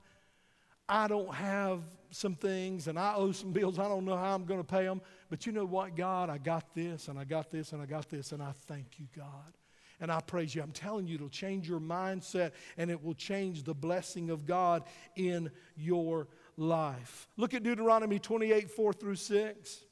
I 0.88 1.06
don't 1.06 1.32
have 1.32 1.82
some 2.10 2.34
things 2.34 2.88
and 2.88 2.98
I 2.98 3.14
owe 3.14 3.30
some 3.30 3.52
bills. 3.52 3.78
I 3.78 3.86
don't 3.86 4.04
know 4.04 4.16
how 4.16 4.34
I'm 4.34 4.44
going 4.44 4.58
to 4.58 4.66
pay 4.66 4.84
them. 4.84 5.00
But 5.30 5.46
you 5.46 5.52
know 5.52 5.64
what, 5.64 5.94
God? 5.94 6.30
I 6.30 6.38
got 6.38 6.74
this 6.74 7.06
and 7.06 7.16
I 7.16 7.22
got 7.22 7.52
this 7.52 7.72
and 7.72 7.80
I 7.80 7.86
got 7.86 8.10
this 8.10 8.32
and 8.32 8.42
I 8.42 8.50
thank 8.66 8.98
you, 8.98 9.06
God. 9.16 9.56
And 10.00 10.10
I 10.10 10.18
praise 10.18 10.52
you. 10.52 10.62
I'm 10.62 10.72
telling 10.72 11.06
you, 11.06 11.14
it'll 11.14 11.28
change 11.28 11.68
your 11.68 11.78
mindset 11.78 12.50
and 12.76 12.90
it 12.90 13.04
will 13.04 13.14
change 13.14 13.62
the 13.62 13.74
blessing 13.74 14.30
of 14.30 14.46
God 14.46 14.82
in 15.14 15.48
your 15.76 16.26
life. 16.56 17.28
Look 17.36 17.54
at 17.54 17.62
Deuteronomy 17.62 18.18
28 18.18 18.68
4 18.68 18.92
through 18.92 19.14
6. 19.14 19.84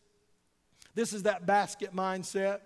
This 0.97 1.13
is 1.13 1.23
that 1.23 1.47
basket 1.47 1.95
mindset. 1.95 2.59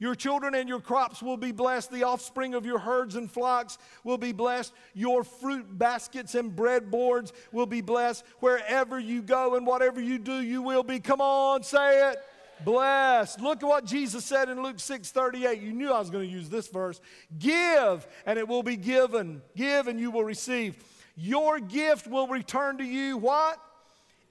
Your 0.00 0.14
children 0.14 0.54
and 0.54 0.68
your 0.68 0.80
crops 0.80 1.22
will 1.22 1.36
be 1.36 1.50
blessed. 1.50 1.90
The 1.90 2.04
offspring 2.04 2.54
of 2.54 2.64
your 2.64 2.78
herds 2.78 3.16
and 3.16 3.30
flocks 3.30 3.78
will 4.04 4.18
be 4.18 4.32
blessed. 4.32 4.72
Your 4.94 5.24
fruit 5.24 5.66
baskets 5.76 6.36
and 6.36 6.54
breadboards 6.54 7.32
will 7.50 7.66
be 7.66 7.80
blessed. 7.80 8.24
Wherever 8.38 9.00
you 9.00 9.22
go 9.22 9.56
and 9.56 9.66
whatever 9.66 10.00
you 10.00 10.18
do, 10.18 10.40
you 10.40 10.62
will 10.62 10.84
be. 10.84 11.00
Come 11.00 11.20
on, 11.20 11.64
say 11.64 12.10
it. 12.10 12.18
Blessed. 12.64 13.40
Look 13.40 13.62
at 13.62 13.66
what 13.66 13.84
Jesus 13.84 14.24
said 14.24 14.48
in 14.48 14.62
Luke 14.62 14.78
6 14.78 15.10
38. 15.10 15.60
You 15.60 15.72
knew 15.72 15.92
I 15.92 15.98
was 15.98 16.10
going 16.10 16.26
to 16.26 16.32
use 16.32 16.48
this 16.48 16.68
verse. 16.68 17.00
Give, 17.36 18.06
and 18.24 18.38
it 18.38 18.46
will 18.46 18.62
be 18.62 18.76
given. 18.76 19.42
Give, 19.56 19.88
and 19.88 19.98
you 19.98 20.12
will 20.12 20.24
receive. 20.24 20.76
Your 21.16 21.58
gift 21.58 22.06
will 22.06 22.28
return 22.28 22.78
to 22.78 22.84
you 22.84 23.16
what? 23.16 23.60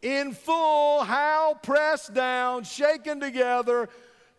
In 0.01 0.33
full, 0.33 1.03
how? 1.03 1.55
Pressed 1.61 2.13
down, 2.13 2.63
shaken 2.63 3.19
together 3.19 3.89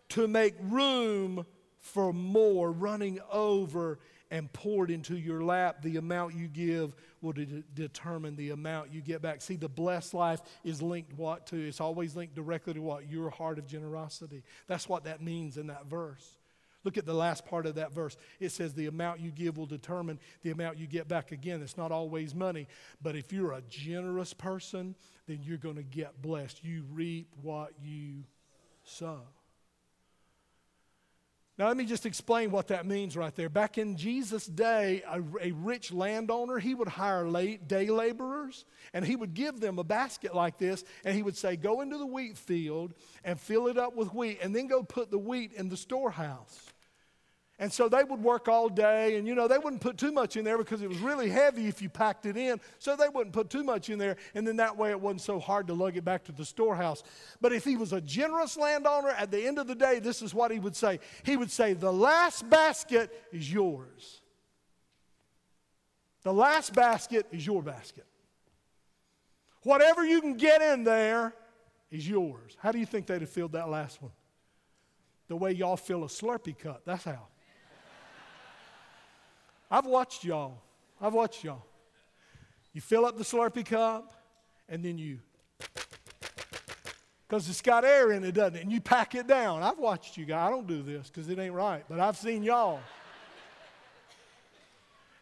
to 0.09 0.27
make 0.27 0.55
room 0.61 1.45
for 1.79 2.13
more, 2.13 2.71
running 2.71 3.19
over 3.31 3.99
and 4.31 4.51
poured 4.53 4.91
into 4.91 5.17
your 5.17 5.43
lap. 5.43 5.81
The 5.81 5.97
amount 5.97 6.35
you 6.35 6.47
give 6.47 6.93
will 7.21 7.33
de- 7.33 7.63
determine 7.73 8.35
the 8.35 8.51
amount 8.51 8.93
you 8.93 9.01
get 9.01 9.21
back. 9.21 9.41
See, 9.41 9.55
the 9.55 9.69
blessed 9.69 10.13
life 10.13 10.41
is 10.63 10.81
linked 10.81 11.13
what 11.17 11.47
to? 11.47 11.55
It's 11.55 11.81
always 11.81 12.15
linked 12.15 12.35
directly 12.35 12.73
to 12.75 12.81
what? 12.81 13.09
Your 13.09 13.29
heart 13.29 13.57
of 13.57 13.67
generosity. 13.67 14.43
That's 14.67 14.87
what 14.87 15.05
that 15.05 15.21
means 15.21 15.57
in 15.57 15.67
that 15.67 15.87
verse. 15.87 16.37
Look 16.85 16.97
at 16.97 17.05
the 17.05 17.13
last 17.13 17.45
part 17.45 17.65
of 17.65 17.75
that 17.75 17.91
verse. 17.91 18.15
It 18.39 18.49
says 18.49 18.73
the 18.73 18.87
amount 18.87 19.19
you 19.19 19.31
give 19.31 19.57
will 19.57 19.65
determine 19.65 20.17
the 20.43 20.51
amount 20.51 20.77
you 20.77 20.87
get 20.87 21.07
back. 21.09 21.31
Again, 21.31 21.61
it's 21.61 21.75
not 21.75 21.91
always 21.91 22.33
money, 22.33 22.67
but 23.01 23.15
if 23.15 23.33
you're 23.33 23.51
a 23.51 23.61
generous 23.67 24.33
person, 24.33 24.95
then 25.27 25.39
you're 25.43 25.57
going 25.57 25.75
to 25.75 25.83
get 25.83 26.21
blessed. 26.21 26.63
You 26.63 26.85
reap 26.91 27.27
what 27.41 27.73
you 27.81 28.23
sow. 28.85 29.23
Now, 31.59 31.67
let 31.67 31.75
me 31.75 31.83
just 31.83 32.05
explain 32.05 32.51
what 32.51 32.69
that 32.69 32.85
means 32.85 33.17
right 33.17 33.35
there. 33.35 33.49
Back 33.49 33.77
in 33.77 33.97
Jesus' 33.97 34.45
day, 34.45 35.03
a, 35.05 35.21
a, 35.41 35.51
rich 35.51 35.91
landowner, 35.91 36.57
he 36.57 36.73
would 36.73 36.87
hire 36.87 37.27
late 37.27 37.67
day 37.67 37.89
laborers 37.89 38.63
and 38.93 39.03
he 39.03 39.17
would 39.17 39.33
give 39.33 39.59
them 39.59 39.77
a 39.77 39.83
basket 39.83 40.33
like 40.33 40.57
this 40.57 40.85
and 41.03 41.13
he 41.13 41.21
would 41.21 41.35
say, 41.35 41.57
Go 41.57 41.81
into 41.81 41.97
the 41.97 42.05
wheat 42.05 42.37
field 42.37 42.93
and 43.25 43.37
fill 43.37 43.67
it 43.67 43.77
up 43.77 43.93
with 43.93 44.13
wheat 44.13 44.39
and 44.41 44.55
then 44.55 44.67
go 44.67 44.83
put 44.83 45.11
the 45.11 45.17
wheat 45.17 45.51
in 45.51 45.67
the 45.67 45.75
storehouse. 45.75 46.71
And 47.61 47.71
so 47.73 47.89
they 47.89 48.05
would 48.05 48.23
work 48.23 48.47
all 48.47 48.69
day, 48.69 49.17
and 49.17 49.27
you 49.27 49.35
know, 49.35 49.49
they 49.49 49.57
wouldn't 49.57 49.81
put 49.81 49.97
too 49.97 50.13
much 50.13 50.37
in 50.37 50.45
there 50.45 50.57
because 50.57 50.81
it 50.81 50.87
was 50.87 50.99
really 50.99 51.29
heavy 51.29 51.67
if 51.67 51.81
you 51.81 51.89
packed 51.89 52.25
it 52.25 52.37
in. 52.37 52.61
So 52.79 52.95
they 52.95 53.09
wouldn't 53.09 53.33
put 53.33 53.49
too 53.49 53.65
much 53.65 53.89
in 53.89 53.99
there, 53.99 54.15
and 54.33 54.47
then 54.47 54.55
that 54.57 54.77
way 54.77 54.91
it 54.91 54.99
wasn't 54.99 55.21
so 55.21 55.39
hard 55.39 55.67
to 55.67 55.73
lug 55.73 55.97
it 55.97 56.05
back 56.05 56.23
to 56.25 56.31
the 56.31 56.45
storehouse. 56.45 57.03
But 57.41 57.51
if 57.51 57.65
he 57.65 57.75
was 57.75 57.91
a 57.91 57.99
generous 57.99 58.55
landowner, 58.55 59.09
at 59.09 59.29
the 59.29 59.45
end 59.45 59.59
of 59.59 59.67
the 59.67 59.75
day, 59.75 59.99
this 59.99 60.21
is 60.21 60.33
what 60.33 60.51
he 60.51 60.59
would 60.59 60.75
say 60.75 61.01
He 61.23 61.35
would 61.35 61.51
say, 61.51 61.73
The 61.73 61.91
last 61.91 62.49
basket 62.49 63.11
is 63.33 63.51
yours. 63.51 64.21
The 66.23 66.33
last 66.33 66.73
basket 66.73 67.27
is 67.31 67.45
your 67.45 67.61
basket. 67.61 68.05
Whatever 69.63 70.05
you 70.05 70.21
can 70.21 70.35
get 70.35 70.61
in 70.61 70.85
there 70.85 71.33
is 71.91 72.07
yours. 72.07 72.55
How 72.59 72.71
do 72.71 72.79
you 72.79 72.85
think 72.85 73.07
they'd 73.07 73.19
have 73.19 73.29
filled 73.29 73.51
that 73.51 73.69
last 73.69 74.01
one? 74.01 74.11
The 75.27 75.35
way 75.35 75.51
y'all 75.51 75.77
fill 75.77 76.05
a 76.05 76.07
Slurpee 76.07 76.57
cup. 76.57 76.83
That's 76.85 77.03
how. 77.03 77.27
I've 79.71 79.85
watched 79.85 80.23
y'all. 80.23 80.61
I've 81.01 81.13
watched 81.13 81.43
y'all. 81.43 81.63
You 82.73 82.81
fill 82.81 83.05
up 83.05 83.17
the 83.17 83.23
Slurpee 83.23 83.65
cup, 83.65 84.13
and 84.67 84.83
then 84.83 84.97
you, 84.97 85.19
because 87.27 87.49
it's 87.49 87.61
got 87.61 87.85
air 87.85 88.11
in 88.11 88.23
it, 88.23 88.33
doesn't 88.33 88.55
it? 88.55 88.63
And 88.63 88.71
you 88.71 88.81
pack 88.81 89.15
it 89.15 89.27
down. 89.27 89.63
I've 89.63 89.79
watched 89.79 90.17
you 90.17 90.25
guys. 90.25 90.47
I 90.47 90.49
don't 90.49 90.67
do 90.67 90.81
this 90.81 91.07
because 91.09 91.29
it 91.29 91.39
ain't 91.39 91.53
right, 91.53 91.83
but 91.89 91.99
I've 91.99 92.17
seen 92.17 92.43
y'all. 92.43 92.79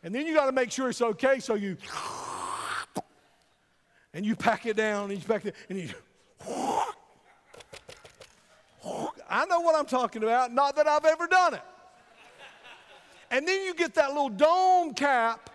And 0.04 0.14
then 0.14 0.26
you 0.26 0.34
got 0.34 0.46
to 0.46 0.52
make 0.52 0.72
sure 0.72 0.90
it's 0.90 1.02
okay, 1.02 1.40
so 1.40 1.56
you, 1.56 1.78
and 4.14 4.26
you 4.26 4.36
pack 4.36 4.66
it 4.66 4.78
down, 4.78 5.12
and 5.12 5.20
you 5.20 5.26
pack 5.28 5.46
it, 5.46 5.56
and 5.70 5.80
you. 5.80 5.90
I 9.30 9.46
know 9.46 9.60
what 9.60 9.76
I'm 9.76 9.86
talking 9.86 10.24
about, 10.24 10.54
not 10.54 10.76
that 10.78 10.88
I've 10.88 11.04
ever 11.04 11.28
done 11.28 11.56
it. 11.56 11.62
And 13.30 13.48
then 13.48 13.66
you 13.66 13.74
get 13.74 13.94
that 13.96 14.10
little 14.10 14.30
dome 14.30 14.94
cap 14.94 15.50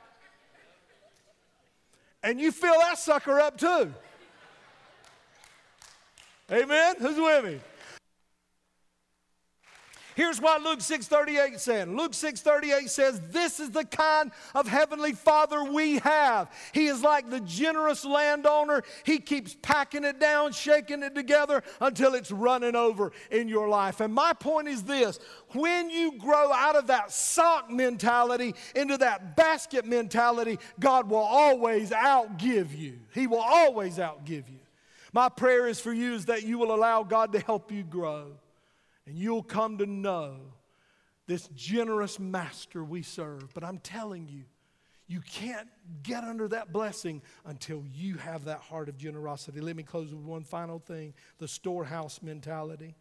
and 2.23 2.41
you 2.41 2.53
fill 2.53 2.79
that 2.79 2.99
sucker 2.99 3.41
up 3.41 3.59
too. 3.59 3.93
Amen? 6.51 6.97
Who's 6.99 7.17
with 7.17 7.45
me? 7.45 7.61
Here's 10.15 10.41
what 10.41 10.63
Luke 10.63 10.81
6:38 10.81 11.59
said. 11.59 11.89
Luke 11.89 12.13
6:38 12.13 12.91
says, 12.91 13.21
"This 13.31 13.61
is 13.61 13.71
the 13.71 13.85
kind 13.85 14.31
of 14.55 14.69
heavenly 14.69 15.13
Father 15.13 15.65
we 15.65 15.99
have. 16.01 16.51
He 16.73 16.87
is 16.87 17.03
like 17.03 17.31
the 17.31 17.41
generous 17.41 18.05
landowner. 18.05 18.83
He 19.05 19.19
keeps 19.19 19.57
packing 19.63 20.05
it 20.05 20.19
down, 20.19 20.53
shaking 20.53 21.03
it 21.03 21.15
together 21.15 21.63
until 21.81 22.15
it's 22.15 22.31
running 22.31 22.77
over 22.77 23.13
in 23.31 23.49
your 23.49 23.69
life." 23.69 24.01
And 24.01 24.13
my 24.13 24.33
point 24.33 24.69
is 24.69 24.83
this, 24.83 25.19
when 25.53 25.89
you 25.89 26.13
grow 26.19 26.53
out 26.53 26.77
of 26.77 26.89
that 26.89 27.11
sock 27.11 27.71
mentality 27.71 28.55
into 28.75 28.99
that 28.99 29.37
basket 29.37 29.85
mentality, 29.85 30.59
God 30.79 31.09
will 31.09 31.19
always 31.19 31.91
outgive 31.91 32.77
you. 32.77 33.01
He 33.15 33.27
will 33.27 33.41
always 33.43 33.99
outgive 33.99 34.49
you. 34.49 34.61
My 35.13 35.29
prayer 35.29 35.67
is 35.67 35.81
for 35.81 35.93
you 35.93 36.15
is 36.15 36.27
that 36.27 36.43
you 36.43 36.59
will 36.59 36.75
allow 36.75 37.03
God 37.03 37.33
to 37.33 37.41
help 37.41 37.71
you 37.71 37.83
grow. 37.83 38.33
And 39.07 39.19
you'll 39.19 39.43
come 39.43 39.79
to 39.79 39.87
know 39.87 40.37
this 41.27 41.49
generous 41.55 42.19
master 42.19 42.85
we 42.85 43.03
serve. 43.03 43.53
But 43.55 43.65
I'm 43.65 43.79
telling 43.79 44.29
you, 44.29 44.45
you 45.09 45.21
can't 45.21 45.69
get 46.03 46.25
under 46.25 46.49
that 46.49 46.73
blessing 46.73 47.23
until 47.45 47.85
you 47.93 48.17
have 48.17 48.45
that 48.45 48.61
heart 48.61 48.89
of 48.89 48.97
generosity. 48.97 49.61
Let 49.61 49.77
me 49.77 49.83
close 49.83 50.15
with 50.15 50.25
one 50.25 50.45
final 50.45 50.79
thing 50.79 51.15
the 51.39 51.49
storehouse 51.49 52.21
mentality. 52.23 52.95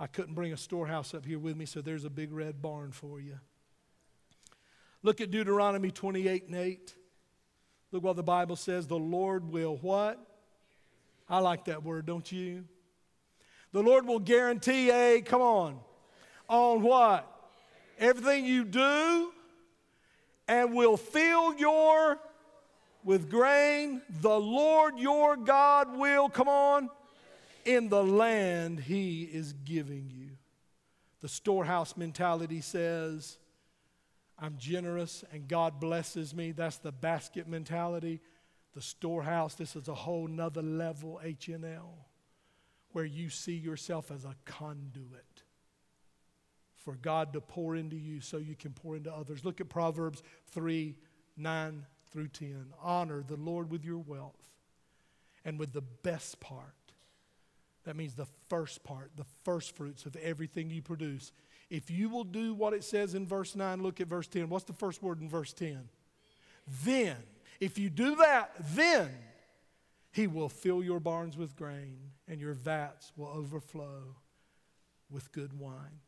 I 0.00 0.06
couldn't 0.06 0.34
bring 0.34 0.52
a 0.52 0.56
storehouse 0.56 1.12
up 1.12 1.26
here 1.26 1.38
with 1.38 1.56
me, 1.56 1.66
so 1.66 1.80
there's 1.80 2.04
a 2.04 2.10
big 2.10 2.32
red 2.32 2.62
barn 2.62 2.92
for 2.92 3.20
you. 3.20 3.38
Look 5.02 5.20
at 5.20 5.30
Deuteronomy 5.30 5.90
28 5.90 6.46
and 6.46 6.56
8. 6.56 6.94
Look 7.90 8.02
what 8.02 8.16
the 8.16 8.22
Bible 8.22 8.56
says. 8.56 8.86
The 8.86 8.98
Lord 8.98 9.50
will 9.50 9.76
what? 9.76 10.18
I 11.28 11.40
like 11.40 11.66
that 11.66 11.82
word, 11.82 12.06
don't 12.06 12.30
you? 12.30 12.64
The 13.72 13.82
Lord 13.82 14.06
will 14.06 14.18
guarantee 14.18 14.90
a, 14.90 15.20
come 15.20 15.42
on, 15.42 15.78
on 16.48 16.82
what? 16.82 17.30
Everything 17.98 18.46
you 18.46 18.64
do 18.64 19.32
and 20.46 20.74
will 20.74 20.96
fill 20.96 21.54
your 21.56 22.18
with 23.04 23.30
grain. 23.30 24.00
The 24.20 24.40
Lord 24.40 24.98
your 24.98 25.36
God 25.36 25.96
will, 25.98 26.30
come 26.30 26.48
on, 26.48 26.88
in 27.64 27.90
the 27.90 28.02
land 28.02 28.80
he 28.80 29.24
is 29.24 29.52
giving 29.52 30.10
you. 30.10 30.30
The 31.20 31.28
storehouse 31.28 31.96
mentality 31.96 32.62
says, 32.62 33.36
I'm 34.38 34.56
generous 34.56 35.24
and 35.32 35.46
God 35.46 35.78
blesses 35.78 36.34
me. 36.34 36.52
That's 36.52 36.78
the 36.78 36.92
basket 36.92 37.48
mentality. 37.48 38.20
The 38.74 38.80
storehouse, 38.80 39.56
this 39.56 39.76
is 39.76 39.88
a 39.88 39.94
whole 39.94 40.28
nother 40.28 40.62
level, 40.62 41.20
HNL 41.22 42.07
where 42.98 43.06
you 43.06 43.30
see 43.30 43.54
yourself 43.54 44.10
as 44.10 44.24
a 44.24 44.34
conduit 44.44 45.44
for 46.74 46.96
God 46.96 47.32
to 47.34 47.40
pour 47.40 47.76
into 47.76 47.94
you 47.94 48.20
so 48.20 48.38
you 48.38 48.56
can 48.56 48.72
pour 48.72 48.96
into 48.96 49.14
others. 49.14 49.44
Look 49.44 49.60
at 49.60 49.68
Proverbs 49.68 50.20
3 50.50 50.96
9 51.36 51.86
through 52.10 52.26
10. 52.26 52.72
Honor 52.82 53.22
the 53.24 53.36
Lord 53.36 53.70
with 53.70 53.84
your 53.84 53.98
wealth 53.98 54.34
and 55.44 55.60
with 55.60 55.72
the 55.72 55.84
best 56.02 56.40
part. 56.40 56.74
That 57.84 57.94
means 57.94 58.16
the 58.16 58.26
first 58.48 58.82
part, 58.82 59.12
the 59.14 59.26
first 59.44 59.76
fruits 59.76 60.04
of 60.04 60.16
everything 60.16 60.68
you 60.68 60.82
produce. 60.82 61.30
If 61.70 61.92
you 61.92 62.08
will 62.08 62.24
do 62.24 62.52
what 62.52 62.72
it 62.72 62.82
says 62.82 63.14
in 63.14 63.28
verse 63.28 63.54
9, 63.54 63.80
look 63.80 64.00
at 64.00 64.08
verse 64.08 64.26
10. 64.26 64.48
What's 64.48 64.64
the 64.64 64.72
first 64.72 65.04
word 65.04 65.20
in 65.20 65.28
verse 65.28 65.52
10? 65.52 65.88
Then. 66.82 67.18
If 67.60 67.78
you 67.78 67.90
do 67.90 68.16
that, 68.16 68.54
then 68.74 69.10
he 70.10 70.26
will 70.26 70.48
fill 70.48 70.82
your 70.82 70.98
barns 70.98 71.36
with 71.36 71.54
grain, 71.54 71.98
and 72.28 72.40
your 72.40 72.52
vats 72.52 73.12
will 73.16 73.28
overflow 73.28 74.16
with 75.10 75.32
good 75.32 75.58
wine. 75.58 76.00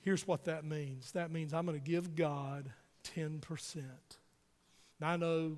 Here's 0.00 0.26
what 0.26 0.44
that 0.44 0.64
means 0.64 1.12
that 1.12 1.30
means 1.30 1.54
I'm 1.54 1.64
going 1.66 1.80
to 1.80 1.84
give 1.84 2.14
God 2.14 2.70
10%. 3.16 3.82
Now, 5.00 5.10
I 5.10 5.16
know 5.16 5.56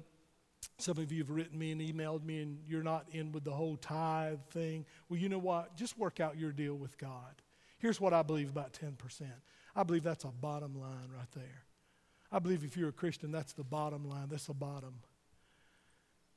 some 0.78 0.98
of 0.98 1.10
you 1.10 1.18
have 1.18 1.30
written 1.30 1.58
me 1.58 1.72
and 1.72 1.80
emailed 1.80 2.24
me, 2.24 2.42
and 2.42 2.58
you're 2.66 2.82
not 2.82 3.06
in 3.10 3.32
with 3.32 3.44
the 3.44 3.50
whole 3.50 3.76
tithe 3.76 4.40
thing. 4.50 4.84
Well, 5.08 5.18
you 5.18 5.28
know 5.28 5.38
what? 5.38 5.76
Just 5.76 5.98
work 5.98 6.20
out 6.20 6.38
your 6.38 6.52
deal 6.52 6.74
with 6.74 6.98
God. 6.98 7.42
Here's 7.78 8.00
what 8.00 8.12
I 8.12 8.22
believe 8.22 8.50
about 8.50 8.72
10%. 8.72 9.22
I 9.74 9.82
believe 9.82 10.02
that's 10.02 10.24
a 10.24 10.28
bottom 10.28 10.78
line 10.78 11.10
right 11.14 11.30
there. 11.34 11.64
I 12.32 12.38
believe 12.38 12.64
if 12.64 12.76
you're 12.76 12.88
a 12.88 12.92
Christian, 12.92 13.30
that's 13.30 13.52
the 13.52 13.64
bottom 13.64 14.08
line. 14.08 14.28
That's 14.28 14.46
the 14.46 14.54
bottom. 14.54 14.94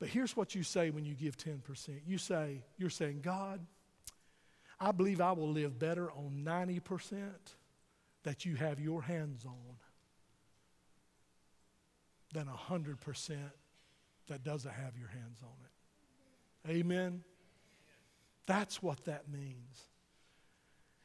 But 0.00 0.08
here's 0.08 0.34
what 0.34 0.54
you 0.54 0.62
say 0.62 0.90
when 0.90 1.04
you 1.04 1.14
give 1.14 1.36
10%. 1.36 2.00
You 2.06 2.18
say, 2.18 2.62
you're 2.78 2.90
saying, 2.90 3.20
God, 3.22 3.60
I 4.80 4.92
believe 4.92 5.20
I 5.20 5.32
will 5.32 5.50
live 5.50 5.78
better 5.78 6.10
on 6.10 6.42
90% 6.42 7.20
that 8.22 8.46
you 8.46 8.56
have 8.56 8.80
your 8.80 9.02
hands 9.02 9.44
on 9.44 9.76
than 12.32 12.46
100% 12.46 13.36
that 14.28 14.42
doesn't 14.42 14.72
have 14.72 14.96
your 14.96 15.08
hands 15.08 15.38
on 15.42 16.70
it. 16.70 16.78
Amen? 16.78 17.22
That's 18.46 18.82
what 18.82 19.04
that 19.04 19.28
means. 19.28 19.88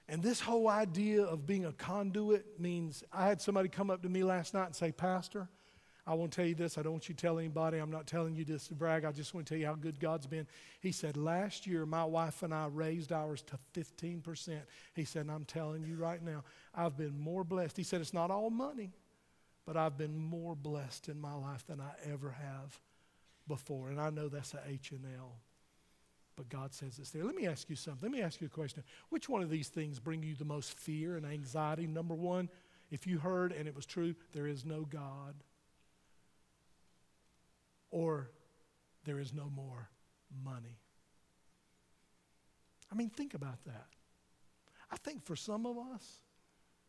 And 0.07 0.21
this 0.21 0.39
whole 0.39 0.69
idea 0.69 1.23
of 1.23 1.45
being 1.45 1.65
a 1.65 1.73
conduit 1.73 2.59
means 2.59 3.03
I 3.11 3.27
had 3.27 3.41
somebody 3.41 3.67
come 3.69 3.89
up 3.89 4.03
to 4.03 4.09
me 4.09 4.23
last 4.23 4.53
night 4.53 4.67
and 4.67 4.75
say, 4.75 4.91
Pastor, 4.91 5.49
I 6.08 6.14
want 6.14 6.32
to 6.32 6.36
tell 6.36 6.45
you 6.45 6.53
this. 6.53 6.78
I 6.78 6.84
don't 6.84 6.91
want 6.91 7.10
you 7.10 7.16
to 7.16 7.22
tell 7.22 7.39
anybody. 7.39 7.80
I'm 7.80 7.89
not 7.89 8.06
telling 8.06 8.36
you 8.36 8.45
this 8.45 8.68
to 8.68 8.76
brag. 8.76 9.06
I 9.06 9.12
just 9.12 9.34
want 9.34 9.47
to 9.47 9.53
tell 9.53 9.60
you 9.60 9.66
how 9.66 9.74
good 9.74 9.99
God's 9.99 10.28
been. 10.28 10.45
He 10.80 10.91
said, 10.91 11.18
Last 11.18 11.66
year, 11.66 11.86
my 11.86 12.03
wife 12.03 12.43
and 12.43 12.53
I 12.53 12.68
raised 12.68 13.12
ours 13.12 13.43
to 13.43 13.58
15%. 13.80 14.60
He 14.93 15.03
said, 15.03 15.22
and 15.24 15.32
I'm 15.32 15.45
telling 15.45 15.84
you 15.84 15.95
right 15.95 16.24
now, 16.24 16.43
I've 16.76 16.95
been 16.95 17.20
more 17.20 17.43
blessed. 17.43 17.76
He 17.76 17.84
said, 17.84 18.01
It's 18.01 18.14
not 18.14 18.30
all 18.30 18.51
money, 18.51 18.91
but 19.66 19.78
I've 19.78 19.97
been 19.97 20.16
more 20.16 20.56
blessed 20.56 21.10
in 21.10 21.20
my 21.20 21.34
life 21.34 21.66
than 21.66 21.82
I 21.82 22.12
ever 22.12 22.30
have 22.30 22.80
before. 23.47 23.89
And 23.89 23.99
I 23.99 24.12
know 24.12 24.28
that's 24.28 24.53
a 24.53 24.62
H&L. 24.70 25.36
But 26.36 26.49
God 26.49 26.74
says 26.74 26.99
it's 26.99 27.12
there. 27.12 27.24
Let 27.24 27.36
me 27.36 27.47
ask 27.47 27.70
you 27.70 27.78
something. 27.78 28.10
Let 28.10 28.12
me 28.12 28.22
ask 28.22 28.41
you 28.41 28.47
a 28.47 28.49
question. 28.49 28.84
Which 29.10 29.30
one 29.30 29.41
of 29.41 29.49
these 29.49 29.70
things 29.70 29.99
bring 29.99 30.22
you 30.22 30.36
the 30.36 30.45
most 30.45 30.78
fear 30.78 31.16
and 31.16 31.26
anxiety? 31.26 31.88
Number 31.88 32.14
one, 32.14 32.49
if 32.91 33.08
you 33.08 33.20
heard 33.20 33.53
and 33.53 33.68
it 33.68 33.76
was 33.76 33.86
true, 33.86 34.16
there 34.34 34.45
is 34.45 34.66
no 34.66 34.82
God 34.82 35.34
or 37.95 38.29
there 39.05 39.21
is 39.21 39.33
no 39.33 39.49
more 39.55 39.89
money. 40.43 40.77
I 42.91 42.95
mean, 42.95 43.09
think 43.09 43.33
about 43.33 43.63
that. 43.63 43.87
I 44.91 44.97
think 44.97 45.23
for 45.23 45.37
some 45.37 45.65
of 45.65 45.77
us, 45.77 46.19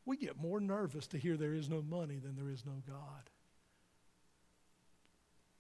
we 0.04 0.16
get 0.16 0.36
more 0.36 0.59
nervous 0.59 1.07
to 1.09 1.18
hear 1.18 1.36
there 1.36 1.54
is 1.54 1.70
no 1.70 1.80
money 1.80 2.18
than 2.18 2.34
there 2.34 2.50
is 2.50 2.66
no 2.66 2.82
God. 2.88 3.30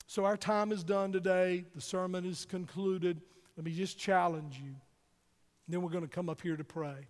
So 0.08 0.24
our 0.24 0.36
time 0.36 0.72
is 0.72 0.82
done 0.82 1.12
today. 1.12 1.64
The 1.76 1.80
sermon 1.80 2.24
is 2.24 2.44
concluded. 2.44 3.20
Let 3.56 3.64
me 3.64 3.72
just 3.72 3.96
challenge 4.00 4.58
you. 4.58 4.74
Then 5.68 5.80
we're 5.80 5.90
going 5.90 6.02
to 6.02 6.10
come 6.10 6.28
up 6.28 6.40
here 6.40 6.56
to 6.56 6.64
pray. 6.64 7.06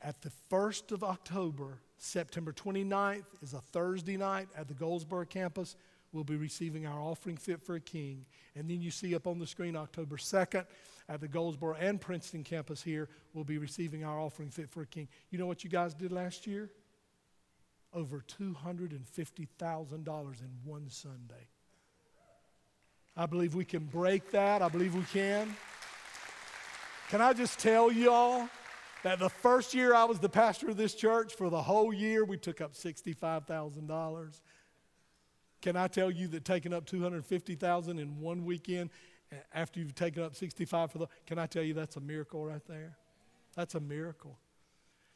At 0.00 0.22
the 0.22 0.32
1st 0.50 0.92
of 0.92 1.04
October, 1.04 1.78
September 1.98 2.54
29th 2.54 3.26
is 3.42 3.52
a 3.52 3.60
Thursday 3.60 4.16
night 4.16 4.48
at 4.56 4.66
the 4.66 4.74
Goldsboro 4.74 5.26
campus 5.26 5.76
we'll 6.16 6.24
be 6.24 6.36
receiving 6.36 6.86
our 6.86 6.98
offering 6.98 7.36
fit 7.36 7.62
for 7.62 7.74
a 7.74 7.80
king. 7.80 8.24
And 8.56 8.70
then 8.70 8.80
you 8.80 8.90
see 8.90 9.14
up 9.14 9.26
on 9.26 9.38
the 9.38 9.46
screen 9.46 9.76
October 9.76 10.16
2nd 10.16 10.64
at 11.10 11.20
the 11.20 11.28
Goldsboro 11.28 11.76
and 11.78 12.00
Princeton 12.00 12.42
campus 12.42 12.82
here, 12.82 13.10
we'll 13.34 13.44
be 13.44 13.58
receiving 13.58 14.02
our 14.02 14.18
offering 14.18 14.48
fit 14.48 14.70
for 14.70 14.80
a 14.80 14.86
king. 14.86 15.08
You 15.30 15.38
know 15.38 15.46
what 15.46 15.62
you 15.62 15.68
guys 15.68 15.92
did 15.92 16.10
last 16.10 16.46
year? 16.46 16.70
Over 17.92 18.24
$250,000 18.40 20.40
in 20.40 20.48
one 20.64 20.88
Sunday. 20.88 21.48
I 23.14 23.26
believe 23.26 23.54
we 23.54 23.66
can 23.66 23.84
break 23.84 24.30
that. 24.30 24.62
I 24.62 24.68
believe 24.68 24.94
we 24.94 25.02
can. 25.02 25.54
Can 27.10 27.20
I 27.20 27.34
just 27.34 27.58
tell 27.58 27.92
y'all 27.92 28.48
that 29.04 29.18
the 29.18 29.28
first 29.28 29.74
year 29.74 29.94
I 29.94 30.04
was 30.04 30.18
the 30.18 30.28
pastor 30.28 30.70
of 30.70 30.76
this 30.76 30.94
church, 30.94 31.34
for 31.34 31.50
the 31.50 31.62
whole 31.62 31.92
year, 31.92 32.24
we 32.24 32.38
took 32.38 32.60
up 32.60 32.72
$65,000. 32.72 34.40
Can 35.66 35.74
I 35.74 35.88
tell 35.88 36.12
you 36.12 36.28
that 36.28 36.44
taking 36.44 36.72
up 36.72 36.86
250,000 36.86 37.98
in 37.98 38.20
one 38.20 38.44
weekend 38.44 38.88
after 39.52 39.80
you've 39.80 39.96
taken 39.96 40.22
up 40.22 40.36
65 40.36 40.92
for 40.92 40.98
the 40.98 41.08
can 41.26 41.40
I 41.40 41.46
tell 41.46 41.64
you 41.64 41.74
that's 41.74 41.96
a 41.96 42.00
miracle 42.00 42.46
right 42.46 42.64
there? 42.68 42.96
That's 43.56 43.74
a 43.74 43.80
miracle. 43.80 44.38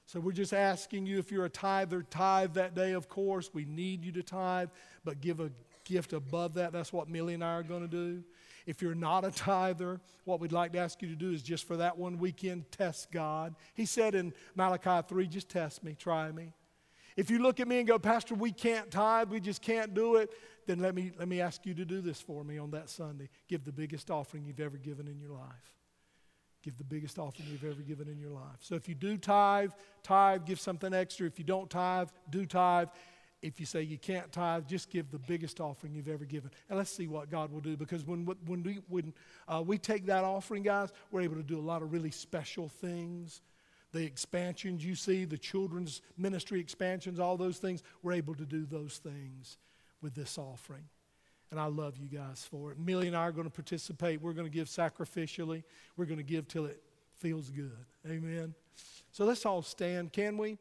So 0.07 0.18
we're 0.18 0.32
just 0.32 0.53
asking 0.53 1.07
you 1.07 1.20
if 1.20 1.30
you're 1.30 1.44
a 1.44 1.48
tither, 1.48 2.03
tithe 2.03 2.55
that 2.55 2.74
day, 2.74 2.94
of 2.94 3.09
course. 3.09 3.51
We 3.55 3.64
need 3.64 4.05
you 4.05 4.11
to 4.11 4.24
tithe, 4.24 4.70
but 5.05 5.20
give 5.20 5.38
a 5.38 5.53
gift 5.84 6.12
above 6.14 6.55
that. 6.55 6.72
That's 6.72 6.92
what 6.92 7.09
Millie 7.09 7.34
and 7.34 7.44
I 7.44 7.53
are 7.53 7.62
going 7.62 7.82
to 7.82 7.86
do. 7.86 8.24
If 8.66 8.82
you're 8.82 8.96
not 8.96 9.24
a 9.24 9.30
tither, 9.30 10.01
what 10.24 10.40
we'd 10.40 10.51
like 10.51 10.72
to 10.72 10.80
ask 10.80 11.01
you 11.01 11.07
to 11.11 11.14
do 11.14 11.30
is 11.30 11.42
just 11.42 11.64
for 11.64 11.76
that 11.76 11.96
one 11.96 12.18
weekend, 12.18 12.72
test 12.72 13.12
God. 13.12 13.55
He 13.74 13.86
said 13.86 14.16
in 14.16 14.34
Malachi 14.57 15.07
3, 15.09 15.28
just 15.28 15.48
test 15.48 15.84
me, 15.84 15.94
try 15.96 16.32
me. 16.32 16.55
If 17.20 17.28
you 17.28 17.38
look 17.38 17.60
at 17.60 17.68
me 17.68 17.80
and 17.80 17.86
go, 17.86 17.98
Pastor, 17.98 18.34
we 18.34 18.50
can't 18.50 18.90
tithe, 18.90 19.28
we 19.28 19.40
just 19.40 19.60
can't 19.60 19.92
do 19.92 20.16
it, 20.16 20.30
then 20.66 20.78
let 20.78 20.94
me, 20.94 21.12
let 21.18 21.28
me 21.28 21.42
ask 21.42 21.66
you 21.66 21.74
to 21.74 21.84
do 21.84 22.00
this 22.00 22.18
for 22.18 22.42
me 22.42 22.56
on 22.56 22.70
that 22.70 22.88
Sunday. 22.88 23.28
Give 23.46 23.62
the 23.62 23.72
biggest 23.72 24.10
offering 24.10 24.46
you've 24.46 24.58
ever 24.58 24.78
given 24.78 25.06
in 25.06 25.20
your 25.20 25.32
life. 25.32 25.74
Give 26.62 26.74
the 26.78 26.84
biggest 26.84 27.18
offering 27.18 27.46
you've 27.50 27.62
ever 27.62 27.82
given 27.82 28.08
in 28.08 28.18
your 28.18 28.30
life. 28.30 28.56
So 28.60 28.74
if 28.74 28.88
you 28.88 28.94
do 28.94 29.18
tithe, 29.18 29.72
tithe, 30.02 30.46
give 30.46 30.58
something 30.58 30.94
extra. 30.94 31.26
If 31.26 31.38
you 31.38 31.44
don't 31.44 31.68
tithe, 31.68 32.08
do 32.30 32.46
tithe. 32.46 32.88
If 33.42 33.60
you 33.60 33.66
say 33.66 33.82
you 33.82 33.98
can't 33.98 34.32
tithe, 34.32 34.66
just 34.66 34.88
give 34.88 35.10
the 35.10 35.18
biggest 35.18 35.60
offering 35.60 35.94
you've 35.94 36.08
ever 36.08 36.24
given. 36.24 36.50
And 36.70 36.78
let's 36.78 36.90
see 36.90 37.06
what 37.06 37.30
God 37.30 37.52
will 37.52 37.60
do. 37.60 37.76
Because 37.76 38.06
when, 38.06 38.24
when, 38.46 38.62
we, 38.62 38.78
when 38.88 39.12
uh, 39.46 39.62
we 39.62 39.76
take 39.76 40.06
that 40.06 40.24
offering, 40.24 40.62
guys, 40.62 40.90
we're 41.10 41.20
able 41.20 41.36
to 41.36 41.42
do 41.42 41.58
a 41.58 41.60
lot 41.60 41.82
of 41.82 41.92
really 41.92 42.12
special 42.12 42.70
things 42.70 43.42
the 43.93 44.05
expansions 44.05 44.84
you 44.84 44.95
see, 44.95 45.24
the 45.24 45.38
children's 45.38 46.03
ministry 46.16 46.61
expansions, 46.61 47.18
all 47.18 47.36
those 47.36 47.59
things, 47.59 47.82
we're 48.03 48.12
able 48.12 48.34
to 48.34 48.45
do 48.45 48.64
those 48.64 48.99
things 48.99 49.59
with 50.01 50.14
this 50.14 50.38
offering. 50.38 50.84
And 51.51 51.59
I 51.59 51.66
love 51.66 51.97
you 51.97 52.07
guys 52.07 52.47
for 52.49 52.70
it. 52.70 52.78
Millie 52.78 53.09
and 53.09 53.16
I 53.16 53.22
are 53.22 53.32
going 53.32 53.47
to 53.47 53.53
participate. 53.53 54.22
We're 54.22 54.32
going 54.32 54.47
to 54.47 54.53
give 54.53 54.68
sacrificially. 54.68 55.64
We're 55.97 56.05
going 56.05 56.18
to 56.18 56.24
give 56.24 56.47
till 56.47 56.66
it 56.66 56.80
feels 57.16 57.51
good. 57.51 57.84
Amen. 58.07 58.55
So 59.11 59.24
let's 59.24 59.45
all 59.45 59.62
stand, 59.62 60.12
can 60.12 60.38
we? 60.38 60.59